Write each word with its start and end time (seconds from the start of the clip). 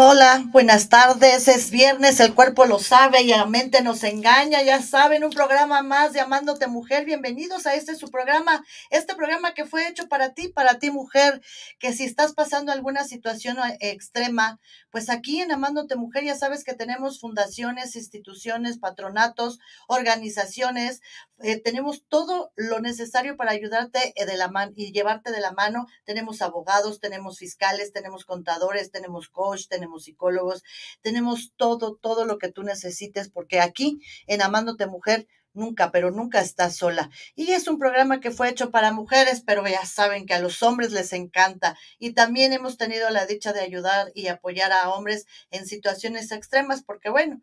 Hola, 0.00 0.44
buenas 0.52 0.88
tardes. 0.88 1.48
Es 1.48 1.72
viernes, 1.72 2.20
el 2.20 2.32
cuerpo 2.32 2.66
lo 2.66 2.78
sabe 2.78 3.22
y 3.22 3.30
la 3.30 3.46
mente 3.46 3.82
nos 3.82 4.04
engaña. 4.04 4.62
Ya 4.62 4.80
saben, 4.80 5.24
un 5.24 5.30
programa 5.30 5.82
más 5.82 6.12
de 6.12 6.20
Amándote 6.20 6.68
Mujer. 6.68 7.04
Bienvenidos 7.04 7.66
a 7.66 7.74
este 7.74 7.96
su 7.96 8.08
programa, 8.08 8.64
este 8.90 9.16
programa 9.16 9.54
que 9.54 9.64
fue 9.64 9.88
hecho 9.88 10.08
para 10.08 10.34
ti, 10.34 10.50
para 10.50 10.78
ti 10.78 10.92
mujer, 10.92 11.42
que 11.80 11.92
si 11.92 12.04
estás 12.04 12.32
pasando 12.32 12.70
alguna 12.70 13.02
situación 13.02 13.58
eh, 13.58 13.76
extrema, 13.80 14.60
pues 14.90 15.10
aquí 15.10 15.40
en 15.40 15.52
Amándote 15.52 15.96
Mujer 15.96 16.24
ya 16.24 16.34
sabes 16.34 16.64
que 16.64 16.74
tenemos 16.74 17.20
fundaciones, 17.20 17.96
instituciones, 17.96 18.78
patronatos, 18.78 19.58
organizaciones, 19.86 21.00
eh, 21.40 21.60
tenemos 21.60 22.04
todo 22.08 22.52
lo 22.56 22.80
necesario 22.80 23.36
para 23.36 23.52
ayudarte 23.52 24.12
eh, 24.16 24.26
de 24.26 24.36
la 24.36 24.48
mano 24.48 24.72
y 24.74 24.92
llevarte 24.92 25.30
de 25.30 25.40
la 25.40 25.52
mano. 25.52 25.86
Tenemos 26.04 26.42
abogados, 26.42 27.00
tenemos 27.00 27.38
fiscales, 27.38 27.92
tenemos 27.92 28.24
contadores, 28.24 28.90
tenemos 28.90 29.28
coach, 29.28 29.68
tenemos 29.68 30.04
psicólogos, 30.04 30.62
tenemos 31.00 31.52
todo, 31.56 31.96
todo 31.96 32.24
lo 32.24 32.38
que 32.38 32.50
tú 32.50 32.62
necesites, 32.62 33.30
porque 33.30 33.60
aquí 33.60 34.00
en 34.26 34.42
Amándote 34.42 34.86
Mujer 34.86 35.28
nunca, 35.58 35.92
pero 35.92 36.10
nunca 36.10 36.40
estás 36.40 36.76
sola. 36.76 37.10
Y 37.34 37.52
es 37.52 37.68
un 37.68 37.78
programa 37.78 38.20
que 38.20 38.30
fue 38.30 38.48
hecho 38.48 38.70
para 38.70 38.92
mujeres, 38.92 39.42
pero 39.44 39.66
ya 39.66 39.84
saben 39.84 40.24
que 40.24 40.34
a 40.34 40.40
los 40.40 40.62
hombres 40.62 40.92
les 40.92 41.12
encanta. 41.12 41.76
Y 41.98 42.12
también 42.12 42.52
hemos 42.54 42.78
tenido 42.78 43.10
la 43.10 43.26
dicha 43.26 43.52
de 43.52 43.60
ayudar 43.60 44.10
y 44.14 44.28
apoyar 44.28 44.72
a 44.72 44.90
hombres 44.90 45.26
en 45.50 45.66
situaciones 45.66 46.32
extremas, 46.32 46.82
porque 46.82 47.10
bueno, 47.10 47.42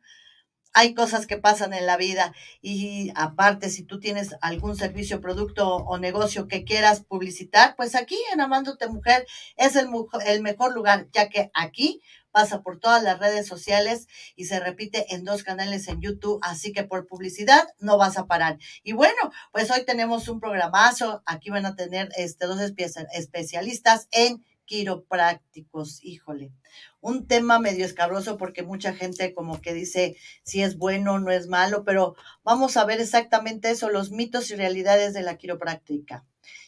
hay 0.76 0.94
cosas 0.94 1.26
que 1.26 1.38
pasan 1.38 1.74
en 1.74 1.86
la 1.86 1.96
vida 1.96 2.34
y 2.62 3.10
aparte 3.16 3.70
si 3.70 3.84
tú 3.84 3.98
tienes 4.02 4.36
algún 4.42 4.76
servicio, 4.76 5.22
producto 5.22 5.78
o 5.78 5.98
negocio 5.98 6.50
que 6.50 6.66
quieras 6.66 7.00
publicitar, 7.00 7.78
pues 7.78 7.96
aquí 7.96 8.18
en 8.34 8.42
Amándote 8.42 8.90
Mujer 8.90 9.26
es 9.56 9.78
el, 9.78 9.88
mejor 10.42 10.74
lugar, 10.74 11.08
ya 11.14 11.30
que 11.30 11.50
aquí 11.54 12.02
pasa 12.32 12.62
por 12.62 12.78
todas 12.78 13.02
las 13.04 13.20
redes 13.20 13.48
sociales 13.48 14.08
y 14.36 14.46
se 14.46 14.60
repite 14.60 15.16
en 15.16 15.24
dos 15.24 15.44
canales 15.44 15.88
en 15.88 16.02
YouTube, 16.02 16.40
así 16.44 16.74
que 16.74 16.84
por 16.84 17.08
publicidad 17.08 17.66
no 17.80 17.98
vas 17.98 18.18
a 18.18 18.26
parar. 18.26 18.58
Y 18.84 18.92
bueno, 18.92 19.32
pues 19.54 19.72
hoy 19.72 19.86
tenemos 19.86 20.28
un 20.28 20.42
programazo, 20.42 21.24
aquí 21.26 21.52
van 21.52 21.66
a 21.66 21.78
tener 21.78 22.10
este, 22.18 22.48
dos 22.48 22.60
especialistas 22.60 24.10
en 24.12 24.44
quiroprácticos, 24.66 26.04
híjole, 26.04 26.52
un 27.02 27.28
tema 27.28 27.60
medio 27.60 27.86
escabroso 27.86 28.38
porque 28.38 28.64
mucha 28.64 28.94
gente 28.94 29.34
como 29.34 29.62
que 29.62 29.74
dice 29.74 30.18
si 30.44 30.62
es 30.62 30.78
bueno, 30.78 31.20
no 31.20 31.32
es 31.32 31.48
malo, 31.48 31.84
pero 31.84 32.16
vamos 32.44 32.78
a 32.78 32.86
ver 32.86 33.00
exactamente 33.00 33.70
eso, 33.70 33.90
los 33.90 34.12
mitos 34.12 34.52
y 34.52 34.56
realidades 34.56 35.14
de 35.14 35.22
la 35.22 35.38
quiropráctica. 35.38 36.26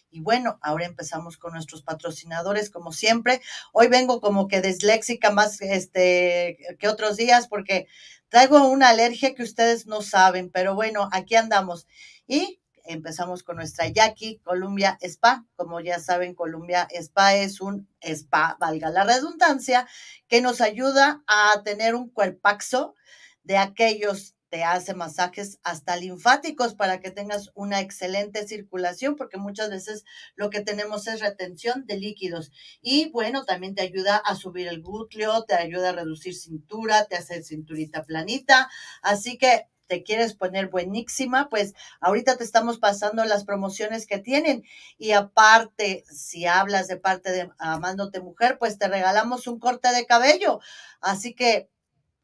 Y 0.09 0.21
bueno, 0.21 0.57
ahora 0.61 0.85
empezamos 0.85 1.37
con 1.37 1.53
nuestros 1.53 1.83
patrocinadores, 1.83 2.69
como 2.69 2.93
siempre. 2.93 3.41
Hoy 3.73 3.87
vengo 3.87 4.21
como 4.21 4.47
que 4.47 4.61
disléxica 4.61 5.31
más 5.31 5.61
este, 5.61 6.57
que 6.79 6.87
otros 6.87 7.17
días 7.17 7.47
porque 7.47 7.87
traigo 8.29 8.67
una 8.67 8.89
alergia 8.89 9.35
que 9.35 9.43
ustedes 9.43 9.85
no 9.85 10.01
saben, 10.01 10.49
pero 10.49 10.75
bueno, 10.75 11.09
aquí 11.11 11.35
andamos. 11.35 11.87
Y 12.25 12.59
empezamos 12.87 13.43
con 13.43 13.57
nuestra 13.57 13.87
Jackie 13.87 14.39
Columbia 14.39 14.97
Spa. 15.01 15.45
Como 15.55 15.79
ya 15.79 15.99
saben, 15.99 16.33
Columbia 16.33 16.87
Spa 16.91 17.35
es 17.35 17.61
un 17.61 17.87
spa, 18.01 18.57
valga 18.59 18.89
la 18.89 19.03
redundancia, 19.03 19.87
que 20.27 20.41
nos 20.41 20.61
ayuda 20.61 21.23
a 21.27 21.63
tener 21.63 21.95
un 21.95 22.09
cuerpaxo 22.09 22.95
de 23.43 23.57
aquellos 23.57 24.37
te 24.49 24.63
hace 24.63 24.93
masajes 24.93 25.59
hasta 25.63 25.97
linfáticos 25.97 26.73
para 26.73 26.99
que 26.99 27.11
tengas 27.11 27.51
una 27.53 27.81
excelente 27.81 28.47
circulación, 28.47 29.15
porque 29.15 29.37
muchas 29.37 29.69
veces 29.69 30.05
lo 30.35 30.49
que 30.49 30.61
tenemos 30.61 31.07
es 31.07 31.19
retención 31.19 31.85
de 31.85 31.97
líquidos. 31.97 32.51
Y 32.81 33.09
bueno, 33.09 33.45
también 33.45 33.75
te 33.75 33.81
ayuda 33.81 34.17
a 34.17 34.35
subir 34.35 34.67
el 34.67 34.81
glúteo, 34.81 35.43
te 35.43 35.55
ayuda 35.55 35.89
a 35.89 35.93
reducir 35.93 36.35
cintura, 36.35 37.05
te 37.05 37.17
hace 37.17 37.43
cinturita 37.43 38.03
planita. 38.03 38.69
Así 39.01 39.37
que 39.37 39.67
te 39.87 40.03
quieres 40.03 40.33
poner 40.33 40.67
buenísima, 40.67 41.49
pues 41.49 41.73
ahorita 42.01 42.37
te 42.37 42.43
estamos 42.43 42.77
pasando 42.79 43.23
las 43.25 43.45
promociones 43.45 44.05
que 44.05 44.19
tienen. 44.19 44.63
Y 44.97 45.11
aparte, 45.11 46.03
si 46.09 46.45
hablas 46.45 46.87
de 46.87 46.97
parte 46.97 47.31
de 47.31 47.49
Amándote 47.57 48.19
Mujer, 48.19 48.57
pues 48.59 48.77
te 48.77 48.87
regalamos 48.87 49.47
un 49.47 49.59
corte 49.59 49.89
de 49.89 50.05
cabello. 50.05 50.59
Así 51.01 51.33
que, 51.33 51.69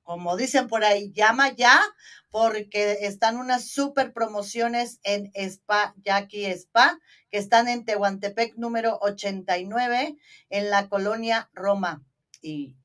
como 0.03 0.35
dicen 0.35 0.67
por 0.67 0.83
ahí, 0.83 1.11
llama 1.13 1.53
ya 1.53 1.81
porque 2.29 2.99
están 3.01 3.37
unas 3.37 3.69
super 3.69 4.11
promociones 4.11 4.99
en 5.03 5.31
Spa, 5.35 5.93
Jackie 6.03 6.45
Spa, 6.47 6.99
que 7.29 7.37
están 7.37 7.67
en 7.67 7.85
Tehuantepec 7.85 8.55
número 8.57 8.97
89, 9.01 10.17
en 10.49 10.69
la 10.69 10.89
colonia 10.89 11.49
Roma. 11.53 12.03
Y 12.41 12.75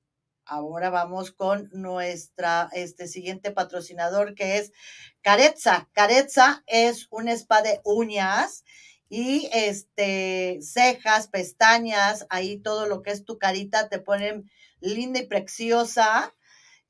Ahora 0.48 0.88
vamos 0.88 1.31
con 1.31 1.69
nuestra 1.72 2.70
este 2.72 3.06
siguiente 3.06 3.50
patrocinador 3.50 4.34
que 4.34 4.56
es 4.56 4.72
Carezza. 5.20 5.91
Carezza 5.92 6.64
es 6.66 7.06
un 7.10 7.28
spa 7.28 7.60
de 7.60 7.82
uñas 7.84 8.64
y 9.10 9.50
este 9.53 10.58
cejas, 10.62 11.28
pestañas, 11.28 12.26
ahí 12.31 12.58
todo 12.58 12.87
lo 12.87 13.03
que 13.03 13.10
es 13.10 13.26
tu 13.26 13.37
carita 13.37 13.91
te 13.91 13.98
ponen 13.98 14.50
linda 14.81 15.20
y 15.20 15.26
preciosa 15.26 16.34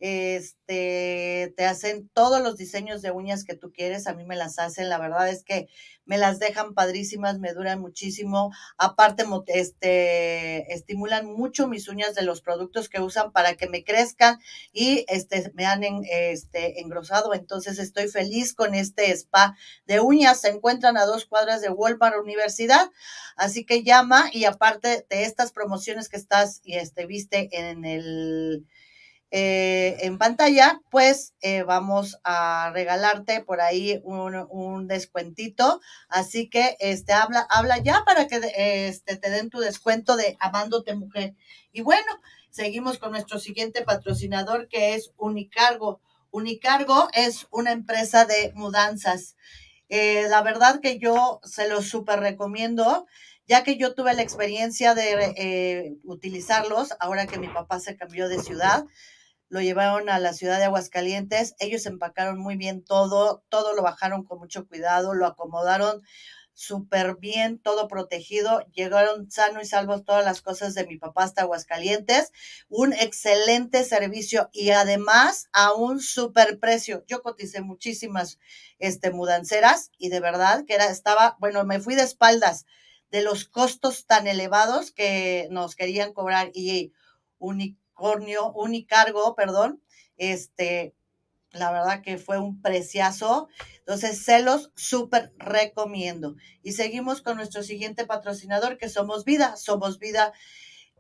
este, 0.01 1.53
te 1.57 1.65
hacen 1.65 2.09
todos 2.11 2.41
los 2.41 2.57
diseños 2.57 3.03
de 3.03 3.11
uñas 3.11 3.45
que 3.45 3.55
tú 3.55 3.73
quieres, 3.73 4.07
a 4.07 4.15
mí 4.15 4.25
me 4.25 4.37
las 4.37 4.59
hacen, 4.59 4.89
la 4.89 4.99
verdad 4.99 5.29
es 5.29 5.43
que 5.43 5.69
me 6.09 6.19
las 6.19 6.39
dejan 6.39 6.75
padrísimas, 6.75 7.39
me 7.39 7.53
duran 7.53 7.81
muchísimo, 7.81 8.51
aparte 8.79 9.25
este, 9.47 10.73
estimulan 10.73 11.27
mucho 11.27 11.69
mis 11.69 11.87
uñas 11.89 12.15
de 12.15 12.23
los 12.23 12.41
productos 12.41 12.89
que 12.89 13.01
usan 13.01 13.31
para 13.31 13.55
que 13.55 13.69
me 13.69 13.85
crezcan 13.85 14.41
y 14.73 15.05
este, 15.09 15.53
me 15.55 15.67
han 15.67 15.85
este, 15.85 16.81
engrosado, 16.81 17.35
entonces 17.35 17.79
estoy 17.79 18.09
feliz 18.09 18.55
con 18.55 18.75
este 18.75 19.13
spa 19.13 19.55
de 19.87 20.01
uñas, 20.01 20.41
se 20.41 20.49
encuentran 20.49 20.97
a 20.97 21.05
dos 21.05 21.27
cuadras 21.27 21.61
de 21.61 21.69
Walmart 21.69 22.17
Universidad, 22.17 22.91
así 23.37 23.67
que 23.67 23.83
llama 23.83 24.31
y 24.33 24.47
aparte 24.47 25.07
de 25.11 25.25
estas 25.25 25.53
promociones 25.53 26.09
que 26.09 26.17
estás 26.17 26.63
y 26.65 26.75
este, 26.77 27.05
viste 27.05 27.51
en 27.53 27.85
el 27.85 28.67
eh, 29.31 29.99
en 30.01 30.17
pantalla, 30.17 30.81
pues 30.91 31.35
eh, 31.43 31.63
vamos 31.63 32.19
a 32.25 32.71
regalarte 32.73 33.43
por 33.43 33.61
ahí 33.61 34.01
un, 34.03 34.89
descuentito. 34.89 35.81
Así 36.09 36.49
que 36.49 36.77
este, 36.81 37.13
habla, 37.13 37.47
habla 37.51 37.79
ya 37.79 38.05
para 38.07 38.27
que 38.27 38.41
este, 38.87 39.17
te 39.17 39.31
den 39.31 39.51
tu 39.51 39.59
descuento 39.59 40.17
de 40.17 40.37
Amándote 40.41 40.95
Mujer. 40.95 41.35
Y 41.73 41.83
bueno, 41.83 42.11
seguimos 42.51 42.99
con 42.99 43.11
nuestro 43.11 43.39
siguiente 43.39 43.83
patrocinador 43.83 44.69
que 44.69 44.95
es 44.95 45.13
Unicargo. 45.19 46.01
Unicargo 46.31 47.09
es 47.13 47.47
una 47.51 47.73
empresa 47.73 48.25
de 48.25 48.53
mudanzas. 48.55 49.37
Eh, 49.91 50.27
la 50.29 50.43
verdad 50.43 50.81
que 50.81 50.99
yo 50.99 51.41
se 51.45 51.69
los 51.69 51.89
súper 51.89 52.21
recomiendo 52.21 53.07
ya 53.47 53.65
que 53.65 53.79
yo 53.79 53.95
tuve 53.95 54.13
la 54.13 54.21
experiencia 54.21 54.95
de 54.95 55.97
utilizarlos 56.05 56.91
ahora 57.01 57.27
que 57.27 57.39
mi 57.39 57.49
papá 57.49 57.81
se 57.81 57.97
cambió 57.97 58.29
de 58.29 58.43
ciudad 58.43 58.85
lo 59.49 59.61
llevaron 59.61 60.09
a 60.11 60.19
la 60.19 60.33
ciudad 60.33 60.59
de 60.59 60.65
Aguascalientes, 60.65 61.55
ellos 61.59 61.87
empacaron 61.87 62.39
muy 62.39 62.57
bien 62.57 62.85
todo, 62.85 63.43
todo 63.49 63.75
lo 63.75 63.83
bajaron 63.83 64.25
con 64.25 64.39
mucho 64.39 64.67
cuidado, 64.67 65.15
lo 65.15 65.27
acomodaron 65.27 66.03
súper 66.59 67.15
bien, 67.17 67.61
todo 67.61 67.87
protegido, 67.87 68.67
llegaron 68.73 69.31
sano 69.31 69.61
y 69.61 69.65
salvos 69.65 70.05
todas 70.05 70.25
las 70.25 70.43
cosas 70.43 70.75
de 70.75 70.85
mi 70.87 70.99
papá 70.99 71.23
hasta 71.23 71.43
Aguascalientes, 71.43 72.33
un 72.69 72.93
excelente 72.93 73.85
servicio 73.85 74.51
y 74.53 74.71
además 74.71 75.49
a 75.53 75.73
un 75.73 76.01
súper 76.01 76.59
precio. 76.59 77.05
Yo 77.07 77.23
coticé 77.23 77.61
muchísimas 77.61 78.41
este, 78.81 79.13
mudanceras 79.13 79.93
y 79.99 80.09
de 80.09 80.19
verdad 80.19 80.65
que 80.67 80.75
era, 80.75 80.87
estaba, 80.91 81.37
bueno, 81.39 81.65
me 81.65 81.79
fui 81.79 81.95
de 81.95 82.03
espaldas 82.03 82.67
de 83.13 83.23
los 83.23 83.45
costos 83.45 84.07
tan 84.07 84.27
elevados 84.27 84.91
que 84.91 85.47
nos 85.53 85.77
querían 85.77 86.13
cobrar 86.13 86.51
y 86.55 86.93
único 87.39 87.88
unicornio, 87.99 88.53
unicargo, 88.53 89.35
perdón, 89.35 89.83
este, 90.17 90.95
la 91.51 91.73
verdad 91.73 92.03
que 92.03 92.19
fue 92.19 92.39
un 92.39 92.61
preciazo. 92.61 93.49
Entonces, 93.81 94.23
se 94.23 94.43
los 94.43 94.71
súper 94.77 95.33
recomiendo. 95.39 96.37
Y 96.63 96.73
seguimos 96.73 97.23
con 97.23 97.37
nuestro 97.37 97.63
siguiente 97.63 98.07
patrocinador, 98.07 98.79
que 98.79 98.89
Somos 98.89 99.25
Vida. 99.25 99.57
Somos 99.57 99.99
Vida 99.99 100.33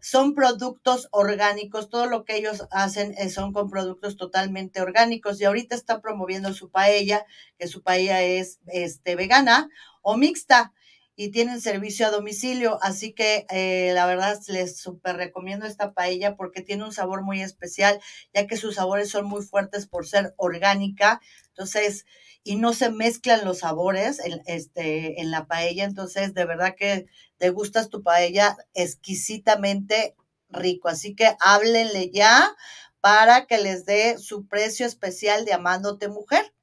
son 0.00 0.35
productos 0.35 1.09
orgánicos, 1.11 1.89
todo 1.89 2.06
lo 2.06 2.25
que 2.25 2.37
ellos 2.37 2.67
hacen 2.71 3.15
eh, 3.19 3.29
son 3.31 3.53
con 3.53 3.69
productos 3.69 4.17
totalmente 4.17 4.81
orgánicos 4.81 5.41
y 5.41 5.45
ahorita 5.45 5.75
están 5.75 6.00
promoviendo 6.00 6.55
su 6.55 6.71
paella, 6.71 7.27
que 7.59 7.67
su 7.67 7.83
paella 7.83 8.23
es 8.23 8.61
este, 8.67 9.17
vegana 9.17 9.69
o 10.03 10.17
mixta 10.17 10.73
y 11.20 11.32
tienen 11.32 11.61
servicio 11.61 12.06
a 12.06 12.12
domicilio, 12.12 12.79
así 12.81 13.12
que 13.12 13.44
eh, 13.50 13.91
la 13.93 14.06
verdad 14.06 14.38
les 14.47 14.79
súper 14.79 15.17
recomiendo 15.17 15.67
esta 15.67 15.93
paella 15.93 16.37
porque 16.37 16.62
tiene 16.62 16.85
un 16.85 16.93
sabor 16.93 17.23
muy 17.23 17.43
especial, 17.43 18.00
ya 18.32 18.47
que 18.47 18.56
sus 18.56 18.76
sabores 18.76 19.11
son 19.11 19.26
muy 19.26 19.43
fuertes 19.43 19.88
por 19.88 20.06
ser 20.06 20.32
orgánica, 20.37 21.20
entonces, 21.49 22.06
y 22.44 22.55
no 22.55 22.73
se 22.73 22.91
mezclan 22.91 23.44
los 23.44 23.59
sabores 23.59 24.20
en, 24.20 24.41
este, 24.47 25.20
en 25.20 25.32
la 25.32 25.49
paella, 25.49 25.82
entonces 25.82 26.35
de 26.35 26.44
verdad 26.44 26.76
que 26.76 27.06
te 27.37 27.50
gustas 27.50 27.88
tu 27.88 28.05
paella 28.05 28.56
exquisitamente 28.75 30.14
rico. 30.49 30.88
Así 30.88 31.17
que 31.17 31.35
háblenle 31.41 32.12
ya 32.12 32.55
para 33.00 33.47
que 33.47 33.59
les 33.59 33.85
dé 33.85 34.19
su 34.19 34.47
precio 34.47 34.87
especial 34.87 35.44
de 35.44 35.53
Amándote 35.53 36.06
Mujer, 36.06 36.55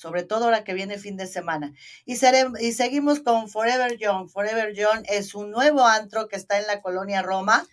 sobre 0.00 0.22
todo 0.22 0.46
ahora 0.46 0.64
que 0.64 0.72
viene 0.72 0.96
fin 0.98 1.18
de 1.18 1.26
semana. 1.26 1.74
Y, 2.06 2.14
y 2.14 2.72
seguimos 2.72 3.20
con 3.20 3.50
Forever 3.50 3.98
Young. 3.98 4.30
Forever 4.30 4.72
Young 4.74 5.04
es 5.10 5.34
un 5.34 5.50
nuevo 5.50 5.84
antro 5.84 6.26
que 6.26 6.36
está 6.36 6.58
en 6.58 6.66
la 6.66 6.80
colonia 6.80 7.20
Roma. 7.20 7.66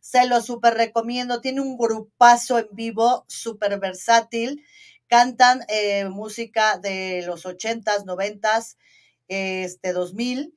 Se 0.00 0.24
lo 0.28 0.40
súper 0.42 0.74
recomiendo. 0.74 1.40
Tiene 1.40 1.60
un 1.60 1.76
grupazo 1.76 2.60
en 2.60 2.68
vivo 2.70 3.24
súper 3.26 3.80
versátil. 3.80 4.64
Cantan 5.08 5.64
eh, 5.66 6.08
música 6.08 6.78
de 6.78 7.24
los 7.26 7.46
ochentas, 7.46 8.06
noventas, 8.06 8.78
este 9.26 9.92
2000 9.92 10.54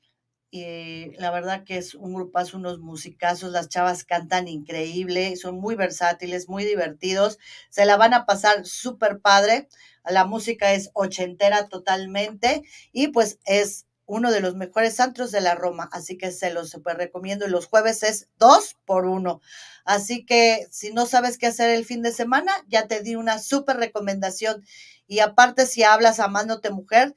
y 0.52 1.12
la 1.18 1.32
verdad 1.32 1.66
que 1.66 1.78
es 1.78 1.96
un 1.96 2.14
grupazo, 2.14 2.58
unos 2.58 2.80
musicazos, 2.80 3.52
las 3.52 3.68
chavas 3.68 4.06
cantan 4.06 4.48
increíble, 4.48 5.36
son 5.36 5.56
muy 5.56 5.76
versátiles, 5.76 6.48
muy 6.48 6.64
divertidos, 6.64 7.40
se 7.70 7.86
la 7.86 7.98
van 7.98 8.14
a 8.14 8.26
pasar 8.26 8.66
súper 8.66 9.20
padre, 9.20 9.68
la 10.10 10.26
música 10.26 10.74
es 10.74 10.92
ochentera 10.94 11.68
totalmente 11.68 12.64
y 12.92 13.10
pues 13.10 13.40
es 13.46 13.86
uno 14.08 14.32
de 14.32 14.40
los 14.40 14.56
mejores 14.56 15.00
antros 15.00 15.32
de 15.32 15.42
la 15.42 15.56
Roma, 15.56 15.90
así 15.92 16.18
que 16.18 16.32
se 16.32 16.54
los 16.54 16.70
super 16.70 16.98
recomiendo 16.98 17.46
y 17.48 17.50
los 17.50 17.66
jueves 17.66 18.04
es 18.04 18.30
dos 18.38 18.76
por 18.86 19.06
uno. 19.06 19.42
Así 19.84 20.26
que 20.26 20.68
si 20.70 20.94
no 20.94 21.06
sabes 21.06 21.38
qué 21.38 21.48
hacer 21.48 21.72
el 21.72 21.86
fin 21.86 22.02
de 22.02 22.12
semana, 22.12 22.52
ya 22.68 22.88
te 22.88 23.02
di 23.02 23.16
una 23.16 23.40
súper 23.40 23.78
recomendación. 23.78 24.64
Y 25.08 25.20
aparte, 25.20 25.66
si 25.66 25.84
hablas 25.84 26.20
amándote 26.20 26.70
mujer, 26.70 27.16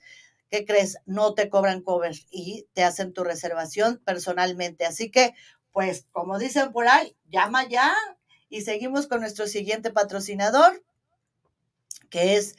¿qué 0.50 0.64
crees? 0.64 0.99
No 1.06 1.35
te 1.35 1.50
cobran 1.50 1.82
cover 1.82 2.14
y 2.31 2.67
te 2.73 2.85
hacen 2.85 3.12
tu 3.12 3.23
reservación 3.25 4.00
personalmente. 4.05 4.87
Así 4.87 5.11
que, 5.11 5.35
pues, 5.73 6.06
como 6.12 6.38
dicen 6.38 6.73
por 6.73 6.88
ahí, 6.88 7.17
llama 7.29 7.69
ya 7.69 7.94
y 8.49 8.62
seguimos 8.62 9.06
con 9.06 9.20
nuestro 9.20 9.46
siguiente 9.46 9.90
patrocinador, 9.90 10.82
que 12.08 12.37
es 12.37 12.56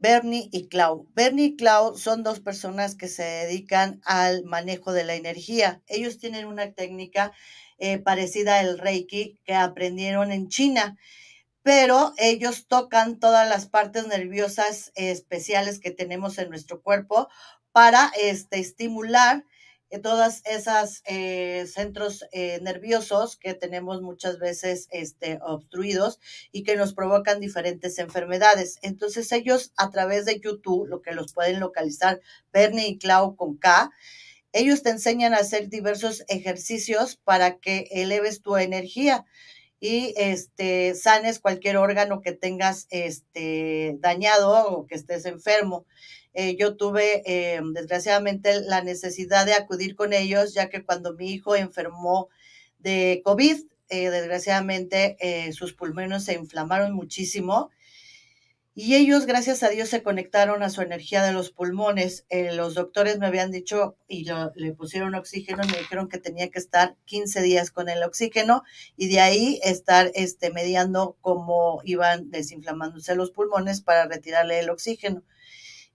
Bernie 0.00 0.48
y 0.50 0.68
Clau. 0.68 1.06
Bernie 1.14 1.46
y 1.46 1.56
Clau 1.56 1.96
son 1.96 2.22
dos 2.22 2.40
personas 2.40 2.94
que 2.94 3.08
se 3.08 3.22
dedican 3.22 4.00
al 4.04 4.44
manejo 4.44 4.92
de 4.92 5.04
la 5.04 5.14
energía. 5.14 5.82
Ellos 5.86 6.18
tienen 6.18 6.46
una 6.46 6.72
técnica 6.72 7.32
eh, 7.78 7.98
parecida 7.98 8.58
al 8.58 8.78
Reiki 8.78 9.38
que 9.44 9.54
aprendieron 9.54 10.32
en 10.32 10.48
China 10.48 10.98
pero 11.62 12.14
ellos 12.16 12.66
tocan 12.66 13.18
todas 13.18 13.48
las 13.48 13.66
partes 13.66 14.06
nerviosas 14.06 14.92
especiales 14.94 15.78
que 15.78 15.90
tenemos 15.90 16.38
en 16.38 16.48
nuestro 16.48 16.80
cuerpo 16.82 17.28
para 17.72 18.10
este, 18.20 18.58
estimular 18.58 19.44
todas 19.98 20.42
esas 20.44 21.02
eh, 21.04 21.66
centros 21.66 22.24
eh, 22.32 22.60
nerviosos 22.62 23.36
que 23.36 23.54
tenemos 23.54 24.02
muchas 24.02 24.38
veces 24.38 24.86
este, 24.90 25.38
obstruidos 25.42 26.20
y 26.52 26.62
que 26.62 26.76
nos 26.76 26.94
provocan 26.94 27.40
diferentes 27.40 27.98
enfermedades. 27.98 28.78
Entonces 28.82 29.32
ellos 29.32 29.72
a 29.76 29.90
través 29.90 30.24
de 30.26 30.38
YouTube, 30.38 30.86
lo 30.86 31.02
que 31.02 31.12
los 31.12 31.32
pueden 31.32 31.58
localizar, 31.58 32.20
Bernie 32.52 32.88
y 32.88 32.98
Clau 32.98 33.34
con 33.34 33.56
K, 33.56 33.90
ellos 34.52 34.82
te 34.82 34.90
enseñan 34.90 35.34
a 35.34 35.38
hacer 35.38 35.68
diversos 35.68 36.24
ejercicios 36.28 37.16
para 37.16 37.58
que 37.58 37.88
eleves 37.90 38.42
tu 38.42 38.56
energía 38.56 39.24
y 39.80 40.12
este, 40.16 40.94
sanes 40.94 41.40
cualquier 41.40 41.78
órgano 41.78 42.20
que 42.20 42.32
tengas 42.32 42.86
este, 42.90 43.96
dañado 43.98 44.68
o 44.68 44.86
que 44.86 44.94
estés 44.94 45.24
enfermo. 45.24 45.86
Eh, 46.34 46.56
yo 46.56 46.76
tuve, 46.76 47.22
eh, 47.26 47.60
desgraciadamente, 47.72 48.60
la 48.60 48.82
necesidad 48.82 49.46
de 49.46 49.54
acudir 49.54 49.96
con 49.96 50.12
ellos, 50.12 50.54
ya 50.54 50.68
que 50.68 50.84
cuando 50.84 51.14
mi 51.14 51.32
hijo 51.32 51.56
enfermó 51.56 52.28
de 52.78 53.22
COVID, 53.24 53.64
eh, 53.88 54.10
desgraciadamente 54.10 55.16
sus 55.52 55.72
pulmones 55.72 56.24
se 56.24 56.34
inflamaron 56.34 56.92
muchísimo 56.94 57.70
y 58.82 58.94
ellos, 58.94 59.26
gracias 59.26 59.64
a 59.64 59.68
Dios, 59.68 59.88
se 59.88 60.02
conectaron 60.02 60.62
a 60.62 60.70
su 60.70 60.80
energía 60.80 61.24
de 61.24 61.32
los 61.32 61.50
pulmones. 61.50 62.24
Eh, 62.30 62.54
los 62.54 62.74
doctores 62.74 63.18
me 63.18 63.26
habían 63.26 63.50
dicho 63.50 63.96
y 64.06 64.24
le 64.54 64.72
pusieron 64.72 65.16
oxígeno 65.16 65.64
me 65.64 65.78
dijeron 65.78 66.08
que 66.08 66.18
tenía 66.18 66.50
que 66.50 66.60
estar 66.60 66.96
15 67.04 67.42
días 67.42 67.72
con 67.72 67.88
el 67.88 68.02
oxígeno 68.04 68.62
y 68.96 69.08
de 69.08 69.20
ahí 69.20 69.60
estar 69.64 70.12
este, 70.14 70.50
mediando 70.52 71.16
cómo 71.20 71.82
iban 71.84 72.30
desinflamándose 72.30 73.16
los 73.16 73.32
pulmones 73.32 73.82
para 73.82 74.06
retirarle 74.06 74.60
el 74.60 74.70
oxígeno. 74.70 75.24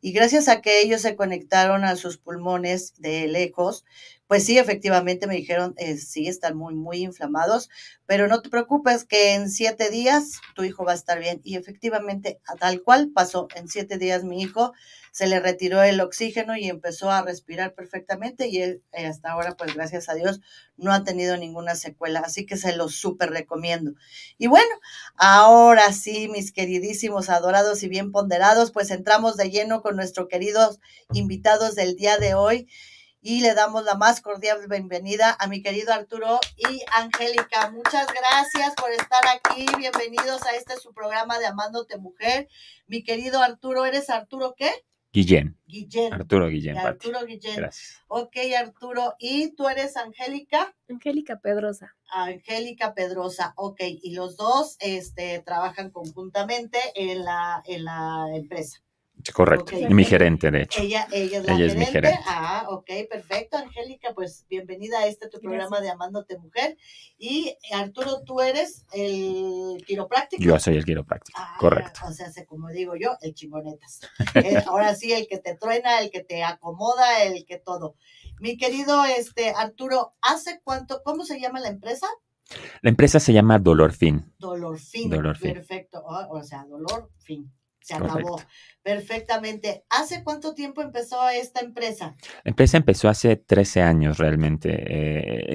Y 0.05 0.11
gracias 0.11 0.49
a 0.49 0.61
que 0.61 0.81
ellos 0.83 1.01
se 1.01 1.15
conectaron 1.15 1.83
a 1.83 1.95
sus 1.95 2.19
pulmones 2.19 2.93
de 2.99 3.27
lejos, 3.27 3.85
pues 4.27 4.45
sí, 4.45 4.59
efectivamente 4.59 5.25
me 5.25 5.33
dijeron, 5.33 5.73
eh, 5.77 5.97
sí, 5.97 6.27
están 6.27 6.55
muy, 6.55 6.75
muy 6.75 6.97
inflamados, 6.97 7.71
pero 8.05 8.27
no 8.27 8.43
te 8.43 8.51
preocupes 8.51 9.03
que 9.03 9.33
en 9.33 9.49
siete 9.49 9.89
días 9.89 10.41
tu 10.53 10.63
hijo 10.63 10.85
va 10.85 10.91
a 10.91 10.95
estar 10.95 11.19
bien. 11.19 11.41
Y 11.43 11.55
efectivamente, 11.55 12.39
a 12.45 12.53
tal 12.53 12.83
cual 12.83 13.09
pasó, 13.15 13.47
en 13.55 13.67
siete 13.67 13.97
días 13.97 14.23
mi 14.23 14.43
hijo 14.43 14.73
se 15.15 15.27
le 15.27 15.39
retiró 15.39 15.81
el 15.81 16.01
oxígeno 16.01 16.57
y 16.57 16.67
empezó 16.67 17.09
a 17.09 17.21
respirar 17.21 17.73
perfectamente 17.73 18.49
y 18.49 18.61
él 18.61 18.83
eh, 18.91 19.05
hasta 19.05 19.31
ahora, 19.31 19.55
pues 19.55 19.73
gracias 19.73 20.09
a 20.09 20.13
Dios, 20.13 20.41
no 20.75 20.91
ha 20.91 21.05
tenido 21.05 21.37
ninguna 21.37 21.75
secuela. 21.75 22.19
Así 22.19 22.45
que 22.45 22.57
se 22.57 22.75
lo 22.75 22.89
súper 22.89 23.29
recomiendo. 23.29 23.93
Y 24.37 24.47
bueno, 24.47 24.75
ahora 25.15 25.93
sí, 25.93 26.27
mis 26.27 26.51
queridísimos, 26.51 27.29
adorados 27.29 27.81
y 27.83 27.87
bien 27.87 28.11
ponderados, 28.11 28.73
pues 28.73 28.91
entramos 28.91 29.37
de 29.37 29.51
lleno 29.51 29.81
con 29.81 29.95
nuestros 29.95 30.27
queridos 30.27 30.81
invitados 31.13 31.75
del 31.75 31.95
día 31.95 32.17
de 32.17 32.33
hoy 32.33 32.67
y 33.21 33.39
le 33.39 33.53
damos 33.53 33.85
la 33.85 33.95
más 33.95 34.19
cordial 34.19 34.67
bienvenida 34.67 35.37
a 35.39 35.47
mi 35.47 35.61
querido 35.61 35.93
Arturo 35.93 36.41
y 36.57 36.81
Angélica. 36.91 37.71
Muchas 37.71 38.07
gracias 38.07 38.75
por 38.75 38.91
estar 38.91 39.23
aquí. 39.33 39.65
Bienvenidos 39.77 40.43
a 40.43 40.57
este 40.57 40.75
su 40.75 40.93
programa 40.93 41.39
de 41.39 41.45
Amándote 41.45 41.97
Mujer. 41.97 42.49
Mi 42.87 43.01
querido 43.01 43.41
Arturo, 43.41 43.85
¿eres 43.85 44.09
Arturo 44.09 44.55
qué? 44.57 44.73
Guillén. 45.15 45.57
Guillén. 45.65 46.11
Arturo 46.11 46.49
Guillén. 46.49 46.77
Arturo 46.77 47.25
Guillén. 47.25 47.55
Gracias. 47.55 48.03
Ok, 48.09 48.35
Arturo. 48.59 49.15
¿Y 49.17 49.55
tú 49.55 49.69
eres 49.69 49.95
Angélica? 49.95 50.75
Angélica 50.89 51.39
Pedrosa. 51.39 51.95
Angélica 52.11 52.93
Pedrosa, 52.93 53.53
ok. 53.55 53.79
Y 53.79 54.13
los 54.13 54.35
dos 54.35 54.75
este, 54.81 55.39
trabajan 55.39 55.89
conjuntamente 55.91 56.79
en 56.95 57.23
la, 57.23 57.63
en 57.65 57.85
la 57.85 58.27
empresa. 58.33 58.84
Correcto. 59.33 59.77
Y 59.77 59.93
mi 59.93 60.05
gerente, 60.05 60.51
de 60.51 60.63
hecho. 60.63 60.81
Ella, 60.81 61.07
ella 61.11 61.39
es 61.39 61.45
la 61.45 61.55
gerente. 61.55 61.79
mi 61.79 61.85
gerente. 61.85 62.19
Ah, 62.27 62.65
ok, 62.69 62.89
perfecto, 63.09 63.57
Angélica. 63.57 64.13
Pues 64.13 64.45
bienvenida 64.49 64.99
a 64.99 65.07
este 65.07 65.29
tu 65.29 65.39
programa 65.39 65.81
de 65.81 65.89
Amándote 65.89 66.37
Mujer. 66.37 66.77
Y 67.17 67.55
Arturo, 67.73 68.21
tú 68.23 68.41
eres 68.41 68.85
el 68.93 69.83
quiropráctico. 69.85 70.43
Yo 70.43 70.59
soy 70.59 70.77
el 70.77 70.85
quiropráctico, 70.85 71.39
ah, 71.41 71.57
correcto. 71.59 72.01
O 72.07 72.11
sea, 72.11 72.29
como 72.45 72.69
digo 72.69 72.95
yo, 72.95 73.17
el 73.21 73.33
chingonetas. 73.33 74.01
Eh, 74.35 74.57
ahora 74.67 74.95
sí, 74.95 75.11
el 75.11 75.27
que 75.27 75.39
te 75.39 75.55
truena, 75.55 75.99
el 75.99 76.11
que 76.11 76.23
te 76.23 76.43
acomoda, 76.43 77.23
el 77.23 77.45
que 77.45 77.57
todo. 77.57 77.95
Mi 78.39 78.57
querido 78.57 79.05
este 79.05 79.51
Arturo, 79.51 80.13
¿hace 80.21 80.61
cuánto, 80.63 81.01
cómo 81.03 81.25
se 81.25 81.39
llama 81.39 81.59
la 81.59 81.69
empresa? 81.69 82.07
La 82.81 82.91
empresa 82.91 83.19
se 83.19 83.33
llama 83.33 83.57
Dolor 83.57 83.91
Fin. 83.93 84.33
Dolor 84.37 84.77
Fin. 84.77 85.09
Dolor 85.09 85.35
Fin. 85.37 85.53
Perfecto. 85.53 86.03
o 86.05 86.43
sea, 86.43 86.65
Dolor 86.65 87.09
Fin 87.17 87.51
se 87.85 87.93
acabó. 87.93 88.41
Perfectamente. 88.81 89.85
¿Hace 89.91 90.23
cuánto 90.23 90.55
tiempo 90.55 90.81
empezó 90.81 91.29
esta 91.29 91.59
empresa? 91.59 92.15
La 92.43 92.49
empresa 92.49 92.77
empezó 92.77 93.09
hace 93.09 93.35
13 93.35 93.83
años 93.83 94.17
realmente. 94.17 94.69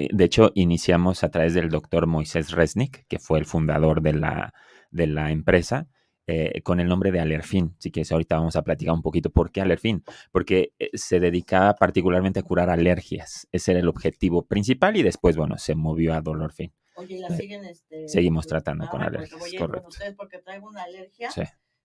Eh, 0.04 0.08
de 0.12 0.24
hecho, 0.24 0.52
iniciamos 0.54 1.24
a 1.24 1.30
través 1.30 1.54
del 1.54 1.70
doctor 1.70 2.06
Moisés 2.06 2.52
Resnick, 2.52 3.04
que 3.08 3.18
fue 3.18 3.40
el 3.40 3.46
fundador 3.46 4.00
de 4.00 4.12
la, 4.12 4.54
de 4.92 5.08
la 5.08 5.32
empresa. 5.32 5.88
Eh, 6.26 6.62
con 6.62 6.78
el 6.78 6.86
nombre 6.86 7.10
de 7.10 7.18
Alerfin. 7.18 7.74
Así 7.76 7.90
que 7.90 8.04
ahorita 8.08 8.36
vamos 8.36 8.54
a 8.54 8.62
platicar 8.62 8.94
un 8.94 9.02
poquito 9.02 9.30
por 9.30 9.50
qué 9.50 9.62
Alerfin. 9.62 10.04
Porque 10.30 10.74
eh, 10.78 10.90
se 10.94 11.18
dedicaba 11.18 11.74
particularmente 11.74 12.38
a 12.38 12.44
curar 12.44 12.70
alergias. 12.70 13.48
Ese 13.50 13.72
era 13.72 13.80
el 13.80 13.88
objetivo 13.88 14.46
principal 14.46 14.96
y 14.96 15.02
después, 15.02 15.36
bueno, 15.36 15.58
se 15.58 15.74
movió 15.74 16.14
a 16.14 16.20
Dolor 16.20 16.52
Fin. 16.52 16.72
Oye, 16.94 17.18
¿la 17.18 17.30
siguen? 17.30 17.64
Este, 17.64 18.06
Seguimos 18.06 18.46
tratando 18.46 18.86
con 18.86 19.00
pues, 19.00 19.08
alergias. 19.08 19.40
Voy 19.40 19.50
a 19.50 19.54
ir 19.54 19.60
con 19.68 19.86
ustedes 19.86 20.14
porque 20.14 20.38
traigo 20.38 20.68
una 20.68 20.84
alergia. 20.84 21.32
Sí 21.32 21.42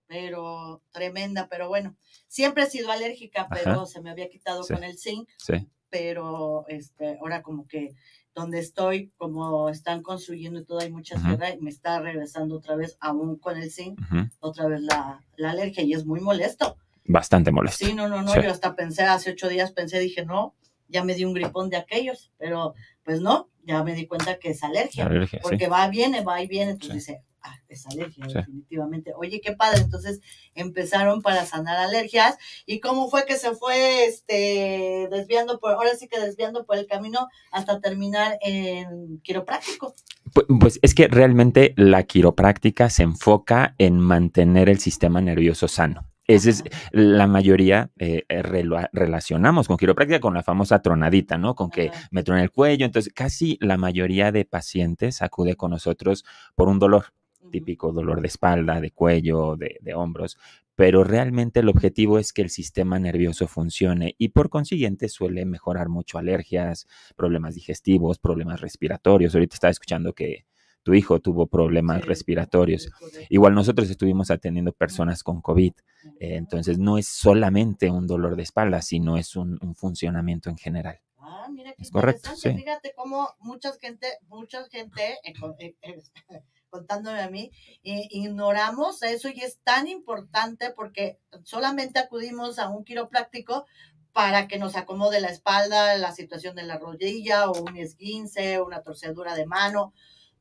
pero 0.07 0.81
tremenda, 0.91 1.47
pero 1.49 1.67
bueno, 1.67 1.95
siempre 2.27 2.63
he 2.63 2.69
sido 2.69 2.91
alérgica, 2.91 3.47
pero 3.49 3.85
se 3.85 4.01
me 4.01 4.09
había 4.09 4.29
quitado 4.29 4.65
con 4.65 4.83
el 4.83 4.97
zinc, 4.97 5.29
sí. 5.37 5.67
pero 5.89 6.65
este, 6.67 7.17
ahora 7.19 7.41
como 7.41 7.67
que 7.67 7.95
donde 8.35 8.59
estoy, 8.59 9.11
como 9.17 9.69
están 9.69 10.03
construyendo 10.03 10.59
y 10.59 10.65
todo, 10.65 10.79
hay 10.79 10.91
mucha 10.91 11.15
tierra 11.15 11.51
y 11.51 11.59
me 11.61 11.69
está 11.69 11.99
regresando 12.01 12.57
otra 12.57 12.75
vez, 12.75 12.97
aún 12.99 13.37
con 13.37 13.57
el 13.57 13.71
zinc, 13.71 13.99
otra 14.39 14.67
vez 14.67 14.81
la, 14.81 15.23
la, 15.37 15.51
alergia 15.51 15.83
y 15.83 15.93
es 15.93 16.05
muy 16.05 16.19
molesto. 16.19 16.77
Bastante 17.05 17.51
molesto. 17.51 17.85
Sí, 17.85 17.93
no, 17.93 18.09
no, 18.09 18.21
no, 18.21 18.35
yo 18.41 18.51
hasta 18.51 18.75
pensé, 18.75 19.03
hace 19.03 19.31
ocho 19.31 19.47
días 19.47 19.71
pensé, 19.71 19.99
dije, 19.99 20.25
no, 20.25 20.53
ya 20.89 21.03
me 21.03 21.15
di 21.15 21.23
un 21.23 21.33
gripón 21.33 21.69
de 21.69 21.77
aquellos, 21.77 22.31
pero 22.37 22.73
pues 23.03 23.21
no, 23.21 23.49
ya 23.63 23.83
me 23.83 23.93
di 23.93 24.05
cuenta 24.05 24.37
que 24.37 24.49
es 24.49 24.63
alergia, 24.63 25.09
porque 25.41 25.67
va, 25.67 25.87
viene, 25.87 26.21
va 26.21 26.41
y 26.41 26.47
viene, 26.47 26.71
entonces 26.71 26.95
dice, 26.95 27.21
Ah, 27.47 27.59
es 27.69 27.85
alergia, 27.85 28.25
definitivamente. 28.25 29.13
Oye, 29.15 29.39
qué 29.39 29.51
padre. 29.51 29.81
Entonces 29.81 30.19
empezaron 30.55 31.21
para 31.21 31.45
sanar 31.45 31.77
alergias. 31.77 32.37
¿Y 32.65 32.79
cómo 32.79 33.07
fue 33.07 33.25
que 33.25 33.37
se 33.37 33.53
fue 33.53 34.05
este, 34.05 35.07
desviando 35.11 35.59
por, 35.59 35.73
ahora 35.73 35.93
sí 35.95 36.07
que 36.07 36.19
desviando 36.19 36.65
por 36.65 36.77
el 36.77 36.87
camino 36.87 37.27
hasta 37.51 37.79
terminar 37.81 38.39
en 38.41 39.19
quiropráctico? 39.19 39.93
Pues, 40.33 40.47
pues 40.59 40.79
es 40.81 40.95
que 40.95 41.07
realmente 41.07 41.75
la 41.77 42.01
quiropráctica 42.03 42.89
se 42.89 43.03
enfoca 43.03 43.75
en 43.77 43.99
mantener 43.99 44.67
el 44.67 44.79
sistema 44.79 45.21
nervioso 45.21 45.67
sano. 45.67 46.09
Esa 46.27 46.49
es 46.49 46.63
la 46.91 47.27
mayoría 47.27 47.91
eh, 47.99 48.25
eh, 48.27 48.41
relacionamos 48.41 49.67
con 49.67 49.77
quiropráctica 49.77 50.19
con 50.19 50.33
la 50.33 50.41
famosa 50.41 50.81
tronadita, 50.81 51.37
¿no? 51.37 51.53
Con 51.53 51.69
que 51.69 51.91
me 52.09 52.23
trona 52.23 52.41
el 52.41 52.49
cuello. 52.49 52.85
Entonces, 52.85 53.13
casi 53.13 53.59
la 53.61 53.77
mayoría 53.77 54.31
de 54.31 54.45
pacientes 54.45 55.21
acude 55.21 55.55
con 55.55 55.69
nosotros 55.69 56.25
por 56.55 56.67
un 56.67 56.79
dolor, 56.79 57.13
típico 57.51 57.91
dolor 57.91 58.21
de 58.21 58.27
espalda, 58.27 58.81
de 58.81 58.91
cuello, 58.91 59.55
de, 59.55 59.77
de 59.81 59.93
hombros. 59.93 60.37
Pero 60.75 61.03
realmente 61.03 61.61
el 61.61 61.69
objetivo 61.69 62.19
es 62.19 62.33
que 62.33 62.41
el 62.41 62.49
sistema 62.49 62.99
nervioso 62.99 63.47
funcione 63.47 64.15
y 64.17 64.29
por 64.29 64.49
consiguiente 64.49 65.07
suele 65.07 65.45
mejorar 65.45 65.87
mucho 65.87 66.17
alergias, 66.17 66.87
problemas 67.15 67.55
digestivos, 67.55 68.19
problemas 68.19 68.59
respiratorios. 68.59 69.33
Ahorita 69.33 69.55
estaba 69.55 69.71
escuchando 69.71 70.13
que, 70.13 70.45
tu 70.85 70.93
hijo 70.93 71.19
tuvo 71.19 71.47
problemas 71.47 72.05
respiratorios. 72.05 72.91
Igual 73.29 73.55
nosotros 73.55 73.89
estuvimos 73.89 74.29
atendiendo 74.29 74.71
personas 74.71 75.23
con 75.23 75.41
COVID. 75.41 75.73
Eh, 76.19 76.35
entonces 76.35 76.77
no 76.77 76.99
es 76.99 77.07
solamente 77.07 77.89
un 77.89 78.05
dolor 78.05 78.35
de 78.35 78.43
espalda, 78.43 78.83
sino 78.83 79.17
es 79.17 79.35
un, 79.35 79.57
funcionamiento 79.75 80.51
en 80.51 80.57
general. 80.57 81.01
Ah, 81.17 81.47
mira 81.51 81.73
qué 81.75 81.81
es 81.81 81.89
correcto. 81.89 82.29
Fíjate 82.35 82.93
cómo 82.95 83.29
mucha 83.39 83.73
gente, 83.81 84.07
mucha 84.27 84.63
gente, 84.69 85.17
eh, 85.23 85.75
eh, 85.81 86.03
contándome 86.69 87.21
a 87.21 87.29
mí, 87.29 87.51
ignoramos 87.83 89.01
eso 89.03 89.29
y 89.29 89.41
es 89.41 89.59
tan 89.63 89.87
importante 89.87 90.71
porque 90.71 91.19
solamente 91.43 91.99
acudimos 91.99 92.59
a 92.59 92.69
un 92.69 92.83
quiropráctico 92.83 93.65
para 94.13 94.47
que 94.47 94.57
nos 94.57 94.75
acomode 94.75 95.19
la 95.19 95.27
espalda, 95.27 95.97
la 95.97 96.13
situación 96.13 96.55
de 96.55 96.63
la 96.63 96.77
rodilla 96.77 97.49
o 97.49 97.61
un 97.61 97.77
esguince, 97.77 98.61
una 98.61 98.81
torcedura 98.81 99.35
de 99.35 99.45
mano 99.45 99.93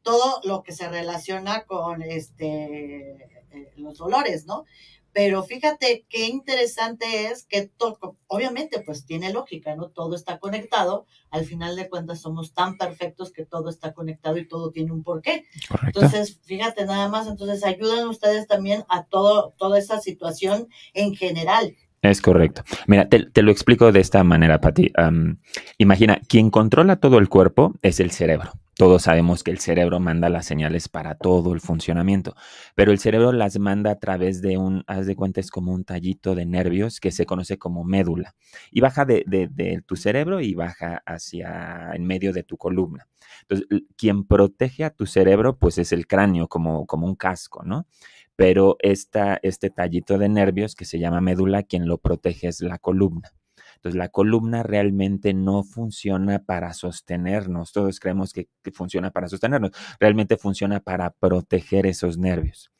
todo 0.05 0.41
lo 0.45 0.63
que 0.63 0.73
se 0.73 0.89
relaciona 0.89 1.65
con 1.65 2.03
este, 2.03 3.11
eh, 3.51 3.73
los 3.77 3.99
dolores, 3.99 4.47
¿no? 4.47 4.67
Pero 5.15 5.45
fíjate 5.45 6.05
qué 6.09 6.27
interesante 6.27 7.29
es 7.29 7.47
que 7.47 7.69
todo, 7.69 8.17
obviamente 8.27 8.83
pues 8.85 9.07
tiene 9.07 9.33
lógica, 9.33 9.77
¿no? 9.77 9.89
Todo 9.89 10.17
está 10.17 10.41
conectado. 10.41 11.07
Al 11.31 11.45
final 11.45 11.77
de 11.77 11.89
cuentas 11.89 12.21
somos 12.21 12.53
tan 12.53 12.77
perfectos 12.77 13.33
que 13.33 13.47
todo 13.47 13.71
está 13.71 13.95
conectado 13.95 14.39
y 14.39 14.49
todo 14.49 14.73
tiene 14.73 14.91
un 14.91 15.05
porqué. 15.05 15.45
Correcto. 15.69 16.01
Entonces, 16.01 16.41
fíjate 16.43 16.85
nada 16.85 17.09
más, 17.09 17.29
entonces 17.29 17.65
ayudan 17.65 18.09
ustedes 18.09 18.49
también 18.49 18.85
a 18.89 19.05
todo, 19.05 19.55
toda 19.57 19.79
esa 19.79 20.01
situación 20.01 20.69
en 20.95 21.15
general. 21.15 21.77
Es 22.03 22.21
correcto. 22.21 22.65
Mira, 22.89 23.09
te, 23.09 23.43
lo 23.43 23.53
explico 23.53 23.93
de 23.93 24.01
esta 24.01 24.25
manera, 24.25 24.61
Pati. 24.61 24.93
imagina, 25.79 26.21
quien 26.29 26.51
controla 26.51 26.97
todo 26.97 27.19
el 27.19 27.29
cuerpo 27.29 27.73
es 27.83 28.01
el 28.01 28.11
cerebro. 28.11 28.53
Todos 28.77 29.03
sabemos 29.03 29.45
que 29.45 29.51
el 29.51 29.59
cerebro 29.59 30.01
manda 30.01 30.29
las 30.29 30.47
señales 30.47 30.89
para 30.89 31.15
todo 31.15 31.53
el 31.55 31.61
funcionamiento, 31.61 32.35
pero 32.75 32.93
el 32.93 32.99
cerebro 32.99 33.33
las 33.33 33.59
manda 33.59 33.93
a 33.93 33.99
través 33.99 34.43
de 34.43 34.59
un, 34.59 34.83
haz 34.87 35.07
de 35.07 35.15
cuenta, 35.17 35.41
es 35.41 35.51
como 35.51 35.73
un 35.73 35.85
tallito 35.85 36.35
de 36.35 36.47
nervios 36.47 37.01
que 37.01 37.13
se 37.13 37.27
conoce 37.27 37.59
como 37.59 37.85
médula 37.85 38.35
y 38.71 38.81
baja 38.81 39.05
de, 39.05 39.25
de 39.27 39.83
tu 39.87 39.97
cerebro 39.97 40.41
y 40.41 40.55
baja 40.55 41.03
hacia 41.07 41.93
en 41.95 42.07
medio 42.07 42.33
de 42.33 42.43
tu 42.43 42.57
columna. 42.57 43.07
Entonces, 43.43 43.67
quien 43.97 44.25
protege 44.27 44.85
a 44.85 44.91
tu 44.91 45.07
cerebro, 45.07 45.59
pues 45.59 45.79
es 45.79 45.93
el 45.93 46.07
cráneo, 46.07 46.49
como, 46.49 46.87
como 46.87 47.07
un 47.07 47.15
casco, 47.15 47.63
¿no? 47.65 47.87
pero 48.37 48.77
esta, 48.81 49.39
este 49.43 49.71
tallito 49.71 50.19
de 50.19 50.29
nervios 50.29 50.75
que 50.75 50.85
se 50.85 50.99
llama 50.99 51.21
médula, 51.21 51.63
quien 51.63 51.87
lo 51.87 51.99
protege 51.99 52.49
es 52.49 52.61
la 52.61 52.79
columna. 52.79 53.33
Entonces, 53.85 53.99
la 53.99 54.09
columna 54.09 54.63
realmente 54.63 55.35
no 55.35 55.63
funciona 55.63 56.39
para 56.39 56.73
sostenernos. 56.73 57.71
Todos 57.71 58.01
creemos 58.01 58.33
que, 58.33 58.49
funciona 58.73 59.11
para 59.11 59.29
sostenernos. 59.29 59.73
Realmente 60.01 60.39
funciona 60.39 60.81
para 60.81 61.11
proteger 61.11 61.85
esos 61.85 62.17
nervios. 62.17 62.71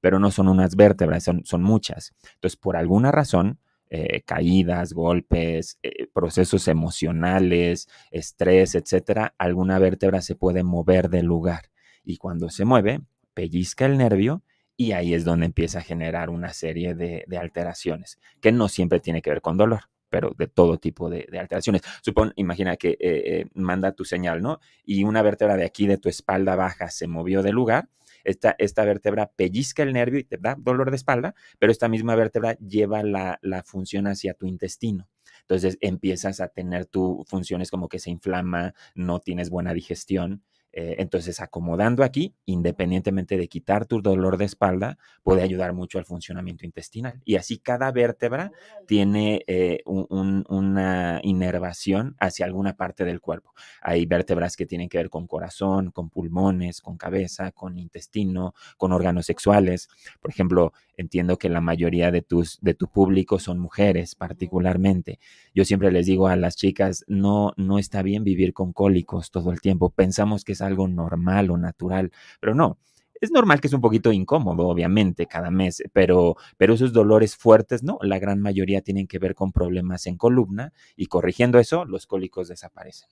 Pero 0.00 0.18
no 0.18 0.30
son 0.30 0.48
unas 0.48 0.74
vértebras, 0.74 1.22
son, 1.22 1.44
son 1.44 1.62
muchas. 1.62 2.14
Entonces, 2.36 2.56
por 2.56 2.78
alguna 2.78 3.12
razón, 3.12 3.58
eh, 3.90 4.22
caídas, 4.22 4.94
golpes, 4.94 5.78
eh, 5.82 6.06
procesos 6.14 6.66
emocionales, 6.66 7.86
estrés, 8.10 8.74
etcétera, 8.74 9.34
alguna 9.36 9.78
vértebra 9.78 10.22
se 10.22 10.34
puede 10.34 10.62
mover 10.62 11.10
del 11.10 11.26
lugar. 11.26 11.64
Y 12.04 12.16
cuando 12.16 12.48
se 12.48 12.64
mueve, 12.64 13.02
pellizca 13.34 13.84
el 13.84 13.98
nervio 13.98 14.42
y 14.78 14.92
ahí 14.92 15.12
es 15.12 15.26
donde 15.26 15.44
empieza 15.44 15.80
a 15.80 15.82
generar 15.82 16.30
una 16.30 16.54
serie 16.54 16.94
de, 16.94 17.26
alteraciones, 17.38 18.18
que 18.40 18.50
no 18.50 18.68
siempre 18.68 19.00
tiene 19.00 19.20
que 19.20 19.30
ver 19.30 19.42
con 19.42 19.58
dolor, 19.58 19.82
pero 20.14 20.32
de 20.38 20.46
todo 20.46 20.78
tipo 20.78 21.10
de, 21.10 21.26
alteraciones. 21.40 21.82
Supón, 22.00 22.32
imagina 22.36 22.76
que 22.76 22.90
eh, 22.90 22.98
eh, 23.00 23.46
manda 23.54 23.90
tu 23.90 24.04
señal, 24.04 24.42
¿no? 24.42 24.60
Y 24.84 25.02
una 25.02 25.22
vértebra 25.22 25.56
de 25.56 25.64
aquí 25.64 25.88
de 25.88 25.98
tu 25.98 26.08
espalda 26.08 26.54
baja 26.54 26.88
se 26.88 27.08
movió 27.08 27.42
de 27.42 27.50
lugar. 27.50 27.88
Esta, 28.22 28.54
esta 28.58 28.84
vértebra 28.84 29.32
pellizca 29.34 29.82
el 29.82 29.92
nervio 29.92 30.20
y 30.20 30.22
te 30.22 30.36
da 30.36 30.54
dolor 30.56 30.90
de 30.90 30.96
espalda, 30.98 31.34
pero 31.58 31.72
esta 31.72 31.88
misma 31.88 32.14
vértebra 32.14 32.56
lleva 32.58 33.02
la, 33.02 33.40
la 33.42 33.64
función 33.64 34.06
hacia 34.06 34.34
tu 34.34 34.46
intestino. 34.46 35.08
Entonces 35.40 35.78
empiezas 35.80 36.40
a 36.40 36.46
tener 36.46 36.86
tus 36.86 37.26
funciones 37.26 37.72
como 37.72 37.88
que 37.88 37.98
se 37.98 38.12
inflama, 38.12 38.72
no 38.94 39.18
tienes 39.18 39.50
buena 39.50 39.74
digestión 39.74 40.44
eh, 40.76 40.96
entonces, 40.98 41.40
acomodando 41.40 42.02
aquí, 42.02 42.34
independientemente 42.46 43.36
de 43.36 43.46
quitar 43.46 43.86
tu 43.86 44.02
dolor 44.02 44.38
de 44.38 44.44
espalda, 44.44 44.98
puede 45.22 45.42
ayudar 45.42 45.72
mucho 45.72 45.98
al 45.98 46.04
funcionamiento 46.04 46.66
intestinal. 46.66 47.22
Y 47.24 47.36
así 47.36 47.58
cada 47.58 47.92
vértebra 47.92 48.50
tiene 48.88 49.44
eh, 49.46 49.82
una 49.86 51.20
inervación 51.22 52.16
hacia 52.18 52.46
alguna 52.46 52.76
parte 52.76 53.04
del 53.04 53.20
cuerpo. 53.20 53.54
Hay 53.82 54.04
vértebras 54.06 54.56
que 54.56 54.66
tienen 54.66 54.88
que 54.88 54.98
ver 54.98 55.10
con 55.10 55.28
corazón, 55.28 55.92
con 55.92 56.10
pulmones, 56.10 56.80
con 56.80 56.96
cabeza, 56.96 57.52
con 57.52 57.78
intestino, 57.78 58.52
con 58.76 58.90
órganos 58.90 59.26
sexuales. 59.26 59.88
Por 60.20 60.32
ejemplo, 60.32 60.72
entiendo 60.96 61.38
que 61.38 61.48
la 61.48 61.60
mayoría 61.60 62.10
de, 62.10 62.22
tus, 62.22 62.58
de 62.62 62.74
tu 62.74 62.88
público 62.88 63.38
son 63.38 63.60
mujeres 63.60 64.16
particularmente. 64.16 65.20
Yo 65.54 65.64
siempre 65.64 65.92
les 65.92 66.06
digo 66.06 66.26
a 66.26 66.34
las 66.34 66.56
chicas, 66.56 67.04
no, 67.06 67.52
no 67.56 67.78
está 67.78 68.02
bien 68.02 68.24
vivir 68.24 68.52
con 68.52 68.72
cólicos 68.72 69.30
todo 69.30 69.52
el 69.52 69.60
tiempo. 69.60 69.90
Pensamos 69.90 70.44
que 70.44 70.52
es 70.52 70.63
algo 70.64 70.88
normal 70.88 71.50
o 71.50 71.56
natural, 71.58 72.10
pero 72.40 72.54
no. 72.54 72.78
Es 73.20 73.30
normal 73.30 73.60
que 73.60 73.68
es 73.68 73.72
un 73.72 73.80
poquito 73.80 74.12
incómodo, 74.12 74.66
obviamente, 74.68 75.26
cada 75.26 75.50
mes, 75.50 75.82
pero, 75.92 76.36
pero 76.58 76.74
esos 76.74 76.92
dolores 76.92 77.36
fuertes, 77.36 77.82
no, 77.82 77.98
la 78.02 78.18
gran 78.18 78.40
mayoría 78.40 78.82
tienen 78.82 79.06
que 79.06 79.18
ver 79.18 79.34
con 79.34 79.52
problemas 79.52 80.06
en 80.06 80.16
columna 80.18 80.72
y 80.96 81.06
corrigiendo 81.06 81.58
eso, 81.58 81.84
los 81.86 82.06
cólicos 82.06 82.48
desaparecen. 82.48 83.08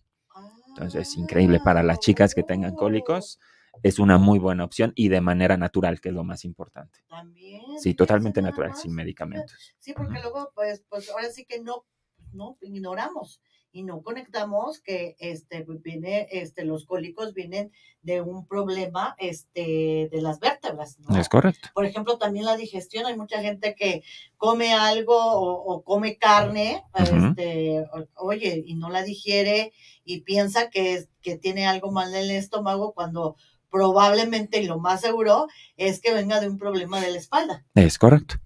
Entonces 0.74 1.08
es 1.08 1.16
increíble 1.16 1.60
para 1.60 1.82
las 1.82 1.98
chicas 1.98 2.34
que 2.34 2.44
tengan 2.44 2.74
cólicos 2.76 3.38
es 3.82 3.98
una 3.98 4.18
muy 4.18 4.38
buena 4.38 4.64
opción 4.64 4.92
y 4.94 5.08
de 5.08 5.20
manera 5.20 5.56
natural, 5.56 6.00
que 6.00 6.10
es 6.10 6.14
lo 6.14 6.24
más 6.24 6.44
importante. 6.44 7.00
También. 7.08 7.62
Sí, 7.76 7.94
totalmente 7.94 8.40
natural, 8.42 8.74
sin 8.74 8.94
medicamentos. 8.94 9.74
Sí, 9.78 9.92
porque 9.92 10.20
luego, 10.20 10.52
pues, 10.54 10.84
pues 10.88 11.08
ahora 11.10 11.30
sí 11.30 11.44
que 11.44 11.60
no, 11.60 11.84
no 12.32 12.56
ignoramos 12.60 13.40
y 13.72 13.82
no 13.82 14.02
conectamos 14.02 14.80
que 14.80 15.16
este 15.18 15.64
pues, 15.64 15.82
viene 15.82 16.28
este 16.30 16.64
los 16.64 16.84
cólicos 16.84 17.34
vienen 17.34 17.72
de 18.02 18.20
un 18.20 18.46
problema 18.46 19.16
este 19.18 20.08
de 20.12 20.22
las 20.22 20.38
vértebras 20.40 20.98
¿no? 21.00 21.18
es 21.18 21.28
correcto 21.28 21.70
por 21.74 21.86
ejemplo 21.86 22.18
también 22.18 22.44
la 22.44 22.56
digestión 22.56 23.06
hay 23.06 23.16
mucha 23.16 23.40
gente 23.40 23.74
que 23.74 24.02
come 24.36 24.74
algo 24.74 25.16
o, 25.16 25.82
come 25.82 26.18
carne 26.18 26.84
este 26.94 27.84
oye 28.14 28.62
y 28.66 28.74
no 28.74 28.90
la 28.90 29.02
digiere 29.02 29.72
y 30.04 30.20
piensa 30.20 30.70
que 30.70 31.06
que 31.22 31.36
tiene 31.36 31.66
algo 31.66 31.90
mal 31.90 32.14
en 32.14 32.22
el 32.22 32.30
estómago 32.32 32.92
cuando 32.92 33.36
probablemente 33.72 34.60
y 34.60 34.66
lo 34.66 34.78
más 34.78 35.00
seguro 35.00 35.48
es 35.76 36.00
que 36.00 36.12
venga 36.12 36.40
de 36.40 36.48
un 36.48 36.58
problema 36.58 37.00
de 37.00 37.10
la 37.10 37.18
espalda. 37.18 37.64
Es 37.74 37.98
correcto. 37.98 38.36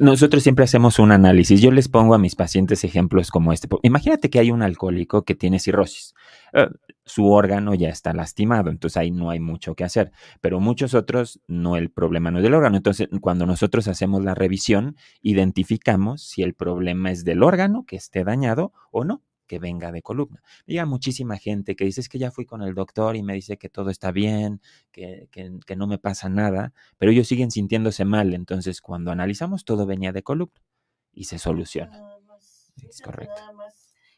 Nosotros 0.00 0.42
siempre 0.42 0.64
hacemos 0.64 0.98
un 0.98 1.12
análisis. 1.12 1.60
Yo 1.60 1.70
les 1.70 1.88
pongo 1.88 2.14
a 2.14 2.18
mis 2.18 2.36
pacientes 2.36 2.84
ejemplos 2.84 3.30
como 3.30 3.52
este. 3.52 3.68
Imagínate 3.82 4.30
que 4.30 4.38
hay 4.38 4.50
un 4.50 4.62
alcohólico 4.62 5.24
que 5.24 5.34
tiene 5.34 5.58
cirrosis. 5.58 6.14
Eh, 6.52 6.68
su 7.04 7.30
órgano 7.30 7.74
ya 7.74 7.88
está 7.88 8.12
lastimado, 8.12 8.70
entonces 8.70 8.96
ahí 8.96 9.10
no 9.10 9.30
hay 9.30 9.40
mucho 9.40 9.74
que 9.74 9.84
hacer. 9.84 10.12
Pero 10.40 10.60
muchos 10.60 10.94
otros, 10.94 11.40
no 11.46 11.76
el 11.76 11.90
problema 11.90 12.30
no 12.30 12.38
es 12.38 12.44
del 12.44 12.54
órgano. 12.54 12.76
Entonces, 12.76 13.08
cuando 13.20 13.46
nosotros 13.46 13.88
hacemos 13.88 14.22
la 14.22 14.34
revisión, 14.34 14.96
identificamos 15.20 16.22
si 16.22 16.42
el 16.42 16.54
problema 16.54 17.10
es 17.10 17.24
del 17.24 17.42
órgano 17.42 17.84
que 17.86 17.96
esté 17.96 18.24
dañado 18.24 18.72
o 18.90 19.04
no 19.04 19.22
que 19.46 19.58
venga 19.58 19.92
de 19.92 20.02
columna. 20.02 20.42
Diga 20.66 20.86
muchísima 20.86 21.36
gente 21.36 21.76
que 21.76 21.84
dice 21.84 22.00
es 22.00 22.08
que 22.08 22.18
ya 22.18 22.30
fui 22.30 22.46
con 22.46 22.62
el 22.62 22.74
doctor 22.74 23.16
y 23.16 23.22
me 23.22 23.34
dice 23.34 23.56
que 23.56 23.68
todo 23.68 23.90
está 23.90 24.12
bien, 24.12 24.60
que, 24.90 25.28
que, 25.30 25.76
no 25.76 25.86
me 25.86 25.98
pasa 25.98 26.28
nada, 26.28 26.72
pero 26.98 27.12
ellos 27.12 27.28
siguen 27.28 27.50
sintiéndose 27.50 28.04
mal. 28.04 28.34
Entonces, 28.34 28.80
cuando 28.80 29.10
analizamos, 29.10 29.64
todo 29.64 29.86
venía 29.86 30.12
de 30.12 30.22
columna 30.22 30.60
y 31.12 31.24
se 31.24 31.38
soluciona. 31.38 32.18
es 32.88 33.00
correcto. 33.00 33.34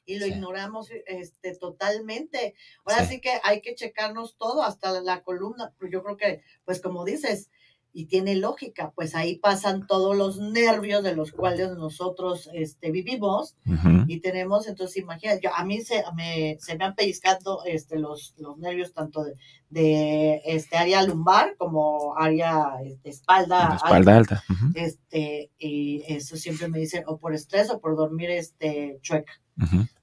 y 0.07 0.19
lo 0.19 0.27
ignoramos 0.27 0.91
este, 1.07 1.57
totalmente. 1.57 2.55
Ahora 2.85 3.07
sí. 3.07 3.21
que 3.21 3.41
hay 3.43 3.61
que 3.61 3.75
checarnos 3.75 4.37
todo, 4.37 4.63
hasta 4.63 5.01
la 5.01 5.23
columna. 5.23 5.75
Yo 5.91 6.03
creo 6.03 6.17
que, 6.17 6.43
pues 6.65 6.81
como 6.81 7.05
dices, 7.05 7.51
y 7.97 8.07
tiene 8.07 8.35
lógica, 8.35 8.91
pues 8.95 9.15
ahí 9.15 9.37
pasan 9.37 9.87
todos 9.87 10.17
los 10.17 10.41
nervios 10.41 11.05
de 11.05 11.15
los 11.15 11.31
cuales 11.31 11.71
nosotros 11.77 12.51
este, 12.53 12.91
vivimos 12.91 13.55
y 14.09 14.19
tenemos, 14.19 14.67
entonces 14.67 14.97
imagínate, 14.97 15.41
yo, 15.45 15.55
a 15.55 15.65
mí 15.65 15.81
se 15.81 16.03
me, 16.17 16.59
se 16.61 16.77
me 16.77 16.85
han 16.85 16.97
pellizcado 16.97 17.65
este, 17.65 17.97
los, 17.97 18.35
los 18.37 18.59
nervios 18.59 18.93
tanto 18.93 19.23
de, 19.23 19.35
de 19.71 20.43
este 20.45 20.77
área 20.77 21.05
lumbar 21.05 21.55
como 21.57 22.17
área 22.19 22.79
de 22.83 22.89
este, 22.89 23.11
espalda, 23.11 23.77
espalda 23.77 24.17
alta, 24.17 24.45
este 24.75 25.53
y 25.57 26.03
eso 26.09 26.37
siempre 26.37 26.67
me 26.69 26.81
dicen 26.81 27.05
o 27.07 27.19
por 27.19 27.33
estrés 27.33 27.71
o 27.71 27.79
por 27.79 27.97
dormir 27.97 28.31
este 28.31 28.99
chueca 29.03 29.41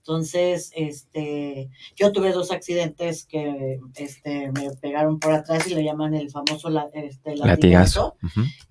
entonces, 0.01 0.71
este, 0.75 1.69
yo 1.95 2.11
tuve 2.11 2.31
dos 2.31 2.51
accidentes 2.51 3.23
que 3.23 3.79
este, 3.95 4.51
me 4.51 4.71
pegaron 4.81 5.19
por 5.19 5.31
atrás 5.31 5.67
y 5.67 5.75
le 5.75 5.83
llaman 5.83 6.15
el 6.15 6.31
famoso 6.31 6.69
este, 6.93 7.37
latigazo. 7.37 8.17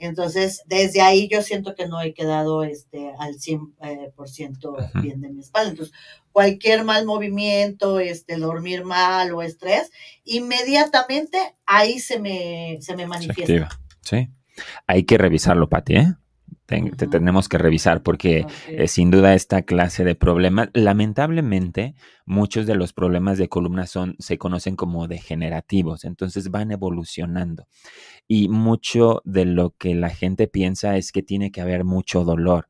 Entonces, 0.00 0.62
desde 0.66 1.02
ahí 1.02 1.28
yo 1.30 1.42
siento 1.42 1.76
que 1.76 1.86
no 1.86 2.00
he 2.02 2.14
quedado 2.14 2.64
este, 2.64 3.12
al 3.20 3.34
100% 3.36 3.70
eh, 3.82 4.12
por 4.16 4.28
ciento 4.28 4.76
bien 4.94 5.20
de 5.20 5.30
mi 5.30 5.40
espalda. 5.40 5.70
Entonces, 5.70 5.94
cualquier 6.32 6.82
mal 6.82 7.06
movimiento, 7.06 8.00
este, 8.00 8.36
dormir 8.36 8.84
mal 8.84 9.32
o 9.32 9.42
estrés, 9.42 9.92
inmediatamente 10.24 11.38
ahí 11.64 12.00
se 12.00 12.18
me, 12.18 12.78
se 12.80 12.96
me 12.96 13.06
manifiesta. 13.06 13.68
sí. 14.00 14.28
Hay 14.86 15.04
que 15.04 15.16
revisarlo, 15.16 15.70
Pati, 15.70 15.94
¿eh? 15.94 16.14
Te 16.96 17.06
tenemos 17.06 17.48
que 17.48 17.58
revisar 17.58 18.02
porque 18.02 18.46
eh, 18.68 18.88
sin 18.88 19.10
duda 19.10 19.34
esta 19.34 19.62
clase 19.62 20.04
de 20.04 20.14
problemas, 20.14 20.70
lamentablemente 20.72 21.94
muchos 22.26 22.66
de 22.66 22.76
los 22.76 22.92
problemas 22.92 23.38
de 23.38 23.48
columna 23.48 23.86
son, 23.86 24.14
se 24.18 24.38
conocen 24.38 24.76
como 24.76 25.08
degenerativos, 25.08 26.04
entonces 26.04 26.50
van 26.50 26.70
evolucionando. 26.70 27.66
Y 28.28 28.48
mucho 28.48 29.20
de 29.24 29.44
lo 29.44 29.70
que 29.70 29.94
la 29.94 30.10
gente 30.10 30.46
piensa 30.46 30.96
es 30.96 31.10
que 31.12 31.22
tiene 31.22 31.50
que 31.50 31.60
haber 31.60 31.84
mucho 31.84 32.24
dolor, 32.24 32.68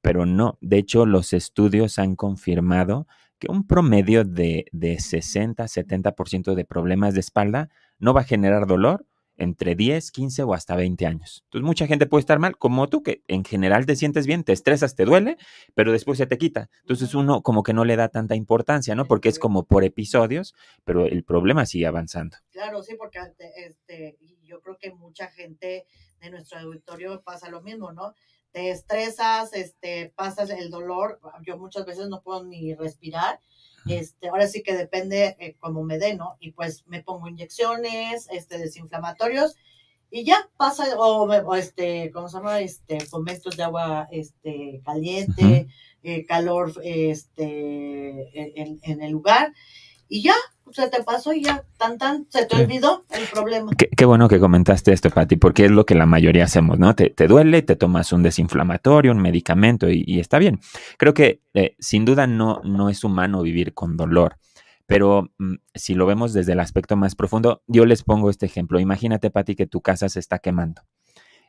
pero 0.00 0.26
no. 0.26 0.56
De 0.60 0.78
hecho, 0.78 1.04
los 1.04 1.32
estudios 1.32 1.98
han 1.98 2.14
confirmado 2.14 3.06
que 3.40 3.50
un 3.50 3.66
promedio 3.66 4.24
de, 4.24 4.66
de 4.70 4.96
60-70% 4.96 6.54
de 6.54 6.64
problemas 6.64 7.14
de 7.14 7.20
espalda 7.20 7.68
no 7.98 8.14
va 8.14 8.20
a 8.20 8.24
generar 8.24 8.66
dolor 8.66 9.06
entre 9.40 9.74
10, 9.74 10.12
15 10.12 10.42
o 10.44 10.54
hasta 10.54 10.76
20 10.76 11.06
años. 11.06 11.42
Entonces 11.46 11.66
mucha 11.66 11.86
gente 11.86 12.06
puede 12.06 12.20
estar 12.20 12.38
mal, 12.38 12.56
como 12.56 12.88
tú, 12.88 13.02
que 13.02 13.22
en 13.26 13.44
general 13.44 13.86
te 13.86 13.96
sientes 13.96 14.26
bien, 14.26 14.44
te 14.44 14.52
estresas, 14.52 14.94
te 14.94 15.04
duele, 15.04 15.38
pero 15.74 15.92
después 15.92 16.18
se 16.18 16.26
te 16.26 16.38
quita. 16.38 16.68
Entonces 16.82 17.14
uno 17.14 17.42
como 17.42 17.62
que 17.62 17.72
no 17.72 17.84
le 17.84 17.96
da 17.96 18.08
tanta 18.08 18.34
importancia, 18.34 18.94
¿no? 18.94 19.06
Porque 19.06 19.30
es 19.30 19.38
como 19.38 19.64
por 19.64 19.82
episodios, 19.82 20.54
pero 20.84 21.06
el 21.06 21.24
problema 21.24 21.66
sigue 21.66 21.86
avanzando. 21.86 22.36
Claro, 22.50 22.82
sí, 22.82 22.94
porque 22.96 23.18
este, 23.56 24.18
yo 24.42 24.60
creo 24.60 24.76
que 24.78 24.92
mucha 24.92 25.28
gente 25.28 25.86
de 26.20 26.30
nuestro 26.30 26.58
auditorio 26.58 27.22
pasa 27.22 27.48
lo 27.48 27.62
mismo, 27.62 27.92
¿no? 27.92 28.14
Te 28.52 28.70
estresas, 28.70 29.54
este, 29.54 30.12
pasas 30.16 30.50
el 30.50 30.70
dolor, 30.70 31.20
yo 31.42 31.56
muchas 31.56 31.86
veces 31.86 32.08
no 32.08 32.20
puedo 32.20 32.44
ni 32.44 32.74
respirar 32.74 33.40
este, 33.86 34.28
ahora 34.28 34.46
sí 34.46 34.62
que 34.62 34.76
depende 34.76 35.36
eh, 35.38 35.56
como 35.60 35.82
me 35.82 35.98
dé, 35.98 36.14
¿no? 36.14 36.36
Y 36.40 36.52
pues 36.52 36.84
me 36.86 37.02
pongo 37.02 37.28
inyecciones, 37.28 38.28
este, 38.30 38.58
desinflamatorios 38.58 39.56
y 40.10 40.24
ya 40.24 40.48
pasa, 40.56 40.84
o, 40.98 41.54
este, 41.54 42.10
¿cómo 42.10 42.28
se 42.28 42.38
llama? 42.38 42.60
Este, 42.60 43.00
fomentos 43.00 43.56
de 43.56 43.62
agua, 43.62 44.08
este, 44.10 44.82
caliente, 44.84 45.68
eh, 46.02 46.26
calor, 46.26 46.72
este, 46.82 48.60
en, 48.60 48.80
en 48.82 49.02
el 49.02 49.12
lugar 49.12 49.52
y 50.12 50.22
ya, 50.22 50.34
se 50.72 50.88
te 50.88 51.02
pasó 51.02 51.32
y 51.32 51.42
ya, 51.42 51.64
tan 51.78 51.98
tan, 51.98 52.26
se 52.28 52.46
te 52.46 52.56
olvidó 52.56 53.04
el 53.10 53.26
problema. 53.32 53.70
Qué, 53.76 54.04
bueno 54.04 54.28
que 54.28 54.38
comentaste 54.38 54.92
esto, 54.92 55.10
Pati, 55.10 55.36
porque 55.36 55.66
es 55.66 55.70
lo 55.70 55.86
que 55.86 55.94
la 55.94 56.06
mayoría 56.06 56.44
hacemos, 56.44 56.78
¿no? 56.78 56.94
Te, 56.94 57.10
te 57.10 57.26
duele, 57.26 57.62
te 57.62 57.76
tomas 57.76 58.12
un 58.12 58.22
desinflamatorio, 58.22 59.12
un 59.12 59.20
medicamento 59.20 59.88
y, 59.90 60.20
está 60.20 60.38
bien. 60.38 60.60
Creo 60.98 61.14
que 61.14 61.42
eh, 61.54 61.76
sin 61.78 62.04
duda 62.04 62.26
no, 62.26 62.60
no 62.64 62.88
es 62.88 63.04
humano 63.04 63.42
vivir 63.42 63.74
con 63.74 63.96
dolor. 63.96 64.36
Pero 64.86 65.30
mm, 65.38 65.54
si 65.74 65.94
lo 65.94 66.06
vemos 66.06 66.32
desde 66.32 66.52
el 66.52 66.60
aspecto 66.60 66.96
más 66.96 67.14
profundo, 67.14 67.62
yo 67.66 67.86
les 67.86 68.02
pongo 68.02 68.30
este 68.30 68.46
ejemplo. 68.46 68.80
Imagínate, 68.80 69.30
Pati, 69.30 69.54
que 69.54 69.66
tu 69.66 69.80
casa 69.80 70.08
se 70.08 70.18
está 70.18 70.40
quemando 70.40 70.82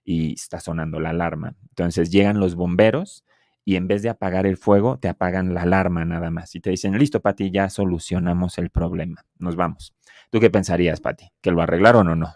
y 0.04 0.34
está 0.34 0.60
sonando 0.60 1.00
la 1.00 1.10
alarma. 1.10 1.56
Entonces 1.70 2.12
llegan 2.12 2.40
los 2.40 2.56
bomberos 2.56 3.24
y 3.64 3.76
en 3.76 3.88
vez 3.88 4.02
de 4.02 4.10
apagar 4.10 4.46
el 4.46 4.58
fuego, 4.58 4.98
te 4.98 5.08
apagan 5.08 5.54
la 5.54 5.64
alarma 5.64 6.04
nada 6.06 6.32
más. 6.32 6.56
Y 6.56 6.60
te 6.60 6.72
dicen, 6.72 6.98
listo, 6.98 7.22
Pati, 7.22 7.52
ya 7.52 7.70
solucionamos 7.70 8.58
el 8.58 8.70
problema. 8.70 9.26
Nos 9.38 9.56
vamos. 9.56 9.94
¿Tú 10.30 10.40
qué 10.40 10.50
pensarías, 10.50 11.00
Pati? 11.00 11.28
¿Que 11.42 11.52
lo 11.52 11.62
arreglaron 11.62 12.08
o 12.08 12.16
no? 12.16 12.34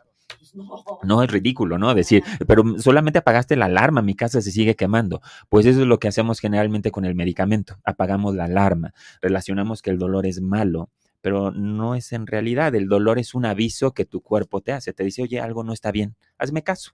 No. 0.54 0.84
no. 1.04 1.24
es 1.24 1.32
ridículo, 1.32 1.78
¿no? 1.78 1.94
Decir, 1.96 2.24
pero 2.48 2.64
solamente 2.80 3.20
apagaste 3.20 3.56
la 3.56 3.66
alarma, 3.66 4.02
mi 4.02 4.16
casa 4.16 4.42
se 4.42 4.52
sigue 4.52 4.76
quemando. 4.76 5.22
Pues 5.50 5.66
eso 5.66 5.82
es 5.82 5.88
lo 5.88 6.00
que 6.00 6.08
hacemos 6.08 6.40
generalmente 6.40 6.92
con 6.92 7.06
el 7.06 7.16
medicamento. 7.16 7.78
Apagamos 7.84 8.36
la 8.36 8.46
alarma, 8.46 8.94
relacionamos 9.22 9.82
que 9.82 9.90
el 9.90 9.98
dolor 9.98 10.26
es 10.26 10.42
malo, 10.42 10.90
pero 11.22 11.52
no 11.52 11.96
es 11.96 12.14
en 12.14 12.28
realidad. 12.28 12.76
El 12.76 12.88
dolor 12.88 13.18
es 13.18 13.34
un 13.34 13.46
aviso 13.46 13.94
que 13.94 14.06
tu 14.06 14.22
cuerpo 14.22 14.62
te 14.62 14.74
hace. 14.74 14.94
Te 14.94 15.04
dice, 15.04 15.24
oye, 15.24 15.40
algo 15.40 15.64
no 15.64 15.74
está 15.74 15.92
bien, 15.92 16.16
hazme 16.38 16.64
caso 16.64 16.92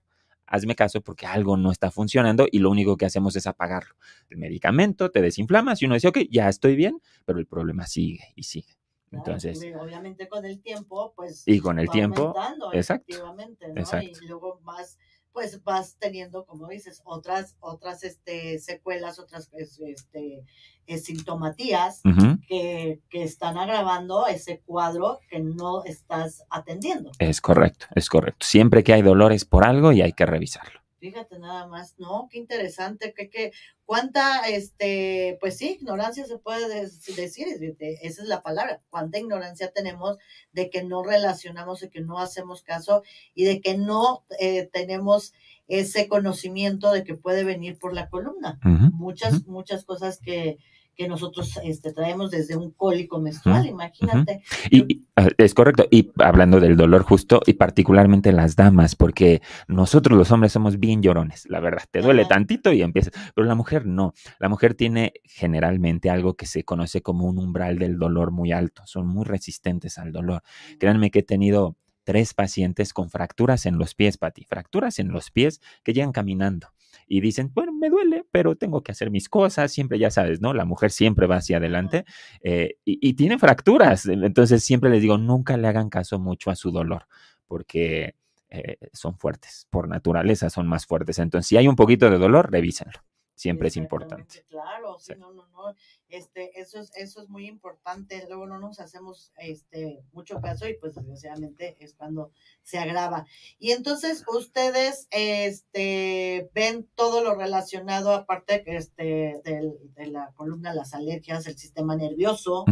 hazme 0.52 0.76
caso 0.76 1.00
porque 1.00 1.26
algo 1.26 1.56
no 1.56 1.72
está 1.72 1.90
funcionando 1.90 2.46
y 2.50 2.58
lo 2.58 2.70
único 2.70 2.96
que 2.96 3.06
hacemos 3.06 3.34
es 3.36 3.46
apagarlo. 3.46 3.94
El 4.28 4.36
medicamento 4.36 5.10
te 5.10 5.22
desinflamas 5.22 5.80
y 5.80 5.86
uno 5.86 5.94
dice, 5.94 6.08
ok, 6.08 6.18
ya 6.30 6.48
estoy 6.48 6.76
bien, 6.76 7.00
pero 7.24 7.38
el 7.38 7.46
problema 7.46 7.86
sigue 7.86 8.32
y 8.36 8.42
sigue. 8.42 8.76
Entonces, 9.10 9.60
obviamente 9.78 10.28
con 10.28 10.44
el 10.44 10.60
tiempo, 10.60 11.12
pues. 11.16 11.42
Y 11.46 11.58
con 11.60 11.78
el 11.78 11.88
tiempo. 11.90 12.34
Exacto. 12.72 13.34
¿no? 13.34 14.02
Y 14.02 14.26
luego 14.26 14.60
más 14.62 14.98
pues 15.32 15.62
vas 15.64 15.96
teniendo, 15.98 16.44
como 16.44 16.68
dices, 16.68 17.00
otras, 17.04 17.56
otras 17.60 18.04
este, 18.04 18.58
secuelas, 18.58 19.18
otras 19.18 19.50
este, 19.54 20.44
eh, 20.86 20.98
sintomatías 20.98 22.02
que, 22.48 23.00
que, 23.08 23.22
están 23.22 23.56
agravando 23.56 24.26
ese 24.26 24.60
cuadro 24.60 25.20
que 25.30 25.40
no 25.40 25.84
estás 25.84 26.44
atendiendo. 26.50 27.12
Es 27.18 27.40
correcto, 27.40 27.86
es 27.94 28.08
correcto. 28.08 28.44
Siempre 28.46 28.84
que 28.84 28.92
hay 28.92 29.02
dolores 29.02 29.44
por 29.44 29.64
algo 29.64 29.92
y 29.92 30.02
hay 30.02 30.12
que 30.12 30.26
revisarlo. 30.26 30.81
Fíjate 31.02 31.40
nada 31.40 31.66
más, 31.66 31.96
¿no? 31.98 32.28
Qué 32.30 32.38
interesante, 32.38 33.12
que, 33.12 33.28
que 33.28 33.50
cuánta, 33.84 34.48
este, 34.48 35.36
pues 35.40 35.56
sí, 35.56 35.78
ignorancia 35.80 36.24
se 36.24 36.38
puede 36.38 36.68
decir, 36.68 37.48
esa 37.80 38.22
es 38.22 38.28
la 38.28 38.40
palabra, 38.40 38.80
cuánta 38.88 39.18
ignorancia 39.18 39.72
tenemos 39.72 40.18
de 40.52 40.70
que 40.70 40.84
no 40.84 41.02
relacionamos, 41.02 41.80
de 41.80 41.90
que 41.90 42.02
no 42.02 42.20
hacemos 42.20 42.62
caso 42.62 43.02
y 43.34 43.42
de 43.46 43.60
que 43.60 43.76
no 43.76 44.24
eh, 44.38 44.70
tenemos 44.72 45.34
ese 45.66 46.06
conocimiento 46.06 46.92
de 46.92 47.02
que 47.02 47.16
puede 47.16 47.42
venir 47.42 47.80
por 47.80 47.94
la 47.94 48.08
columna. 48.08 48.60
Muchas, 48.92 49.44
muchas 49.48 49.84
cosas 49.84 50.20
que, 50.20 50.58
que 50.94 51.08
nosotros 51.08 51.58
este, 51.64 51.92
traemos 51.92 52.30
desde 52.30 52.56
un 52.56 52.70
cólico 52.70 53.20
menstrual, 53.20 53.66
imagínate. 53.66 54.42
Y, 54.70 55.04
ah, 55.16 55.28
es 55.38 55.54
correcto, 55.54 55.86
y 55.90 56.10
hablando 56.18 56.60
del 56.60 56.76
dolor 56.76 57.02
justo, 57.02 57.40
y 57.46 57.54
particularmente 57.54 58.32
las 58.32 58.56
damas, 58.56 58.94
porque 58.94 59.42
nosotros 59.68 60.18
los 60.18 60.30
hombres 60.30 60.52
somos 60.52 60.78
bien 60.78 61.02
llorones, 61.02 61.46
la 61.48 61.60
verdad, 61.60 61.84
te 61.90 62.00
duele 62.00 62.24
tantito 62.24 62.72
y 62.72 62.82
empiezas, 62.82 63.12
pero 63.34 63.46
la 63.46 63.54
mujer 63.54 63.86
no, 63.86 64.12
la 64.38 64.48
mujer 64.48 64.74
tiene 64.74 65.14
generalmente 65.24 66.10
algo 66.10 66.34
que 66.34 66.46
se 66.46 66.64
conoce 66.64 67.02
como 67.02 67.26
un 67.26 67.38
umbral 67.38 67.78
del 67.78 67.98
dolor 67.98 68.30
muy 68.30 68.52
alto, 68.52 68.82
son 68.86 69.06
muy 69.06 69.24
resistentes 69.24 69.98
al 69.98 70.12
dolor. 70.12 70.42
Créanme 70.78 71.10
que 71.10 71.20
he 71.20 71.24
tenido 71.24 71.76
tres 72.04 72.34
pacientes 72.34 72.92
con 72.92 73.10
fracturas 73.10 73.66
en 73.66 73.78
los 73.78 73.94
pies, 73.94 74.18
Pati, 74.18 74.44
fracturas 74.44 74.98
en 74.98 75.08
los 75.08 75.30
pies 75.30 75.60
que 75.84 75.92
llegan 75.92 76.12
caminando 76.12 76.68
y 77.12 77.20
dicen, 77.20 77.50
bueno, 77.52 77.74
me 77.74 77.90
duele, 77.90 78.24
pero 78.30 78.56
tengo 78.56 78.82
que 78.82 78.92
hacer 78.92 79.10
mis 79.10 79.28
cosas, 79.28 79.70
siempre 79.70 79.98
ya 79.98 80.10
sabes, 80.10 80.40
¿no? 80.40 80.54
La 80.54 80.64
mujer 80.64 80.90
siempre 80.90 81.26
va 81.26 81.36
hacia 81.36 81.58
adelante 81.58 82.06
eh, 82.40 82.76
y, 82.86 83.06
y 83.06 83.12
tiene 83.12 83.38
fracturas, 83.38 84.06
entonces 84.06 84.64
siempre 84.64 84.88
les 84.88 85.02
digo, 85.02 85.18
nunca 85.18 85.58
le 85.58 85.68
hagan 85.68 85.90
caso 85.90 86.18
mucho 86.18 86.50
a 86.50 86.56
su 86.56 86.70
dolor, 86.70 87.06
porque 87.46 88.14
eh, 88.48 88.78
son 88.94 89.18
fuertes, 89.18 89.66
por 89.68 89.88
naturaleza 89.88 90.48
son 90.48 90.66
más 90.66 90.86
fuertes, 90.86 91.18
entonces 91.18 91.48
si 91.48 91.58
hay 91.58 91.68
un 91.68 91.76
poquito 91.76 92.08
de 92.08 92.16
dolor, 92.16 92.50
revísenlo 92.50 92.98
siempre 93.34 93.68
es 93.68 93.76
importante. 93.76 94.44
Claro, 94.48 94.98
sí, 94.98 95.14
no, 95.18 95.32
no, 95.32 95.46
no, 95.48 95.74
este, 96.08 96.60
eso 96.60 96.78
es, 96.78 96.90
eso 96.94 97.22
es 97.22 97.28
muy 97.28 97.46
importante, 97.46 98.24
luego 98.28 98.46
no 98.46 98.58
nos 98.58 98.80
hacemos 98.80 99.32
este 99.38 100.04
mucho 100.12 100.40
caso 100.40 100.68
y 100.68 100.74
pues 100.74 100.94
desgraciadamente 100.94 101.76
es 101.80 101.94
cuando 101.94 102.30
se 102.62 102.78
agrava. 102.78 103.26
Y 103.58 103.72
entonces 103.72 104.24
ustedes 104.28 105.08
este 105.10 106.50
ven 106.54 106.88
todo 106.94 107.22
lo 107.22 107.34
relacionado, 107.34 108.12
aparte 108.12 108.62
este, 108.66 109.40
de, 109.44 110.06
la 110.06 110.32
columna, 110.34 110.74
las 110.74 110.94
alergias, 110.94 111.46
el 111.46 111.56
sistema 111.56 111.96
nervioso, 111.96 112.64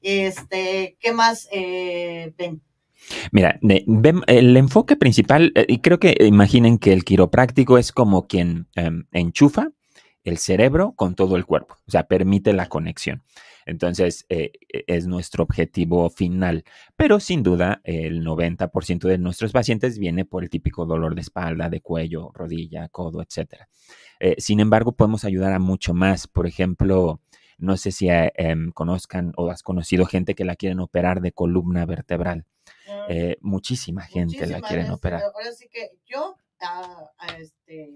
este, 0.00 0.96
¿qué 1.00 1.12
más 1.12 1.48
eh, 1.52 2.32
ven? 2.38 2.62
Mira, 3.32 3.58
el 3.62 4.56
enfoque 4.56 4.96
principal, 4.96 5.52
eh, 5.54 5.64
y 5.68 5.78
creo 5.78 5.98
que 5.98 6.16
imaginen 6.20 6.78
que 6.78 6.92
el 6.92 7.04
quiropráctico 7.04 7.78
es 7.78 7.92
como 7.92 8.26
quien 8.26 8.68
em, 8.74 9.06
enchufa 9.12 9.72
el 10.24 10.38
cerebro 10.38 10.92
con 10.96 11.14
todo 11.14 11.36
el 11.36 11.46
cuerpo, 11.46 11.76
o 11.86 11.90
sea, 11.90 12.04
permite 12.04 12.52
la 12.52 12.68
conexión. 12.68 13.22
Entonces, 13.66 14.26
eh, 14.28 14.52
e, 14.72 14.84
es 14.86 15.06
nuestro 15.06 15.44
objetivo 15.44 16.10
final. 16.10 16.64
Pero 16.96 17.20
sin 17.20 17.42
duda, 17.42 17.80
el 17.84 18.24
90% 18.24 19.08
de 19.08 19.18
nuestros 19.18 19.52
pacientes 19.52 19.98
viene 19.98 20.24
por 20.24 20.42
el 20.42 20.50
típico 20.50 20.86
dolor 20.86 21.14
de 21.14 21.20
espalda, 21.20 21.68
de 21.68 21.80
cuello, 21.80 22.30
rodilla, 22.34 22.88
codo, 22.88 23.22
etc. 23.22 23.66
Eh, 24.18 24.36
sin 24.38 24.60
embargo, 24.60 24.92
podemos 24.92 25.24
ayudar 25.24 25.52
a 25.52 25.58
mucho 25.58 25.94
más. 25.94 26.26
Por 26.26 26.46
ejemplo, 26.46 27.20
no 27.58 27.76
sé 27.76 27.92
si 27.92 28.08
eh, 28.08 28.32
em, 28.36 28.72
conozcan 28.72 29.32
o 29.36 29.48
has 29.50 29.62
conocido 29.62 30.06
gente 30.06 30.34
que 30.34 30.44
la 30.44 30.56
quieren 30.56 30.80
operar 30.80 31.20
de 31.20 31.32
columna 31.32 31.86
vertebral. 31.86 32.46
Ah, 32.88 33.06
muchísima 33.40 34.02
gente 34.02 34.46
la 34.46 34.60
quieren 34.60 34.90
operar. 34.90 35.22
Ahora 35.22 35.52
sí 35.52 35.68
que 35.70 35.90
yo 36.06 36.36
a, 36.60 37.08
este, 37.38 37.90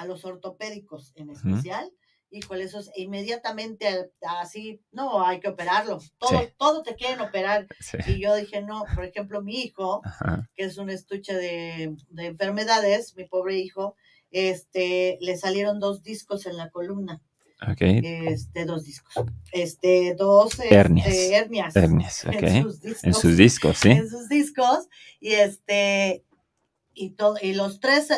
a 0.00 0.06
los 0.06 0.24
ortopédicos 0.24 1.12
en 1.14 1.30
especial, 1.30 1.92
híjole, 2.30 2.64
eso 2.64 2.78
es 2.78 2.90
inmediatamente 2.96 4.10
así, 4.22 4.80
no, 4.92 5.24
hay 5.24 5.40
que 5.40 5.48
operarlo, 5.48 5.98
todo, 6.18 6.48
todo 6.56 6.82
te 6.82 6.94
quieren 6.94 7.20
operar. 7.20 7.66
Y 8.06 8.20
yo 8.20 8.34
dije, 8.34 8.62
no, 8.62 8.84
por 8.94 9.04
ejemplo, 9.04 9.42
mi 9.42 9.60
hijo, 9.60 10.02
que 10.54 10.64
es 10.64 10.78
un 10.78 10.90
estuche 10.90 11.34
de, 11.34 11.94
enfermedades, 12.16 13.14
mi 13.16 13.26
pobre 13.26 13.58
hijo, 13.58 13.94
este, 14.30 15.18
le 15.20 15.36
salieron 15.36 15.80
dos 15.80 16.02
discos 16.02 16.46
en 16.46 16.56
la 16.56 16.70
columna. 16.70 17.20
Okay. 17.72 18.00
Este, 18.02 18.64
dos 18.64 18.84
discos. 18.84 19.12
Este, 19.52 20.14
dos 20.14 20.58
este, 20.58 20.74
hernias. 20.74 21.76
hernias. 21.76 22.24
En, 22.24 22.62
sus 22.62 22.80
discos, 22.80 23.04
en 23.04 23.14
sus 23.14 23.36
discos, 23.36 23.78
sí. 23.78 23.90
En 23.90 24.08
sus 24.08 24.28
discos. 24.30 24.88
Y 25.20 25.32
este, 25.32 26.24
y 26.94 27.10
todo, 27.10 27.36
y 27.42 27.52
los 27.52 27.80
tres, 27.80 28.08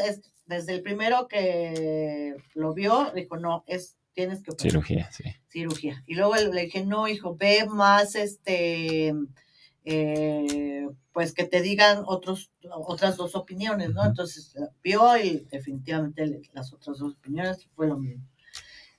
desde 0.52 0.74
el 0.74 0.82
primero 0.82 1.28
que 1.28 2.36
lo 2.54 2.74
vio, 2.74 3.10
dijo, 3.14 3.36
no, 3.36 3.64
es 3.66 3.96
tienes 4.14 4.42
que 4.42 4.50
operar. 4.50 4.70
Cirugía, 4.70 5.10
sí. 5.10 5.24
Cirugía. 5.48 6.02
Y 6.06 6.14
luego 6.14 6.36
le 6.36 6.62
dije, 6.62 6.84
no, 6.84 7.08
hijo, 7.08 7.36
ve 7.36 7.66
más, 7.66 8.14
este, 8.14 9.14
eh, 9.84 10.86
pues 11.12 11.32
que 11.32 11.44
te 11.44 11.60
digan 11.60 12.02
otros, 12.06 12.50
otras 12.70 13.16
dos 13.16 13.34
opiniones, 13.34 13.90
¿no? 13.90 14.04
Entonces 14.04 14.54
vio 14.82 15.16
y 15.16 15.46
definitivamente 15.50 16.40
las 16.52 16.72
otras 16.72 16.98
dos 16.98 17.14
opiniones 17.14 17.68
fue 17.74 17.86
lo 17.86 17.96
mismo. 17.96 18.24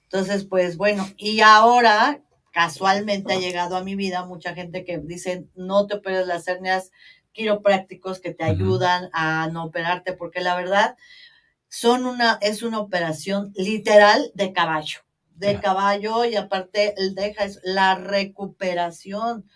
Entonces, 0.04 0.46
pues 0.46 0.78
bueno, 0.78 1.08
y 1.18 1.42
ahora 1.42 2.22
casualmente 2.52 3.34
ha 3.34 3.40
llegado 3.40 3.76
a 3.76 3.84
mi 3.84 3.96
vida 3.96 4.26
mucha 4.26 4.54
gente 4.54 4.86
que 4.86 5.00
dice, 5.00 5.48
no 5.56 5.88
te 5.88 5.96
operes 5.96 6.28
las 6.28 6.48
hernias 6.48 6.92
quiroprácticos 7.32 8.20
que 8.20 8.32
te 8.32 8.44
ayudan 8.44 9.10
a 9.12 9.50
no 9.52 9.66
operarte, 9.66 10.14
porque 10.14 10.40
la 10.40 10.56
verdad, 10.56 10.96
son 11.74 12.06
una, 12.06 12.38
es 12.40 12.62
una 12.62 12.78
operación 12.78 13.52
literal 13.56 14.32
de 14.36 14.54
caballo, 14.54 15.00
de 15.32 15.60
caballo 15.60 16.24
y 16.24 16.36
aparte 16.36 16.94
deja 17.16 17.46
es 17.46 17.60
la 17.64 17.96
recuperación. 17.96 19.50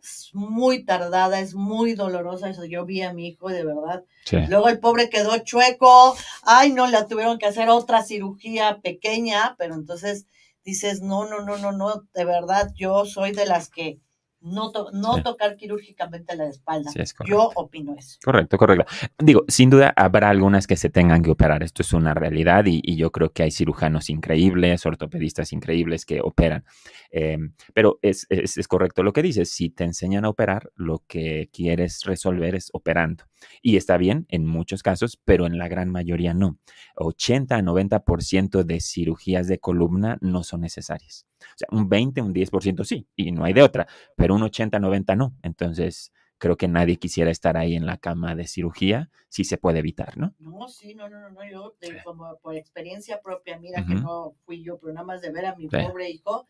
Es 0.00 0.30
muy 0.34 0.84
tardada, 0.84 1.40
es 1.40 1.56
muy 1.56 1.94
dolorosa. 1.94 2.48
Eso 2.48 2.64
yo 2.64 2.86
vi 2.86 3.02
a 3.02 3.12
mi 3.12 3.26
hijo 3.26 3.48
de 3.48 3.64
verdad. 3.64 4.04
Luego 4.48 4.68
el 4.68 4.78
pobre 4.78 5.10
quedó 5.10 5.36
chueco. 5.38 6.16
Ay, 6.44 6.72
no, 6.72 6.86
le 6.86 7.04
tuvieron 7.06 7.38
que 7.38 7.46
hacer 7.46 7.68
otra 7.70 8.04
cirugía 8.04 8.78
pequeña, 8.80 9.56
pero 9.58 9.74
entonces 9.74 10.26
dices, 10.62 11.02
no, 11.02 11.28
no, 11.28 11.40
no, 11.40 11.58
no, 11.58 11.72
no, 11.72 12.04
de 12.14 12.24
verdad, 12.24 12.70
yo 12.76 13.04
soy 13.04 13.32
de 13.32 13.46
las 13.46 13.68
que 13.68 13.98
no, 14.40 14.72
no 14.92 15.22
tocar 15.22 15.56
quirúrgicamente 15.56 16.36
la 16.36 16.48
espalda. 16.48 16.90
Yo 17.26 17.50
opino 17.54 17.94
eso. 17.96 18.18
Correcto, 18.24 18.56
correcto. 18.56 18.86
Digo, 19.18 19.44
sin 19.48 19.70
duda 19.70 19.92
habrá 19.96 20.30
algunas 20.30 20.66
que 20.66 20.76
se 20.76 20.90
tengan 20.90 21.22
que 21.22 21.30
operar. 21.30 21.62
Esto 21.62 21.82
es 21.82 21.92
una 21.92 22.14
realidad 22.14 22.64
y, 22.66 22.96
yo 22.96 23.12
creo 23.12 23.30
que 23.30 23.44
hay 23.44 23.50
cirujanos 23.50 24.10
increíbles, 24.10 24.84
ortopedistas 24.86 25.52
increíbles 25.52 26.04
que 26.04 26.20
operan. 26.20 26.64
Em, 27.10 27.52
pero 27.74 27.98
es, 28.02 28.26
es, 28.28 28.68
correcto 28.68 29.02
lo 29.02 29.12
que 29.12 29.22
dices. 29.22 29.50
Si 29.50 29.70
te 29.70 29.84
enseñan 29.84 30.24
a 30.24 30.28
operar, 30.28 30.70
lo 30.74 31.02
que 31.06 31.48
quieres 31.52 32.02
resolver 32.04 32.54
es 32.54 32.70
operando. 32.72 33.24
Y 33.62 33.76
está 33.76 33.96
bien 33.96 34.26
en 34.28 34.46
muchos 34.46 34.82
casos, 34.82 35.18
pero 35.24 35.46
en 35.46 35.58
la 35.58 35.68
gran 35.68 35.90
mayoría 35.90 36.34
no. 36.34 36.58
80 36.96 37.56
a 37.56 37.62
90% 37.62 38.64
de 38.64 38.80
cirugías 38.80 39.48
de 39.48 39.58
columna 39.58 40.18
no 40.20 40.42
son 40.42 40.60
necesarias. 40.62 41.26
O 41.40 41.56
sea, 41.56 41.68
un 41.70 41.88
20, 41.88 42.22
un 42.22 42.34
10% 42.34 42.84
sí, 42.84 43.06
y 43.16 43.32
no 43.32 43.44
hay 43.44 43.52
de 43.52 43.62
otra, 43.62 43.86
pero 44.16 44.34
un 44.34 44.42
80, 44.42 44.78
90 44.78 45.16
no. 45.16 45.34
Entonces, 45.42 46.12
creo 46.38 46.56
que 46.56 46.68
nadie 46.68 46.96
quisiera 46.96 47.30
estar 47.30 47.56
ahí 47.56 47.74
en 47.74 47.84
la 47.84 47.98
cama 47.98 48.34
de 48.34 48.46
cirugía 48.46 49.10
si 49.28 49.44
se 49.44 49.58
puede 49.58 49.80
evitar, 49.80 50.16
¿no? 50.16 50.34
No, 50.38 50.68
sí, 50.68 50.94
no, 50.94 51.08
no, 51.08 51.28
no, 51.30 51.48
yo 51.50 51.76
como 52.04 52.38
por 52.38 52.54
experiencia 52.54 53.20
propia, 53.20 53.58
mira 53.58 53.84
que 53.84 53.94
no 53.94 54.36
fui 54.46 54.62
yo, 54.62 54.78
pero 54.78 54.94
nada 54.94 55.06
más 55.06 55.20
de 55.20 55.30
ver 55.30 55.46
a 55.46 55.56
mi 55.56 55.68
pobre 55.68 56.08
hijo, 56.08 56.46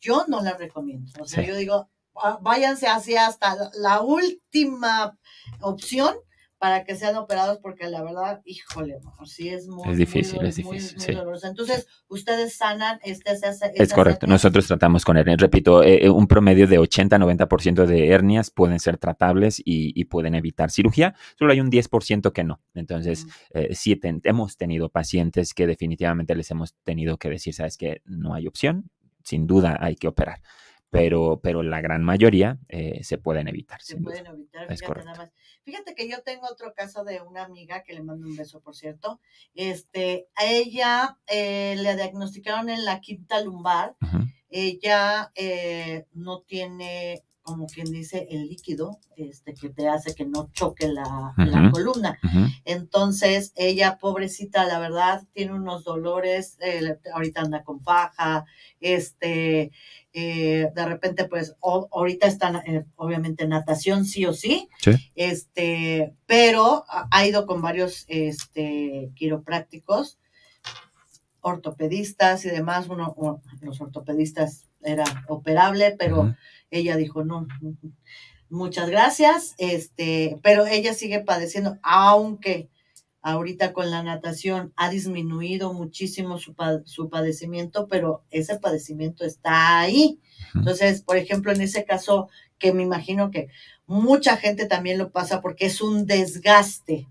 yo 0.00 0.24
no 0.26 0.42
la 0.42 0.56
recomiendo. 0.56 1.12
O 1.20 1.26
sea, 1.26 1.44
yo 1.44 1.56
digo, 1.56 1.88
ah, 2.16 2.38
váyanse 2.42 2.88
así 2.88 3.16
hasta 3.16 3.70
la 3.74 4.00
última 4.00 5.16
opción 5.60 6.16
para 6.58 6.84
que 6.84 6.96
sean 6.96 7.16
operados, 7.16 7.58
porque 7.58 7.88
la 7.88 8.02
verdad, 8.02 8.40
híjole, 8.44 8.98
sí 9.24 9.48
es 9.48 9.68
muy 9.68 9.90
Es 9.90 9.98
difícil, 9.98 10.44
es 10.44 10.56
difícil. 10.56 10.98
sí. 11.00 11.12
Entonces, 11.44 11.86
ustedes 12.08 12.56
sanan 12.56 12.98
este, 13.02 13.32
Es 13.74 13.92
correcto, 13.92 14.26
nosotros 14.26 14.66
tratamos 14.66 15.04
con 15.04 15.16
hernias. 15.18 15.38
Repito, 15.38 15.82
eh, 15.82 16.06
eh, 16.06 16.10
un 16.10 16.26
promedio 16.26 16.66
de 16.66 16.78
80-90% 16.78 17.84
de 17.84 18.08
hernias 18.08 18.50
pueden 18.50 18.80
ser 18.80 18.96
tratables 18.96 19.60
y, 19.64 20.04
pueden 20.06 20.36
evitar 20.36 20.70
cirugía, 20.70 21.14
solo 21.36 21.52
hay 21.52 21.60
un 21.60 21.70
10% 21.70 22.32
que 22.32 22.44
no. 22.44 22.60
Entonces, 22.74 23.26
eh, 23.50 23.74
sí 23.74 24.00
hemos 24.22 24.56
tenido 24.56 24.88
pacientes 24.88 25.52
que 25.52 25.66
definitivamente 25.66 26.34
les 26.36 26.50
hemos 26.50 26.74
tenido 26.84 27.18
que 27.18 27.28
decir, 27.28 27.54
sabes 27.54 27.76
que 27.76 28.02
no 28.04 28.34
hay 28.34 28.46
opción, 28.46 28.88
sin 29.24 29.46
duda 29.46 29.76
hay 29.80 29.96
que 29.96 30.08
operar 30.08 30.40
pero, 30.96 31.40
pero 31.42 31.62
la 31.62 31.80
gran 31.80 32.02
mayoría 32.02 32.58
eh, 32.68 33.02
se 33.02 33.18
pueden 33.18 33.48
evitar. 33.48 33.80
Se 33.82 33.96
pueden 33.96 34.26
evitar, 34.26 34.66
fíjate 34.68 35.04
nada 35.04 35.18
más. 35.18 35.30
Fíjate 35.64 35.94
que 35.94 36.08
yo 36.08 36.22
tengo 36.22 36.46
otro 36.50 36.72
caso 36.74 37.04
de 37.04 37.20
una 37.20 37.44
amiga 37.44 37.82
que 37.82 37.92
le 37.92 38.02
mando 38.02 38.26
un 38.26 38.36
beso, 38.36 38.60
por 38.60 38.74
cierto. 38.74 39.20
Este, 39.54 40.28
a 40.36 40.46
ella 40.46 41.18
eh, 41.26 41.76
le 41.76 41.96
diagnosticaron 41.96 42.70
en 42.70 42.84
la 42.84 43.00
quinta 43.00 43.40
lumbar. 43.42 43.96
Ella 44.48 45.32
eh, 45.34 46.06
no 46.14 46.42
tiene 46.42 47.24
como 47.46 47.68
quien 47.68 47.92
dice, 47.92 48.26
el 48.28 48.48
líquido 48.48 48.98
este, 49.16 49.54
que 49.54 49.68
te 49.68 49.88
hace 49.88 50.16
que 50.16 50.26
no 50.26 50.50
choque 50.52 50.88
la, 50.88 51.32
columna. 51.72 52.18
Entonces, 52.64 53.52
ella, 53.54 53.98
pobrecita, 53.98 54.66
la 54.66 54.80
verdad, 54.80 55.22
tiene 55.32 55.52
unos 55.52 55.84
dolores, 55.84 56.58
ahorita 57.14 57.42
anda 57.42 57.62
con 57.62 57.80
faja, 57.80 58.46
este, 58.80 59.70
eh, 60.18 60.72
de 60.74 60.86
repente, 60.86 61.26
pues, 61.28 61.56
ahorita 61.60 62.26
está, 62.26 62.62
eh, 62.66 62.86
obviamente, 62.94 63.46
natación 63.46 64.06
sí 64.06 64.24
o 64.24 64.32
sí, 64.32 64.66
este, 65.14 66.14
pero 66.24 66.86
ha 66.88 67.26
ido 67.26 67.44
con 67.44 67.60
varios 67.60 68.06
este, 68.08 69.10
quiroprácticos, 69.14 70.18
ortopedistas 71.42 72.46
y 72.46 72.48
demás, 72.48 72.88
uno, 72.88 73.42
los 73.60 73.78
ortopedistas 73.82 74.70
era 74.82 75.04
operable, 75.28 75.94
pero 75.98 76.34
ella 76.70 76.96
dijo, 76.96 77.22
no, 77.22 77.46
muchas 78.48 78.88
gracias, 78.88 79.54
este, 79.58 80.38
pero 80.42 80.64
ella 80.64 80.94
sigue 80.94 81.20
padeciendo, 81.20 81.76
aunque 81.82 82.70
ahorita 83.26 83.72
con 83.72 83.90
la 83.90 84.04
natación 84.04 84.72
ha 84.76 84.88
disminuido 84.88 85.72
muchísimo 85.72 86.38
su, 86.38 86.54
su 86.84 87.08
padecimiento, 87.08 87.88
pero 87.88 88.22
ese 88.30 88.56
padecimiento 88.60 89.24
está 89.24 89.80
ahí. 89.80 90.20
Entonces, 90.54 91.02
por 91.02 91.16
ejemplo, 91.16 91.50
en 91.50 91.60
ese 91.60 91.84
caso, 91.84 92.28
que 92.56 92.72
me 92.72 92.84
imagino 92.84 93.32
que 93.32 93.48
mucha 93.84 94.36
gente 94.36 94.66
también 94.66 94.98
lo 94.98 95.10
pasa 95.10 95.40
porque 95.40 95.66
es 95.66 95.80
un 95.80 96.06
desgaste, 96.06 97.08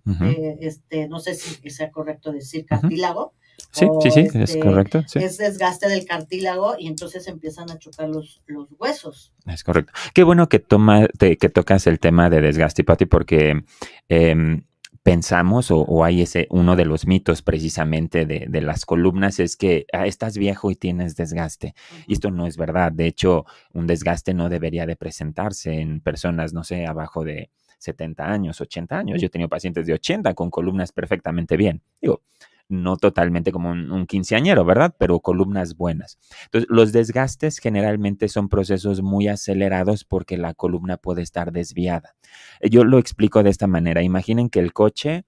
este, 0.61 1.09
no 1.09 1.19
sé 1.19 1.35
si 1.35 1.69
sea 1.69 1.91
correcto 1.91 2.31
decir 2.31 2.65
cartílago, 2.65 3.33
Sí, 3.71 3.85
sí, 4.03 4.11
sí, 4.11 4.19
es 4.21 4.35
este, 4.35 4.59
correcto. 4.59 5.03
Es 5.15 5.37
desgaste 5.37 5.89
del 5.89 6.05
cartílago 6.05 6.75
y 6.77 6.87
entonces 6.87 7.27
empiezan 7.27 7.69
a 7.71 7.77
chocar 7.77 8.07
los, 8.07 8.41
los 8.47 8.69
huesos. 8.77 9.33
Es 9.45 9.63
correcto. 9.63 9.93
Qué 10.13 10.23
bueno 10.23 10.47
que, 10.47 10.59
toma, 10.59 11.07
que 11.17 11.49
tocas 11.49 11.87
el 11.87 11.99
tema 11.99 12.29
de 12.29 12.41
desgaste, 12.41 12.83
Pati, 12.83 13.05
porque 13.05 13.63
em, 14.07 14.63
pensamos, 15.05 15.69
o, 15.69 16.03
hay 16.03 16.23
ese, 16.23 16.47
uno 16.49 16.75
de 16.75 16.83
los 16.83 17.05
mitos 17.05 17.43
precisamente 17.43 18.25
de, 18.25 18.61
las 18.61 18.85
columnas, 18.87 19.39
es 19.39 19.55
que 19.55 19.85
ah, 19.93 20.07
estás 20.07 20.35
viejo 20.35 20.71
y 20.71 20.75
tienes 20.75 21.15
desgaste. 21.15 21.75
Y 22.07 22.13
esto 22.13 22.31
no 22.31 22.47
es 22.47 22.57
verdad. 22.57 22.91
De 22.91 23.05
hecho, 23.05 23.45
un 23.71 23.85
desgaste 23.85 24.33
no 24.33 24.49
debería 24.49 24.87
de 24.87 24.95
presentarse 24.95 25.79
en 25.79 26.01
personas, 26.01 26.53
no 26.53 26.63
sé, 26.63 26.87
abajo 26.87 27.23
de 27.23 27.51
70 27.77 28.25
años, 28.25 28.59
80 28.59 28.97
años. 28.97 29.21
Yo 29.21 29.27
he 29.27 29.29
tenido 29.29 29.47
pacientes 29.47 29.85
de 29.85 29.93
80 29.93 30.33
con 30.33 30.49
columnas 30.49 30.91
perfectamente 30.91 31.55
bien. 31.55 31.83
Digo, 32.01 32.23
no 32.67 32.97
totalmente 32.97 33.51
como 33.51 33.71
un, 33.71 34.05
quinceañero, 34.07 34.65
¿verdad? 34.65 34.93
Pero 34.97 35.19
columnas 35.19 35.75
buenas. 35.75 36.17
Entonces, 36.45 36.67
los 36.69 36.91
desgastes 36.91 37.59
generalmente 37.59 38.27
son 38.27 38.49
procesos 38.49 39.01
muy 39.01 39.27
acelerados 39.27 40.03
porque 40.03 40.37
la 40.37 40.53
columna 40.53 40.97
puede 40.97 41.21
estar 41.21 41.51
desviada. 41.51 42.15
Yo 42.61 42.83
lo 42.83 42.97
explico 42.97 43.43
de 43.43 43.49
esta 43.49 43.67
manera. 43.67 44.03
Imaginen 44.03 44.49
que 44.49 44.59
el 44.59 44.73
coche 44.73 45.25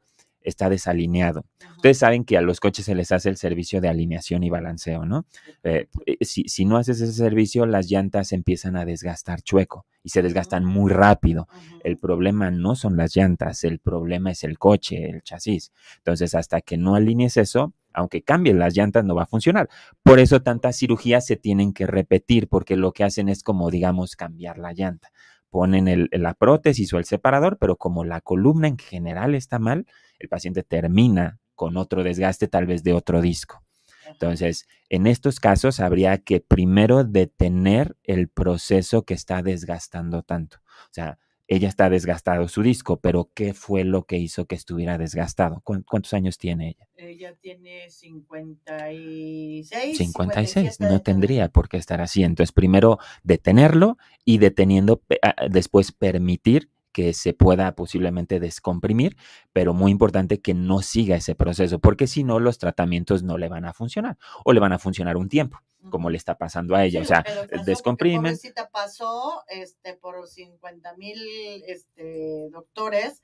está 0.47 0.69
desalineado. 0.69 1.45
Ustedes 1.75 1.99
saben 1.99 2.23
que 2.23 2.37
a 2.37 2.41
los 2.41 2.59
coches 2.59 2.85
se 2.85 2.95
les 2.95 3.11
hace 3.11 3.29
el 3.29 3.37
servicio 3.37 3.81
de 3.81 3.89
alineación 3.89 4.43
y 4.43 4.49
balanceo, 4.49 5.05
¿no? 5.05 5.25
Eh, 5.63 5.87
eh, 6.05 6.17
si, 6.21 6.43
si, 6.47 6.65
no 6.65 6.77
haces 6.77 7.01
ese 7.01 7.13
servicio, 7.13 7.65
las 7.65 7.89
llantas 7.89 8.31
empiezan 8.31 8.75
a 8.75 8.85
desgastar 8.85 9.41
chueco 9.41 9.85
y 10.03 10.09
se 10.09 10.21
desgastan 10.21 10.63
muy 10.63 10.91
rápido. 10.91 11.47
El 11.83 11.97
problema 11.97 12.49
no 12.49 12.75
son 12.75 12.95
las 12.95 13.15
llantas, 13.15 13.63
el 13.63 13.79
problema 13.79 14.31
es 14.31 14.43
el 14.43 14.57
coche, 14.57 15.09
el 15.09 15.21
chasis. 15.21 15.73
Entonces, 15.97 16.33
hasta 16.33 16.61
que 16.61 16.77
no 16.77 16.95
alinees 16.95 17.37
eso, 17.37 17.73
aunque 17.93 18.21
cambien 18.21 18.59
las 18.59 18.75
llantas, 18.75 19.03
no 19.03 19.15
va 19.15 19.23
a 19.23 19.27
funcionar. 19.27 19.69
Por 20.03 20.19
eso 20.19 20.41
tantas 20.41 20.77
cirugías 20.77 21.25
se 21.25 21.35
tienen 21.35 21.73
que 21.73 21.87
repetir, 21.87 22.47
porque 22.47 22.77
lo 22.77 22.93
que 22.93 23.03
hacen 23.03 23.27
es 23.27 23.43
como, 23.43 23.69
digamos, 23.69 24.15
cambiar 24.15 24.59
la 24.59 24.71
llanta. 24.71 25.11
Ponen 25.49 25.87
el, 25.87 26.09
la 26.11 26.33
prótesis 26.33 26.93
o 26.93 26.99
el 26.99 27.05
separador, 27.05 27.57
pero 27.57 27.75
como 27.75 28.05
la 28.05 28.21
columna 28.21 28.67
en 28.67 28.77
general 28.77 29.33
está 29.35 29.59
mal, 29.59 29.87
el 30.19 30.29
paciente 30.29 30.63
termina 30.63 31.39
con 31.55 31.77
otro 31.77 32.03
desgaste 32.03 32.47
tal 32.47 32.65
vez 32.65 32.83
de 32.83 32.93
otro 32.93 33.21
disco. 33.21 33.63
Entonces, 34.07 34.67
en 34.89 35.07
estos 35.07 35.39
casos 35.39 35.79
habría 35.79 36.17
que 36.19 36.39
primero 36.39 37.03
detener 37.03 37.97
el 38.03 38.29
proceso 38.29 39.03
que 39.03 39.13
está 39.13 39.41
desgastando 39.41 40.23
tanto. 40.23 40.57
O 40.57 40.93
sea, 40.93 41.19
ella 41.49 41.69
está 41.69 41.89
desgastado 41.89 42.49
su 42.49 42.61
disco, 42.61 42.99
pero 42.99 43.31
¿qué 43.33 43.53
fue 43.53 43.85
lo 43.85 44.03
que 44.03 44.17
hizo 44.17 44.45
que 44.45 44.55
estuviera 44.55 44.97
desgastado? 44.97 45.61
¿Cuántos 45.63 46.13
años 46.13 46.37
tiene 46.37 46.71
ella? 46.71 46.89
Ella 46.97 47.33
tiene 47.39 47.89
56. 47.89 49.69
56, 49.97 50.81
no 50.81 51.01
tendría 51.01 51.47
por 51.47 51.69
qué 51.69 51.77
estar 51.77 52.01
así. 52.01 52.23
Entonces, 52.23 52.51
primero 52.51 52.99
detenerlo 53.23 53.97
y 54.25 54.39
deteniendo, 54.39 55.01
ah, 55.21 55.35
después 55.49 55.93
permitir 55.93 56.69
que 56.97 57.13
se 57.13 57.31
pueda 57.31 57.75
posiblemente 57.75 58.39
descomprimir, 58.39 59.17
pero 59.53 59.71
muy 59.75 59.91
importante 59.91 60.41
que 60.41 60.55
no 60.55 60.81
siga 60.81 61.15
ese 61.15 61.35
proceso, 61.35 61.77
porque 61.77 62.07
si 62.07 62.23
no, 62.23 62.39
los 62.39 62.57
tratamientos 62.57 63.21
no 63.21 63.37
le 63.37 63.49
van 63.49 63.65
a 63.65 63.73
funcionar 63.73 64.17
o 64.43 64.51
le 64.51 64.59
van 64.59 64.73
a 64.73 64.79
funcionar 64.79 65.15
un 65.15 65.29
tiempo, 65.29 65.59
como 65.91 66.09
le 66.09 66.17
está 66.17 66.39
pasando 66.39 66.75
a 66.75 66.83
ella. 66.83 67.01
o 67.01 67.05
sea, 67.05 67.23
descomprimen. 67.67 68.35
pasó 68.71 69.43
este, 69.47 69.93
por 69.93 70.27
50 70.27 70.95
mil 70.95 71.19
este, 71.67 72.49
doctores. 72.49 73.21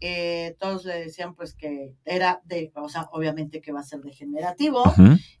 Eh, 0.00 0.56
todos 0.58 0.86
le 0.86 0.98
decían 0.98 1.34
pues 1.34 1.52
que 1.52 1.94
era 2.06 2.40
de, 2.46 2.72
o 2.74 2.88
sea, 2.88 3.10
obviamente 3.12 3.60
que 3.60 3.70
va 3.70 3.80
a 3.80 3.84
ser 3.84 4.00
degenerativo 4.00 4.82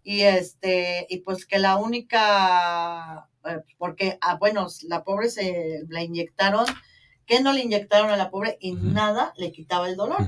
y 0.02 0.20
este, 0.20 1.06
y 1.08 1.20
pues 1.20 1.46
que 1.46 1.58
la 1.58 1.76
única, 1.76 3.30
eh, 3.46 3.62
porque, 3.78 4.18
ah, 4.20 4.36
bueno, 4.38 4.66
la 4.86 5.02
pobre 5.02 5.30
se 5.30 5.80
la 5.88 6.02
inyectaron 6.02 6.66
que 7.30 7.40
no 7.40 7.52
le 7.52 7.60
inyectaron 7.60 8.10
a 8.10 8.16
la 8.16 8.28
pobre 8.28 8.58
y 8.60 8.72
nada 8.72 9.32
le 9.36 9.52
quitaba 9.52 9.88
el 9.88 9.94
dolor. 9.94 10.26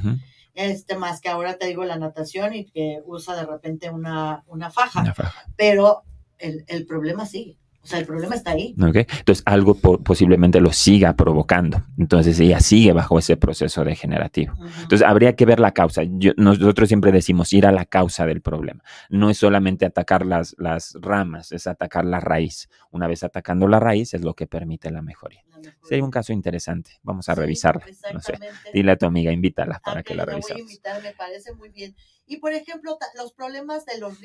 Este, 0.54 0.96
más 0.96 1.20
que 1.20 1.28
ahora 1.28 1.58
te 1.58 1.66
digo 1.66 1.84
la 1.84 1.96
natación 1.96 2.54
y 2.54 2.64
que 2.64 3.00
usa 3.04 3.34
de 3.34 3.44
repente 3.44 3.90
una, 3.90 4.44
una 4.46 4.70
faja. 4.70 5.12
Pero 5.56 6.04
el, 6.38 6.64
el 6.68 6.86
problema 6.86 7.26
sigue. 7.26 7.58
O 7.82 7.86
sea, 7.88 7.98
el 7.98 8.06
problema 8.06 8.36
está 8.36 8.52
ahí. 8.52 8.76
Entonces, 8.78 9.42
algo 9.44 9.74
posiblemente 9.74 10.60
lo 10.60 10.72
siga 10.72 11.16
provocando. 11.16 11.82
Entonces, 11.98 12.38
ella 12.38 12.60
sigue 12.60 12.92
bajo 12.92 13.18
ese 13.18 13.36
proceso 13.36 13.82
degenerativo. 13.82 14.54
Entonces, 14.82 15.02
habría 15.02 15.34
que 15.34 15.44
ver 15.44 15.58
la 15.58 15.72
causa. 15.72 16.02
nosotros 16.36 16.86
siempre 16.86 17.10
decimos 17.10 17.52
ir 17.52 17.66
a 17.66 17.72
la 17.72 17.84
causa 17.84 18.26
del 18.26 18.40
problema. 18.40 18.84
No 19.10 19.28
es 19.30 19.38
solamente 19.38 19.84
atacar 19.84 20.24
las, 20.24 20.54
las 20.58 20.96
ramas, 21.00 21.50
es 21.50 21.66
atacar 21.66 22.04
la 22.04 22.20
raíz. 22.20 22.68
Una 22.92 23.08
vez 23.08 23.24
atacando 23.24 23.66
la 23.66 23.80
raíz 23.80 24.14
es 24.14 24.22
lo 24.22 24.34
que 24.34 24.46
permite 24.46 24.92
la 24.92 25.02
mejoría. 25.02 25.42
Si 25.83 25.94
hay 25.94 26.01
un 26.01 26.11
caso 26.11 26.33
interesante, 26.33 26.98
vamos 27.03 27.29
a 27.29 27.35
revisarlo. 27.35 27.83
No 28.12 28.20
sé. 28.20 28.38
Dile 28.72 28.92
a 28.92 28.96
tu 28.96 29.07
amiga, 29.07 29.33
invítala 29.33 29.81
para 29.85 30.03
que 30.03 30.14
la 30.14 30.25
revise. 30.25 30.55
me 31.03 31.12
parece 31.12 31.55
muy 31.55 31.70
bien. 31.70 31.94
Y 32.27 32.38
por 32.38 32.53
ejemplo, 32.53 32.98
los 33.16 33.33
problemas 33.33 33.85
de 33.85 33.98
los, 33.98 34.18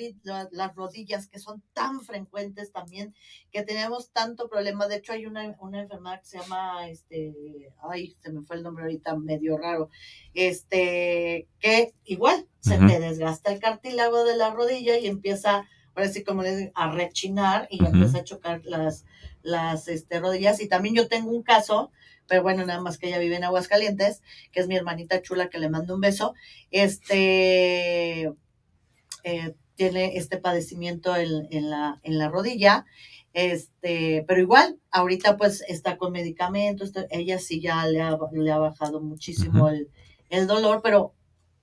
las 0.51 0.75
rodillas 0.75 1.27
que 1.27 1.39
son 1.39 1.63
tan 1.73 2.01
frecuentes 2.01 2.71
también, 2.71 3.13
que 3.51 3.63
tenemos 3.63 4.11
tanto 4.11 4.47
problema. 4.49 4.87
De 4.87 4.97
hecho, 4.97 5.13
hay 5.13 5.25
una, 5.25 5.55
una 5.59 5.81
enfermedad 5.81 6.21
que 6.21 6.27
se 6.27 6.39
llama, 6.39 6.87
este, 6.87 7.73
ay, 7.89 8.15
se 8.21 8.31
me 8.31 8.43
fue 8.43 8.57
el 8.57 8.63
nombre 8.63 8.83
ahorita, 8.83 9.15
medio 9.17 9.57
raro, 9.57 9.89
este, 10.33 11.47
que 11.59 11.93
igual 12.05 12.47
se 12.59 12.77
te 12.77 12.99
desgasta 12.99 13.51
el 13.51 13.59
cartílago 13.59 14.23
de 14.23 14.37
la 14.37 14.51
rodilla 14.53 14.97
y 14.97 15.07
empieza, 15.07 15.67
ahora 15.95 16.09
sí 16.09 16.23
como 16.23 16.43
les 16.43 16.71
a 16.75 16.91
rechinar 16.91 17.67
y 17.71 17.83
empieza 17.83 18.19
a 18.19 18.23
chocar 18.23 18.61
las, 18.65 19.05
las 19.41 19.87
este, 19.87 20.19
rodillas. 20.19 20.61
Y 20.61 20.67
también 20.67 20.95
yo 20.95 21.07
tengo 21.07 21.31
un 21.31 21.43
caso 21.43 21.91
pero 22.27 22.43
bueno, 22.43 22.65
nada 22.65 22.81
más 22.81 22.97
que 22.97 23.07
ella 23.07 23.19
vive 23.19 23.35
en 23.35 23.43
Aguascalientes, 23.43 24.21
que 24.51 24.59
es 24.59 24.67
mi 24.67 24.75
hermanita 24.75 25.21
chula 25.21 25.49
que 25.49 25.59
le 25.59 25.69
mando 25.69 25.95
un 25.95 26.01
beso, 26.01 26.35
este, 26.71 28.33
eh, 29.23 29.55
tiene 29.75 30.17
este 30.17 30.37
padecimiento 30.37 31.15
en, 31.15 31.69
la, 31.69 31.99
en 32.03 32.17
la 32.17 32.29
rodilla, 32.29 32.85
este, 33.33 34.25
pero 34.27 34.41
igual, 34.41 34.79
ahorita 34.91 35.37
pues 35.37 35.63
está 35.67 35.97
con 35.97 36.11
medicamentos, 36.11 36.91
ella 37.09 37.39
sí 37.39 37.61
ya 37.61 37.85
le 37.85 38.01
ha, 38.01 38.17
le 38.31 38.51
ha 38.51 38.57
bajado 38.57 38.99
muchísimo 38.99 39.69
el, 39.69 39.89
el, 40.29 40.47
dolor, 40.47 40.81
pero 40.83 41.13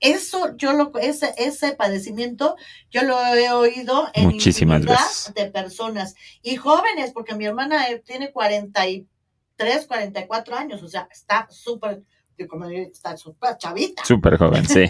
eso 0.05 0.55
yo 0.57 0.75
lo, 0.75 0.93
ese, 1.01 1.35
ese 1.39 1.73
padecimiento, 1.73 2.57
yo 2.91 3.03
lo 3.03 3.19
he 3.35 3.51
oído 3.51 4.09
en 4.13 4.27
Muchísimas 4.27 4.85
veces. 4.85 5.33
de 5.35 5.51
personas 5.51 6.15
y 6.43 6.57
jóvenes, 6.57 7.13
porque 7.13 7.35
mi 7.35 7.47
hermana 7.47 7.89
eh, 7.89 8.03
tiene 8.05 8.31
40 8.31 8.87
y 8.89 9.09
3, 9.57 9.87
44 9.87 10.57
años, 10.57 10.83
o 10.83 10.89
sea, 10.89 11.09
está 11.11 11.49
súper, 11.51 12.03
como 12.49 12.67
está 12.67 13.17
súper 13.17 13.57
chavita. 13.57 14.05
Súper 14.05 14.37
joven, 14.37 14.67
sí. 14.67 14.85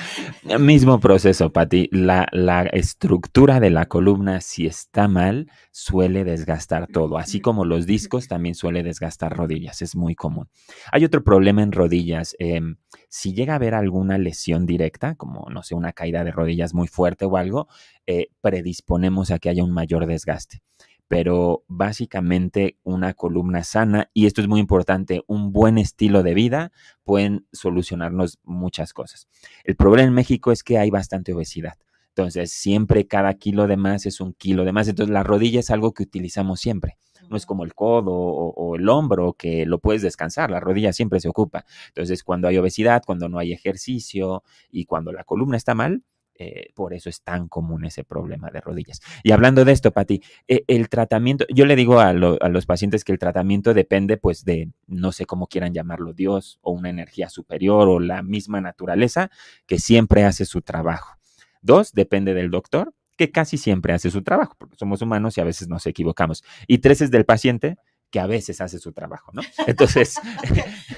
Mismo 0.58 1.00
proceso, 1.00 1.52
Pati. 1.52 1.88
La, 1.92 2.28
la 2.32 2.62
estructura 2.62 3.60
de 3.60 3.70
la 3.70 3.86
columna, 3.86 4.40
si 4.40 4.66
está 4.66 5.08
mal, 5.08 5.50
suele 5.70 6.24
desgastar 6.24 6.86
todo. 6.86 7.18
Así 7.18 7.40
como 7.40 7.64
los 7.64 7.86
discos, 7.86 8.28
también 8.28 8.54
suele 8.54 8.82
desgastar 8.82 9.36
rodillas. 9.36 9.82
Es 9.82 9.96
muy 9.96 10.14
común. 10.14 10.48
Hay 10.92 11.04
otro 11.04 11.24
problema 11.24 11.62
en 11.62 11.72
rodillas. 11.72 12.36
Em, 12.38 12.76
si 13.08 13.32
llega 13.32 13.54
a 13.54 13.56
haber 13.56 13.74
alguna 13.74 14.18
lesión 14.18 14.66
directa, 14.66 15.14
como, 15.14 15.46
no 15.50 15.62
sé, 15.62 15.74
una 15.74 15.92
caída 15.92 16.24
de 16.24 16.32
rodillas 16.32 16.74
muy 16.74 16.88
fuerte 16.88 17.24
o 17.24 17.36
algo, 17.36 17.68
eh, 18.06 18.28
predisponemos 18.40 19.30
a 19.30 19.38
que 19.38 19.48
haya 19.48 19.64
un 19.64 19.72
mayor 19.72 20.06
desgaste 20.06 20.62
pero 21.10 21.64
básicamente 21.66 22.78
una 22.84 23.14
columna 23.14 23.64
sana, 23.64 24.08
y 24.14 24.26
esto 24.26 24.42
es 24.42 24.46
muy 24.46 24.60
importante, 24.60 25.24
un 25.26 25.50
buen 25.50 25.76
estilo 25.76 26.22
de 26.22 26.34
vida 26.34 26.70
pueden 27.02 27.48
solucionarnos 27.50 28.38
muchas 28.44 28.92
cosas. 28.92 29.26
El 29.64 29.74
problema 29.74 30.06
en 30.06 30.14
México 30.14 30.52
es 30.52 30.62
que 30.62 30.78
hay 30.78 30.88
bastante 30.88 31.32
obesidad. 31.32 31.74
Entonces, 32.10 32.52
siempre 32.52 33.08
cada 33.08 33.34
kilo 33.34 33.66
de 33.66 33.76
más 33.76 34.06
es 34.06 34.20
un 34.20 34.34
kilo 34.34 34.64
de 34.64 34.70
más. 34.70 34.86
Entonces, 34.86 35.12
la 35.12 35.24
rodilla 35.24 35.58
es 35.58 35.72
algo 35.72 35.94
que 35.94 36.04
utilizamos 36.04 36.60
siempre. 36.60 36.96
No 37.28 37.36
es 37.36 37.44
como 37.44 37.64
el 37.64 37.74
codo 37.74 38.12
o, 38.12 38.50
o, 38.50 38.76
el 38.76 38.88
hombro 38.88 39.32
que 39.32 39.66
lo 39.66 39.80
puedes 39.80 40.02
descansar. 40.02 40.48
La 40.52 40.60
rodilla 40.60 40.92
siempre 40.92 41.18
se 41.18 41.28
ocupa. 41.28 41.64
Entonces, 41.88 42.22
cuando 42.22 42.46
hay 42.46 42.56
obesidad, 42.56 43.02
cuando 43.04 43.28
no 43.28 43.40
hay 43.40 43.52
ejercicio 43.52 44.44
y 44.70 44.84
cuando 44.84 45.10
la 45.10 45.24
columna 45.24 45.56
está 45.56 45.74
mal, 45.74 46.04
eh, 46.42 46.72
por 46.74 46.94
eso 46.94 47.10
es 47.10 47.20
tan 47.20 47.48
común 47.48 47.84
ese 47.84 48.02
problema 48.02 48.50
de 48.50 48.62
rodillas. 48.62 49.02
Y 49.22 49.32
hablando 49.32 49.66
de 49.66 49.72
esto, 49.72 49.90
Pati, 49.90 50.22
eh, 50.48 50.64
el 50.68 50.88
tratamiento, 50.88 51.44
yo 51.50 51.66
le 51.66 51.76
digo 51.76 52.00
a, 52.00 52.14
los 52.14 52.64
pacientes 52.64 53.04
que 53.04 53.12
el 53.12 53.18
tratamiento 53.18 53.74
depende 53.74 54.16
pues 54.16 54.46
de, 54.46 54.70
no 54.86 55.12
sé 55.12 55.26
cómo 55.26 55.48
quieran 55.48 55.74
llamarlo, 55.74 56.14
Dios 56.14 56.58
o 56.62 56.72
una 56.72 56.88
energía 56.88 57.28
superior 57.28 57.90
o 57.90 58.00
la 58.00 58.22
misma 58.22 58.62
naturaleza 58.62 59.30
que 59.66 59.78
siempre 59.78 60.24
hace 60.24 60.46
su 60.46 60.62
trabajo. 60.62 61.18
Dos, 61.60 61.92
depende 61.92 62.32
del 62.32 62.50
doctor, 62.50 62.94
que 63.18 63.30
casi 63.30 63.58
siempre 63.58 63.92
hace 63.92 64.10
su 64.10 64.22
trabajo, 64.22 64.54
porque 64.56 64.76
somos 64.78 65.02
humanos 65.02 65.36
y 65.36 65.42
a 65.42 65.44
veces 65.44 65.68
nos 65.68 65.86
equivocamos. 65.86 66.42
Y 66.66 66.78
tres 66.78 67.02
es 67.02 67.10
del 67.10 67.26
paciente, 67.26 67.76
que 68.10 68.18
a 68.18 68.26
veces 68.26 68.62
hace 68.62 68.78
su 68.78 68.92
trabajo, 68.92 69.30
¿no? 69.34 69.42
Entonces... 69.66 70.14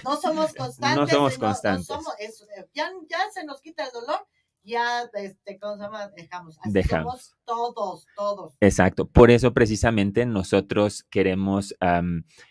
no 0.05 0.17
somos 0.17 0.55
constantes. 0.57 1.01
No 1.01 1.09
somos 1.09 1.37
constantes. 1.37 1.89
ya, 2.75 2.93
ya 3.09 3.19
se 3.35 3.45
nos 3.45 3.61
quita 3.61 3.87
el 3.87 3.91
dolor 3.91 4.25
ya, 4.65 5.03
este, 5.15 5.59
¿cómo 5.59 5.77
se 5.77 5.83
llama? 5.83 6.09
Dejamos. 6.17 6.59
Así 6.61 6.73
Dejamos. 6.73 7.35
todos, 7.45 8.07
todos. 8.17 8.55
Exacto. 8.61 9.07
Por 9.07 9.31
eso 9.31 9.53
precisamente 9.53 10.25
nosotros 10.27 11.05
queremos 11.11 11.75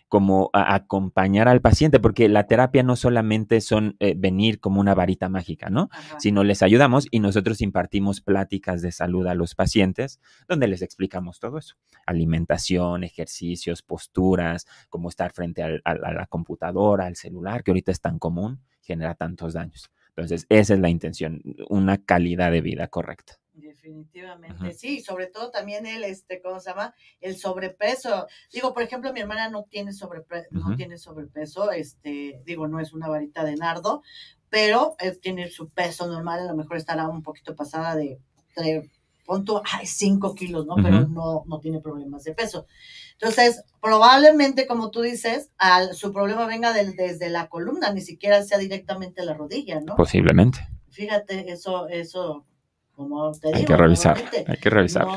como 0.10 0.50
acompañar 0.52 1.48
al 1.48 1.62
paciente, 1.62 2.02
porque 2.02 2.28
la 2.28 2.46
terapia 2.46 2.84
no 2.84 2.98
solamente 2.98 3.62
son 3.62 3.96
eh, 4.00 4.14
venir 4.18 4.60
como 4.60 4.82
una 4.82 4.94
varita 4.94 5.30
mágica, 5.30 5.70
¿no? 5.70 5.90
Sino 6.20 6.44
les 6.44 6.62
ayudamos 6.64 7.08
y 7.12 7.22
nosotros 7.22 7.62
impartimos 7.62 8.20
pláticas 8.20 8.82
de 8.82 8.92
salud 8.92 9.26
a 9.28 9.36
los 9.36 9.56
pacientes, 9.56 10.20
donde 10.50 10.68
les 10.68 10.82
explicamos 10.82 11.40
todo 11.40 11.60
eso. 11.60 11.76
Alimentación, 12.06 13.06
ejercicios, 13.06 13.84
posturas, 13.84 14.68
cómo 14.90 15.08
estar 15.08 15.32
frente 15.32 15.64
a 15.64 15.94
la 15.94 16.28
computadora, 16.28 17.06
al 17.06 17.16
celular, 17.16 17.64
que 17.64 17.72
ahorita 17.72 17.94
es 17.94 18.02
tan 18.02 18.20
común, 18.20 18.60
genera 18.82 19.16
tantos 19.16 19.54
daños. 19.54 19.90
Entonces, 20.16 20.46
esa 20.50 20.74
es 20.74 20.80
la 20.80 20.90
intención, 20.90 21.42
una 21.70 22.04
calidad 22.04 22.52
de 22.52 22.62
vida 22.62 22.88
correcta. 22.88 23.38
Definitivamente, 23.54 24.74
sí, 24.74 25.02
sobre 25.02 25.28
todo 25.28 25.52
también 25.52 25.86
el, 25.86 26.04
este, 26.04 26.42
¿cómo 26.42 26.60
se 26.60 26.70
llama? 26.70 26.94
El 27.20 27.38
sobrepeso. 27.38 28.28
Digo, 28.52 28.74
por 28.74 28.84
ejemplo, 28.84 29.12
mi 29.14 29.20
hermana 29.20 29.50
no 29.50 29.64
tiene 29.64 29.94
sobrepeso, 29.94 30.48
no 30.52 30.76
tiene 30.76 30.98
sobrepeso, 30.98 31.72
este, 31.72 32.42
digo, 32.46 32.68
no 32.68 32.80
es 32.80 32.94
una 32.94 33.08
varita 33.08 33.44
de 33.44 33.56
nardo, 33.56 34.04
pero 34.50 34.96
eh, 35.00 35.16
tiene 35.22 35.50
su 35.50 35.70
peso 35.70 36.08
normal, 36.08 36.42
a 36.42 36.52
lo 36.52 36.56
mejor 36.56 36.78
estará 36.78 37.08
un 37.08 37.24
poquito 37.24 37.56
pasada 37.56 37.96
de, 37.96 38.20
de 38.56 38.90
punto, 39.26 39.62
ay, 39.66 39.86
5 39.86 40.36
kilos, 40.36 40.66
¿no? 40.66 40.76
Pero 40.76 41.08
no, 41.08 41.44
no 41.48 41.60
tiene 41.60 41.80
problemas 41.80 42.24
de 42.24 42.34
peso. 42.34 42.66
Entonces, 43.14 43.64
probablemente, 43.82 44.66
como 44.66 44.90
tú 44.90 45.02
dices, 45.02 45.52
al, 45.58 45.94
su 45.94 46.12
problema 46.12 46.48
venga 46.48 46.74
desde 46.74 47.30
la 47.30 47.50
columna, 47.50 47.92
ni 47.92 48.02
siquiera 48.02 48.44
sea 48.44 48.58
directamente 48.58 49.24
la 49.24 49.34
rodilla, 49.34 49.80
¿no? 49.80 49.96
Posiblemente. 49.96 50.68
Fíjate, 50.90 51.52
eso, 51.52 51.88
eso, 51.88 52.46
como 52.96 53.32
te 53.32 53.50
hay 53.50 53.54
digo. 53.54 53.68
Que 53.68 53.78
revisar, 53.78 54.18
hay 54.48 54.58
que 54.58 54.70
revisar. 54.70 55.08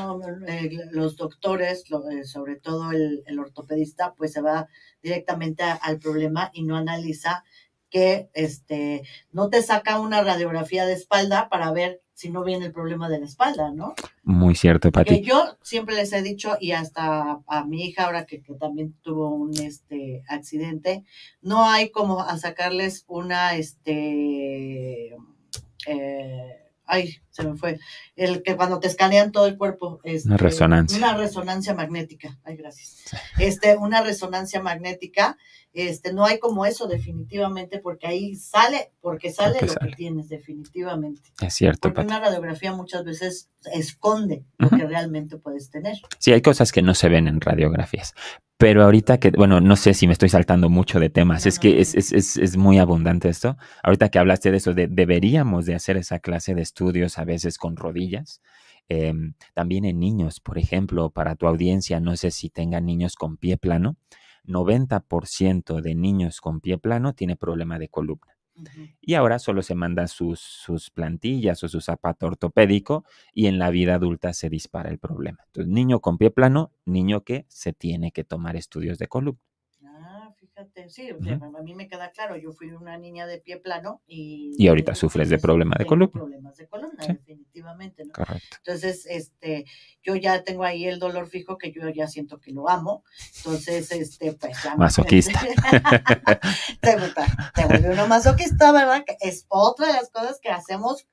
Eh, 0.47 0.69
los 0.91 1.17
doctores, 1.17 1.83
eh, 2.11 2.23
sobre 2.23 2.55
todo 2.57 2.91
el, 2.91 3.23
el, 3.25 3.39
ortopedista, 3.39 4.13
pues 4.13 4.33
se 4.33 4.41
va 4.41 4.67
directamente 5.01 5.63
al 5.63 5.99
problema 5.99 6.51
y 6.53 6.63
no 6.63 6.77
analiza 6.77 7.43
que 7.89 8.29
este, 8.33 9.03
no 9.31 9.49
te 9.49 9.61
saca 9.61 9.99
una 9.99 10.21
radiografía 10.21 10.85
de 10.85 10.93
espalda 10.93 11.49
para 11.49 11.71
ver 11.71 12.01
si 12.13 12.29
no 12.29 12.43
viene 12.43 12.65
el 12.65 12.71
problema 12.71 13.09
de 13.09 13.19
la 13.19 13.25
espalda, 13.25 13.71
¿no? 13.71 13.93
Muy 14.23 14.55
cierto, 14.55 14.91
Pati. 14.91 15.21
yo 15.21 15.57
siempre 15.61 15.95
les 15.95 16.13
he 16.13 16.21
dicho, 16.21 16.57
y 16.59 16.71
hasta 16.71 17.41
a 17.45 17.65
mi 17.65 17.83
hija 17.85 18.05
ahora 18.05 18.25
que, 18.25 18.41
que, 18.41 18.53
también 18.53 18.95
tuvo 19.01 19.29
un 19.35 19.51
este, 19.59 20.23
accidente, 20.29 21.03
no 21.41 21.69
hay 21.69 21.89
como 21.89 22.21
a 22.21 22.37
sacarles 22.37 23.03
una, 23.07 23.55
este, 23.55 25.13
eh, 25.87 26.64
ay, 26.85 27.17
se 27.29 27.43
me 27.43 27.55
fue, 27.55 27.79
el 28.15 28.43
que 28.43 28.55
cuando 28.55 28.79
te 28.79 28.87
escanean 28.87 29.31
todo 29.31 29.47
el 29.47 29.57
cuerpo. 29.57 29.99
Este, 30.03 30.29
una 30.29 30.37
resonancia. 30.37 30.97
Una 30.97 31.17
resonancia 31.17 31.73
magnética, 31.73 32.39
ay, 32.43 32.57
gracias. 32.57 33.03
Este, 33.37 33.75
una 33.77 34.01
resonancia 34.01 34.61
magnética 34.61 35.37
este, 35.75 36.13
no 36.13 36.23
hay 36.25 36.39
como 36.39 36.65
eso 36.65 36.87
definitivamente, 36.87 37.79
porque 37.79 38.07
ahí 38.07 38.35
sale, 38.35 38.93
porque 39.01 39.29
sale 39.29 39.59
lo 39.59 39.75
que 39.75 39.93
tienes 39.93 40.29
definitivamente. 40.29 41.33
Es 41.41 41.53
cierto. 41.53 41.89
Porque 41.89 42.07
una 42.07 42.21
radiografía 42.21 42.71
muchas 42.71 43.03
veces 43.03 43.49
esconde 43.73 44.45
lo 44.57 44.69
que 44.69 44.85
realmente 44.87 45.37
puedes 45.37 45.69
tener. 45.69 45.97
Sí, 46.17 46.31
hay 46.31 46.41
cosas 46.41 46.71
que 46.71 46.81
no 46.81 46.95
se 46.95 47.09
ven 47.09 47.27
en 47.27 47.41
radiografías. 47.41 48.13
Pero 48.57 48.83
ahorita 48.83 49.19
que, 49.19 49.31
bueno, 49.31 49.59
no 49.59 49.75
sé 49.75 49.93
si 49.93 50.07
me 50.07 50.13
estoy 50.13 50.29
saltando 50.29 50.69
mucho 50.69 50.99
de 50.99 51.09
temas, 51.09 51.45
es 51.45 51.59
que 51.59 51.81
es, 51.81 51.93
es, 51.93 52.13
es, 52.13 52.37
es, 52.37 52.55
muy 52.55 52.77
abundante 52.79 53.27
esto. 53.27 53.57
Ahorita 53.83 54.07
que 54.09 54.17
hablaste 54.17 54.49
de 54.51 54.57
eso, 54.57 54.73
de, 54.73 54.87
deberíamos 54.87 55.65
de 55.65 55.75
hacer 55.75 55.97
esa 55.97 56.19
clase 56.19 56.55
de 56.55 56.61
estudios 56.61 57.17
a 57.17 57.25
veces 57.25 57.57
con 57.57 57.75
rodillas. 57.75 58.41
Em, 58.87 59.33
también 59.53 59.83
en 59.83 59.99
niños, 59.99 60.39
por 60.39 60.57
ejemplo, 60.57 61.09
para 61.09 61.35
tu 61.35 61.47
audiencia, 61.47 61.99
no 61.99 62.15
sé 62.15 62.31
si 62.31 62.49
tengan 62.49 62.85
niños 62.85 63.15
con 63.15 63.35
pie 63.37 63.57
plano. 63.57 63.97
90% 64.45 65.81
de 65.81 65.95
niños 65.95 66.39
con 66.39 66.61
pie 66.61 66.77
plano 66.77 67.13
tiene 67.13 67.35
problema 67.35 67.77
de 67.77 67.89
columna. 67.89 68.34
Y 69.01 69.13
ahora 69.15 69.39
solo 69.39 69.61
se 69.61 69.75
manda 69.75 70.07
sus, 70.07 70.39
sus, 70.39 70.89
plantillas 70.89 71.63
o 71.63 71.67
su 71.67 71.81
zapato 71.81 72.27
ortopédico 72.27 73.05
y 73.33 73.47
en 73.47 73.59
la 73.59 73.69
vida 73.69 73.95
adulta 73.95 74.33
se 74.33 74.49
dispara 74.49 74.89
el 74.89 74.99
problema. 74.99 75.39
Entonces, 75.47 75.71
niño 75.71 75.99
con 75.99 76.17
pie 76.17 76.31
plano, 76.31 76.71
niño 76.85 77.23
que 77.23 77.45
se 77.49 77.73
tiene 77.73 78.11
que 78.11 78.23
tomar 78.23 78.55
estudios 78.55 78.97
de 78.97 79.07
columna 79.07 79.41
sí, 80.89 81.09
a 81.09 81.61
mí 81.61 81.75
me 81.75 81.87
queda 81.87 82.11
claro, 82.11 82.37
yo 82.37 82.51
fui 82.51 82.71
una 82.71 82.97
niña 82.97 83.27
de 83.27 83.39
pie 83.39 83.57
plano 83.57 84.01
y... 84.07 84.53
Y 84.57 84.67
ahorita 84.67 84.95
sufres 84.95 85.29
de 85.29 85.37
problema 85.37 85.75
de 85.77 85.85
columna. 85.85 86.11
Problemas 86.11 86.57
de 86.57 86.67
columna, 86.67 87.05
definitivamente, 87.05 88.05
¿no? 88.05 88.13
Correcto. 88.13 88.57
Entonces, 88.57 89.05
este, 89.09 89.65
yo 90.01 90.15
ya 90.15 90.43
tengo 90.43 90.63
ahí 90.63 90.85
el 90.85 90.99
dolor 90.99 91.27
fijo 91.27 91.57
que 91.57 91.71
yo 91.71 91.87
ya 91.89 92.07
siento 92.07 92.39
que 92.39 92.51
lo 92.51 92.69
amo, 92.69 93.03
entonces, 93.37 93.91
este, 93.91 94.33
pues 94.33 94.63
ya... 94.63 94.75
Masoquista. 94.75 95.39
te, 96.81 96.97
te 97.55 97.65
vuelve 97.65 97.91
uno 97.91 98.07
masoquista, 98.07 98.71
¿verdad? 98.71 99.03
Que 99.05 99.17
es 99.21 99.45
otra 99.49 99.87
de 99.87 99.93
las 99.93 100.09
cosas 100.09 100.39
que 100.41 100.49
hacemos 100.49 101.07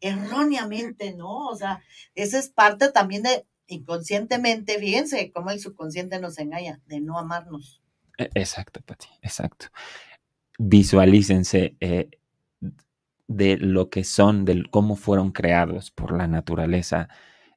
erróneamente, 0.00 1.14
¿no? 1.14 1.48
O 1.48 1.56
sea, 1.56 1.82
esa 2.14 2.38
es 2.38 2.48
parte 2.48 2.90
también 2.90 3.22
de 3.22 3.46
inconscientemente, 3.68 4.78
fíjense 4.78 5.32
cómo 5.32 5.50
el 5.50 5.60
subconsciente 5.60 6.20
nos 6.20 6.38
engaña, 6.38 6.80
de 6.86 7.00
no 7.00 7.18
amarnos. 7.18 7.82
E, 8.18 8.30
exacto, 8.34 8.80
Pati, 8.84 9.08
exacto. 9.22 9.66
Visualícense 10.58 11.76
eh, 11.80 12.08
de 13.28 13.56
lo 13.58 13.90
que 13.90 14.04
son, 14.04 14.44
de 14.44 14.64
cómo 14.70 14.96
fueron 14.96 15.32
creados 15.32 15.90
por 15.90 16.16
la 16.16 16.26
naturaleza. 16.26 17.08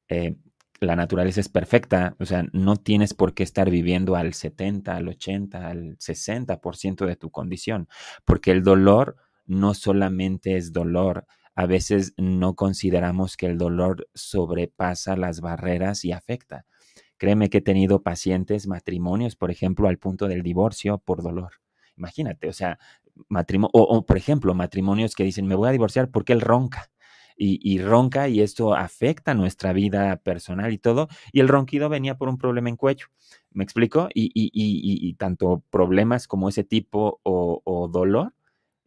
Eh, 0.08 0.36
la 0.80 0.95
naturaleza 0.95 1.41
es 1.41 1.50
perfecta, 1.50 2.15
o 2.19 2.26
sea, 2.26 2.45
no 2.54 2.78
tienes 2.78 3.13
por 3.13 3.34
qué 3.34 3.43
estar 3.43 3.69
viviendo 3.69 4.15
al 4.15 4.34
70, 4.34 4.95
al 4.95 5.10
80, 5.10 5.67
al 5.67 5.98
60% 5.98 7.06
de 7.06 7.15
tu 7.17 7.32
condición, 7.32 7.89
porque 8.26 8.52
el 8.52 8.63
dolor 8.63 9.17
no 9.45 9.74
solamente 9.74 10.56
es 10.56 10.72
dolor, 10.72 11.26
a 11.56 11.65
veces 11.65 12.13
no 12.15 12.56
consideramos 12.56 13.36
que 13.36 13.48
el 13.48 13.58
dolor 13.58 14.08
sobrepasa 14.13 15.17
las 15.17 15.41
barreras 15.41 16.06
y 16.06 16.13
afecta. 16.13 16.65
Créeme 17.19 17.49
que 17.49 17.60
he 17.60 17.62
tenido 17.62 18.01
pacientes, 18.01 18.65
matrimonios, 18.65 19.36
por 19.36 19.51
ejemplo, 19.51 19.88
al 19.88 19.99
punto 19.99 20.27
del 20.27 20.41
divorcio 20.41 20.97
por 20.97 21.21
dolor. 21.21 21.51
Imagínate, 21.97 22.47
o 22.47 22.53
sea, 22.53 22.79
matrimonio, 23.27 23.71
o, 23.73 24.05
por 24.05 24.17
ejemplo, 24.17 24.55
matrimonios 24.55 25.15
que 25.15 25.25
dicen, 25.25 25.45
me 25.45 25.55
voy 25.55 25.69
a 25.69 25.73
divorciar 25.73 26.10
porque 26.10 26.34
él 26.34 26.41
ronca. 26.41 26.89
Y, 27.41 27.79
ronca 27.79 28.27
y 28.27 28.41
esto 28.41 28.73
afecta 28.73 29.34
nuestra 29.34 29.71
vida 29.71 30.17
personal 30.17 30.73
y 30.73 30.77
todo. 30.77 31.08
Y 31.32 31.39
el 31.39 31.47
ronquido 31.47 31.88
venía 31.88 32.17
por 32.17 32.27
un 32.27 32.38
problema 32.38 32.67
en 32.67 32.75
cuello. 32.75 33.05
¿Me 33.51 33.63
explico? 33.63 34.10
Y, 34.13 34.32
y 34.34 35.13
tanto 35.13 35.63
problemas 35.69 36.27
como 36.27 36.49
ese 36.49 36.65
tipo 36.65 37.21
o, 37.23 37.62
o 37.63 37.88
dolor 37.88 38.34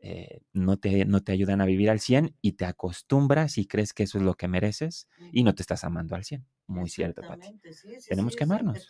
eh, 0.05 0.41
no, 0.53 0.79
te, 0.79 1.05
no 1.05 1.23
te 1.23 1.31
ayudan 1.31 1.61
a 1.61 1.65
vivir 1.65 1.89
al 1.89 2.01
100 2.01 2.37
y 2.41 2.53
te 2.53 2.65
acostumbras 2.65 3.57
y 3.57 3.67
crees 3.67 3.93
que 3.93 4.03
eso 4.03 4.19
es 4.19 4.25
lo 4.25 4.35
que 4.35 4.49
mereces 4.49 5.07
y 5.31 5.45
no 5.45 5.55
te 5.55 5.63
estás 5.63 5.85
amando 5.85 6.17
al 6.17 6.25
100. 6.25 6.45
Muy 6.67 6.89
cierto, 6.89 7.23
Pati. 7.23 7.61
tenemos 8.09 8.35
que 8.35 8.43
amarnos. 8.43 8.89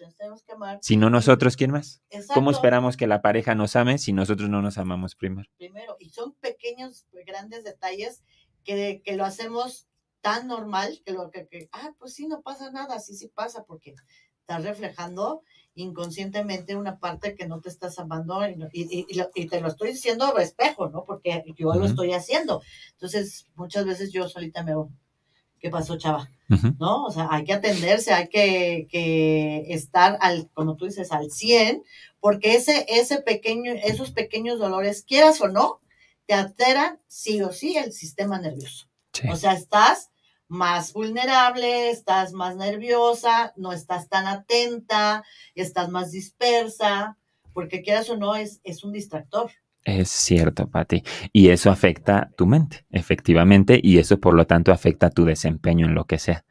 Si 0.81 0.96
no 0.96 1.11
nosotros, 1.11 1.57
¿quién 1.57 1.70
más? 1.70 2.03
¿Cómo 2.33 2.51
esperamos 2.51 2.96
que 2.96 3.07
la 3.07 3.20
pareja 3.20 3.55
nos 3.55 3.77
ame 3.77 3.98
si 3.98 4.14
nosotros 4.14 4.48
no 4.48 4.62
nos 4.62 4.79
amamos 4.79 5.14
primero? 5.14 5.51
Primero, 5.59 5.96
y 5.98 6.09
son 6.09 6.33
pequeños, 6.37 7.07
pues, 7.11 7.27
grandes 7.27 7.62
detalles 7.62 8.22
que, 8.64 9.03
que 9.05 9.16
lo 9.16 9.27
hacemos 9.27 9.88
tan 10.22 10.46
normal 10.46 11.03
que 11.05 11.12
lo 11.12 11.31
que, 11.31 11.46
que, 11.46 11.68
ah, 11.72 11.92
pues 11.98 12.14
sí, 12.14 12.27
no 12.27 12.40
pasa 12.40 12.70
nada, 12.70 13.01
sí, 13.01 13.14
sí 13.16 13.29
pasa, 13.29 13.64
porque 13.64 13.94
estás 14.40 14.64
reflejando 14.64 15.42
inconscientemente 15.74 16.76
una 16.76 16.98
parte 16.98 17.35
que 17.35 17.46
no 17.46 17.61
te 17.61 17.68
estás 17.68 17.98
amando 17.98 18.40
y, 18.72 19.06
y, 19.35 19.46
te 19.46 19.61
lo 19.61 19.68
estoy 19.68 19.92
diciendo 19.92 20.37
a 20.37 20.42
espejo, 20.42 20.88
¿no? 20.88 21.04
Porque 21.04 21.44
yo 21.56 21.72
lo 21.74 21.87
estoy 21.87 22.12
haciendo. 22.12 22.62
Entonces, 22.92 23.46
muchas 23.54 23.87
veces 23.87 24.12
yo 24.12 24.28
solita 24.28 24.62
me 24.62 24.72
hago, 24.72 24.90
¿qué 25.58 25.70
pasó, 25.70 25.96
chava? 25.96 26.30
¿No? 26.78 27.04
O 27.04 27.11
sea, 27.11 27.28
hay 27.30 27.44
que 27.44 27.54
atenderse, 27.54 28.12
hay 28.12 28.28
que, 28.28 28.87
que, 28.90 29.64
estar 29.72 30.18
al, 30.20 30.50
como 30.52 30.76
tú 30.76 30.85
dices, 30.85 31.11
al 31.11 31.30
100, 31.30 31.82
porque 32.20 32.54
ese, 32.54 32.85
ese 32.88 33.22
pequeño, 33.22 33.72
esos 33.82 34.11
pequeños 34.11 34.58
dolores, 34.58 35.02
quieras 35.02 35.40
o 35.40 35.48
no, 35.48 35.80
te 36.26 36.35
alteran 36.35 37.00
sí 37.06 37.40
o 37.40 37.52
sí 37.52 37.76
el 37.78 37.92
sistema 37.92 38.38
nervioso. 38.38 38.88
O 39.30 39.37
sea, 39.37 39.54
estás 39.54 40.12
más 40.53 40.93
vulnerable, 40.93 41.88
estás 41.88 42.35
más 42.35 42.57
nerviosa, 42.57 43.55
no 43.57 43.73
estás 43.73 44.11
tan 44.11 44.27
atenta, 44.27 45.25
estás 45.55 45.88
más 45.88 46.12
dispersa, 46.12 47.17
porque 47.55 47.81
quieras 47.81 48.11
o 48.11 48.19
no, 48.19 48.37
es, 48.37 48.61
es 48.62 48.85
un 48.85 48.93
distractor. 48.93 49.51
Es 49.83 50.11
cierto, 50.11 50.69
Patti. 50.69 51.03
Y 51.33 51.49
eso 51.49 51.71
afecta 51.71 52.31
tu 52.37 52.47
mente, 52.47 52.85
efectivamente, 52.91 53.81
y 53.83 53.97
eso 53.97 54.21
por 54.21 54.35
lo 54.35 54.47
tanto 54.47 54.73
afecta 54.73 55.09
tu 55.09 55.25
desempeño 55.25 55.87
en 55.87 55.95
lo 55.95 56.05
que 56.05 56.19
sea. 56.19 56.45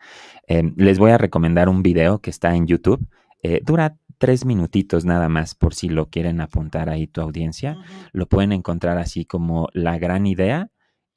Em, 0.48 0.74
les 0.78 0.98
voy 0.98 1.12
a 1.12 1.20
recomendar 1.20 1.70
un 1.70 1.84
video 1.84 2.20
que 2.22 2.32
está 2.32 2.56
en 2.56 2.66
YouTube. 2.66 3.08
Eh, 3.44 3.62
dura 3.64 3.98
tres 4.18 4.46
minutitos 4.46 5.06
nada 5.06 5.30
más 5.30 5.54
por 5.54 5.76
si 5.76 5.90
lo 5.90 6.10
quieren 6.10 6.42
apuntar 6.42 6.90
ahí 6.90 7.06
tu 7.06 7.22
audiencia. 7.22 7.78
Lo 8.14 8.28
pueden 8.28 8.52
encontrar 8.52 8.98
así 8.98 9.26
como 9.26 9.70
La 9.74 10.00
Gran 10.00 10.26
Idea 10.26 10.71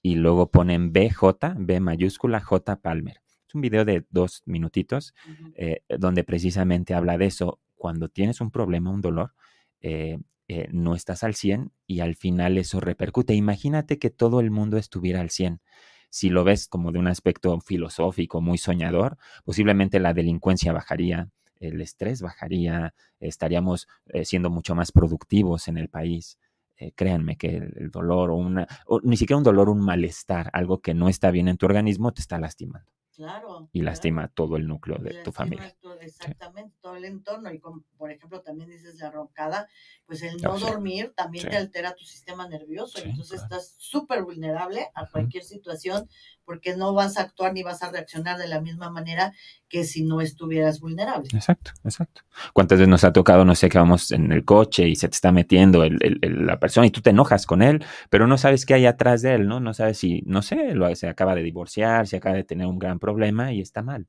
y 0.04 0.16
luego 0.16 0.50
ponen 0.50 0.92
BJ, 0.92 1.54
B 1.56 1.80
mayúscula, 1.80 2.38
J 2.38 2.76
Palmer. 2.82 3.22
Es 3.48 3.54
un 3.54 3.62
video 3.62 3.86
de 3.86 4.04
dos 4.10 4.42
minutitos 4.44 5.14
eh, 5.56 5.80
donde 5.98 6.24
precisamente 6.24 6.92
habla 6.92 7.16
de 7.16 7.24
eso. 7.24 7.58
Cuando 7.74 8.10
tienes 8.10 8.42
un 8.42 8.50
problema, 8.50 8.90
un 8.90 9.00
dolor, 9.00 9.32
eh, 9.80 10.18
eh, 10.48 10.68
no 10.72 10.94
estás 10.94 11.24
al 11.24 11.34
100 11.34 11.72
y 11.86 12.00
al 12.00 12.16
final 12.16 12.58
eso 12.58 12.80
repercute. 12.80 13.32
Imagínate 13.32 13.98
que 13.98 14.10
todo 14.10 14.40
el 14.40 14.50
mundo 14.50 14.76
estuviera 14.76 15.22
al 15.22 15.30
100. 15.30 15.62
Si 16.10 16.28
lo 16.28 16.44
ves 16.44 16.68
como 16.68 16.92
de 16.92 16.98
un 16.98 17.08
aspecto 17.08 17.58
filosófico, 17.62 18.42
muy 18.42 18.58
soñador, 18.58 19.16
posiblemente 19.42 20.00
la 20.00 20.12
delincuencia 20.12 20.74
bajaría, 20.74 21.30
el 21.60 21.80
estrés 21.80 22.20
bajaría, 22.20 22.94
estaríamos 23.20 23.88
siendo 24.24 24.50
mucho 24.50 24.74
más 24.74 24.92
productivos 24.92 25.66
en 25.66 25.78
el 25.78 25.88
país. 25.88 26.38
Eh, 26.76 26.92
créanme 26.92 27.36
que 27.36 27.56
el, 27.56 27.90
dolor 27.90 28.30
o 28.30 28.36
una, 28.36 28.66
o 28.86 29.00
ni 29.02 29.16
siquiera 29.16 29.38
un 29.38 29.44
dolor, 29.44 29.68
un 29.68 29.80
malestar, 29.80 30.50
algo 30.52 30.80
que 30.80 30.92
no 30.92 31.08
está 31.08 31.30
bien 31.30 31.46
en 31.48 31.56
tu 31.56 31.66
organismo, 31.66 32.12
te 32.12 32.20
está 32.20 32.38
lastimando. 32.38 32.90
Claro. 33.14 33.68
Y 33.72 33.78
claro. 33.78 33.92
lastima 33.92 34.26
todo 34.26 34.56
el 34.56 34.66
núcleo 34.66 34.98
de 34.98 35.22
tu 35.22 35.30
familia. 35.30 35.72
todo- 35.80 36.00
exactamente, 36.00 36.76
todo 36.80 36.96
el 36.96 37.04
entorno. 37.04 37.52
Y 37.52 37.60
como, 37.60 37.84
por 37.96 38.10
ejemplo, 38.10 38.42
también 38.42 38.68
dices 38.70 38.96
la 38.96 39.10
roncada, 39.10 39.68
pues 40.04 40.22
el 40.22 40.36
no 40.42 40.58
sí. 40.58 40.64
dormir 40.66 41.12
también 41.16 41.44
Sí. 41.44 41.50
te 41.50 41.56
altera 41.56 41.94
tu 41.94 42.04
sistema 42.04 42.48
nervioso. 42.48 42.98
Entonces 42.98 43.40
claro. 43.40 43.54
estás 43.56 43.76
súper 43.78 44.24
vulnerable 44.24 44.88
a 44.94 45.06
cualquier 45.08 45.44
situación 45.44 46.08
porque 46.44 46.76
no 46.76 46.92
vas 46.94 47.16
a 47.16 47.22
actuar 47.22 47.52
ni 47.52 47.62
vas 47.62 47.82
a 47.82 47.90
reaccionar 47.90 48.38
de 48.38 48.48
la 48.48 48.60
misma 48.60 48.90
manera 48.90 49.32
que 49.68 49.84
si 49.84 50.04
no 50.04 50.20
estuvieras 50.20 50.80
vulnerable. 50.80 51.28
Exacto, 51.32 51.72
exacto. 51.84 52.22
¿Cuántas 52.52 52.78
veces 52.78 52.88
nos 52.88 53.02
ha 53.04 53.12
tocado, 53.12 53.44
no 53.44 53.54
sé, 53.54 53.68
que 53.68 53.78
vamos 53.78 54.12
en 54.12 54.30
el 54.30 54.44
coche 54.44 54.86
y 54.88 54.96
se 54.96 55.08
te 55.08 55.14
está 55.14 55.32
metiendo 55.32 55.82
el- 55.84 55.98
el- 56.02 56.18
el- 56.22 56.46
la 56.46 56.58
persona 56.60 56.86
y 56.86 56.90
tú 56.90 57.00
te 57.00 57.10
enojas 57.10 57.46
con 57.46 57.62
él, 57.62 57.84
pero 58.10 58.26
no 58.26 58.38
sabes 58.38 58.66
qué 58.66 58.74
hay 58.74 58.86
atrás 58.86 59.22
de 59.22 59.34
él, 59.34 59.48
¿no? 59.48 59.58
No 59.60 59.74
sabes 59.74 59.98
si, 59.98 60.22
no 60.26 60.42
sé, 60.42 60.74
lo- 60.74 60.94
se 60.94 61.08
acaba 61.08 61.34
de 61.34 61.42
divorciar, 61.42 62.06
si 62.06 62.16
acaba 62.16 62.36
de 62.36 62.44
tener 62.44 62.66
un 62.66 62.78
gran 62.78 62.98
problema 62.98 63.52
y 63.52 63.60
está 63.60 63.82
mal, 63.82 64.06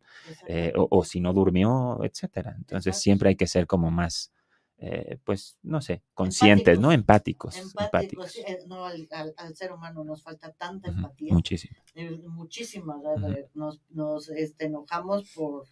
eh, 0.47 0.73
o, 0.75 0.87
o 0.91 1.03
si 1.03 1.19
no 1.21 1.33
durmió, 1.33 1.99
etcétera. 2.03 2.53
Entonces 2.57 2.87
Exacto. 2.87 3.01
siempre 3.01 3.29
hay 3.29 3.35
que 3.35 3.47
ser 3.47 3.65
como 3.65 3.89
más, 3.91 4.31
eh, 4.77 5.17
pues, 5.23 5.57
no 5.63 5.81
sé, 5.81 6.01
conscientes, 6.13 6.79
¿no? 6.79 6.91
Empáticos. 6.91 7.55
Empáticos, 7.57 8.35
Empáticos. 8.35 8.37
eh, 8.37 8.59
no, 8.67 8.85
al, 8.85 9.07
al- 9.11 9.33
al 9.37 9.55
ser 9.55 9.71
humano 9.71 10.03
nos 10.03 10.21
falta 10.21 10.51
tanta 10.51 10.89
empatía. 10.89 11.33
Muchísimo. 11.33 11.75
eh. 11.95 13.31
Eh, 13.37 13.49
nos, 13.53 13.79
nos 13.89 14.29
este, 14.29 14.65
enojamos 14.65 15.29
por 15.33 15.65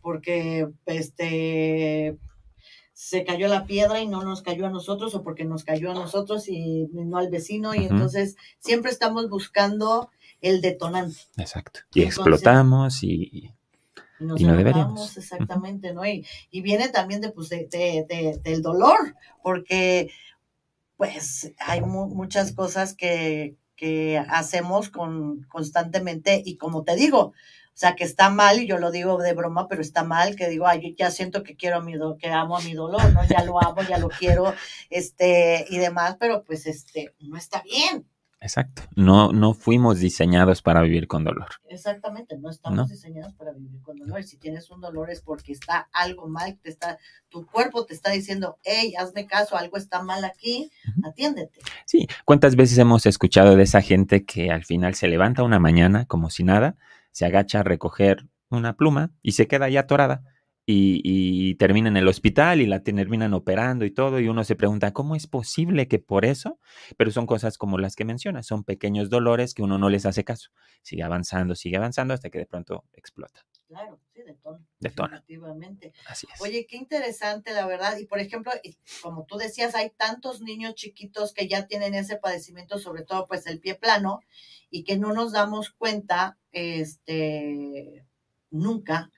porque 0.00 0.68
este 0.86 2.16
se 2.92 3.24
cayó 3.24 3.48
la 3.48 3.66
piedra 3.66 4.00
y 4.00 4.06
no 4.06 4.22
nos 4.22 4.42
cayó 4.42 4.66
a 4.66 4.70
nosotros 4.70 5.14
o 5.14 5.22
porque 5.24 5.44
nos 5.44 5.64
cayó 5.64 5.90
a 5.90 5.94
nosotros 5.94 6.48
y 6.48 6.86
no 6.92 7.18
al 7.18 7.30
vecino 7.30 7.74
y 7.74 7.84
entonces 7.84 8.36
siempre 8.60 8.90
estamos 8.92 9.28
buscando 9.28 10.10
el 10.40 10.60
detonante 10.60 11.16
Exacto. 11.36 11.80
Y 11.94 12.02
Entonces- 12.02 12.18
explotamos 12.18 13.02
y... 13.02 13.50
nos 14.22 14.40
Y 14.40 14.44
no 14.44 14.56
deberíamos. 14.56 15.16
exactamente 15.16 15.92
no 15.92 16.04
y, 16.06 16.26
y 16.50 16.60
viene 16.62 16.88
también 16.88 17.20
de, 17.20 17.30
pues, 17.30 17.48
de- 17.50 17.68
de- 17.70 18.06
de- 18.08 18.38
del 18.42 18.62
dolor 18.62 19.14
porque 19.42 20.10
pues 20.96 21.52
hay 21.58 21.80
mu- 21.80 22.08
muchas 22.14 22.52
cosas 22.52 22.94
que, 22.94 23.56
que 23.76 24.18
hacemos 24.28 24.88
con, 24.88 25.42
constantemente 25.44 26.40
y 26.44 26.56
como 26.56 26.84
te 26.84 26.94
digo, 26.94 27.18
o 27.74 27.74
sea, 27.74 27.96
que 27.96 28.04
está 28.04 28.28
mal, 28.28 28.60
y 28.60 28.66
yo 28.66 28.76
lo 28.78 28.90
digo 28.90 29.16
de 29.18 29.32
broma, 29.32 29.66
pero 29.66 29.80
está 29.80 30.04
mal, 30.04 30.36
que 30.36 30.48
digo, 30.48 30.66
ay, 30.66 30.80
yo 30.90 30.94
ya 30.96 31.10
siento 31.10 31.42
que 31.42 31.56
quiero 31.56 31.78
a 31.78 31.80
mi 31.80 31.94
do 31.94 32.18
que 32.18 32.28
amo 32.28 32.56
a 32.56 32.60
mi 32.60 32.74
dolor, 32.74 33.10
¿no? 33.14 33.24
Ya 33.24 33.42
lo 33.44 33.60
amo, 33.62 33.82
ya 33.88 33.96
lo 33.98 34.08
quiero, 34.10 34.54
este, 34.90 35.64
y 35.70 35.78
demás, 35.78 36.16
pero 36.20 36.44
pues, 36.44 36.66
este, 36.66 37.14
no 37.20 37.36
está 37.38 37.62
bien, 37.62 38.06
Exacto. 38.42 38.82
No, 38.96 39.32
no 39.32 39.54
fuimos 39.54 40.00
diseñados 40.00 40.62
para 40.62 40.82
vivir 40.82 41.06
con 41.06 41.24
dolor. 41.24 41.46
exactamente, 41.68 42.36
no 42.36 42.50
estamos 42.50 42.76
No. 42.76 42.84
diseñados 42.86 43.32
para 43.34 43.52
vivir 43.52 43.80
con 43.82 43.96
dolor, 43.96 44.20
y 44.20 44.24
si 44.24 44.36
tienes 44.36 44.70
un 44.70 44.80
dolor 44.80 45.10
es 45.10 45.22
porque 45.22 45.52
está 45.52 45.88
algo 45.92 46.28
mal, 46.28 46.58
te 46.60 46.68
está, 46.68 46.98
tu 47.28 47.46
cuerpo 47.46 47.86
te 47.86 47.94
está 47.94 48.10
diciendo, 48.10 48.58
hey, 48.64 48.94
hazme 48.98 49.26
caso, 49.26 49.56
algo 49.56 49.76
está 49.76 50.02
mal 50.02 50.24
aquí, 50.24 50.70
atiéndete. 51.04 51.60
Sí, 51.86 52.06
¿cuántas 52.24 52.56
veces 52.56 52.76
hemos 52.78 53.06
escuchado 53.06 53.56
de 53.56 53.62
esa 53.62 53.80
gente 53.80 54.24
que 54.24 54.50
al 54.50 54.64
final 54.64 54.94
se 54.94 55.08
levanta 55.08 55.42
una 55.44 55.58
mañana 55.58 56.04
como 56.06 56.28
si 56.28 56.42
nada, 56.44 56.76
se 57.12 57.24
agacha 57.24 57.60
a 57.60 57.62
recoger 57.62 58.26
una 58.50 58.74
pluma 58.76 59.10
y 59.22 59.32
se 59.32 59.46
queda 59.46 59.68
ya 59.68 59.80
atorada 59.80 60.22
y, 60.64 61.00
y 61.04 61.54
termina 61.56 61.88
en 61.88 61.96
el 61.96 62.06
hospital 62.06 62.60
y 62.60 62.66
la 62.66 62.82
terminan 62.82 63.34
operando 63.34 63.84
y 63.84 63.90
todo 63.90 64.20
y 64.20 64.28
uno 64.28 64.44
se 64.44 64.54
pregunta, 64.54 64.92
¿cómo 64.92 65.16
es 65.16 65.26
posible 65.26 65.88
que 65.88 65.98
por 65.98 66.24
eso? 66.24 66.58
Pero 66.96 67.10
son 67.10 67.26
cosas 67.26 67.58
como 67.58 67.78
las 67.78 67.96
que 67.96 68.04
mencionas, 68.04 68.46
son 68.46 68.62
pequeños 68.64 69.10
dolores 69.10 69.54
que 69.54 69.62
uno 69.62 69.78
no 69.78 69.88
les 69.88 70.06
hace 70.06 70.24
caso. 70.24 70.50
Sigue 70.82 71.02
avanzando, 71.02 71.54
sigue 71.54 71.76
avanzando 71.76 72.14
hasta 72.14 72.30
que 72.30 72.38
de 72.38 72.46
pronto 72.46 72.84
explota. 72.92 73.44
Claro, 73.72 73.98
sí, 74.12 74.22
detona. 74.22 74.60
Detona. 74.78 75.24
Así 76.06 76.26
es. 76.32 76.40
Oye, 76.42 76.66
qué 76.68 76.76
interesante, 76.76 77.54
la 77.54 77.66
verdad. 77.66 77.96
Y 77.98 78.04
por 78.04 78.20
ejemplo, 78.20 78.52
como 79.02 79.24
tú 79.24 79.38
decías, 79.38 79.74
hay 79.74 79.90
tantos 79.90 80.42
niños 80.42 80.74
chiquitos 80.74 81.32
que 81.32 81.48
ya 81.48 81.66
tienen 81.66 81.94
ese 81.94 82.16
padecimiento, 82.18 82.78
sobre 82.78 83.02
todo 83.02 83.26
pues 83.26 83.46
el 83.46 83.60
pie 83.60 83.74
plano, 83.74 84.20
y 84.70 84.84
que 84.84 84.98
no 84.98 85.12
nos 85.14 85.32
damos 85.32 85.70
cuenta, 85.70 86.38
este, 86.52 88.04
nunca, 88.50 89.10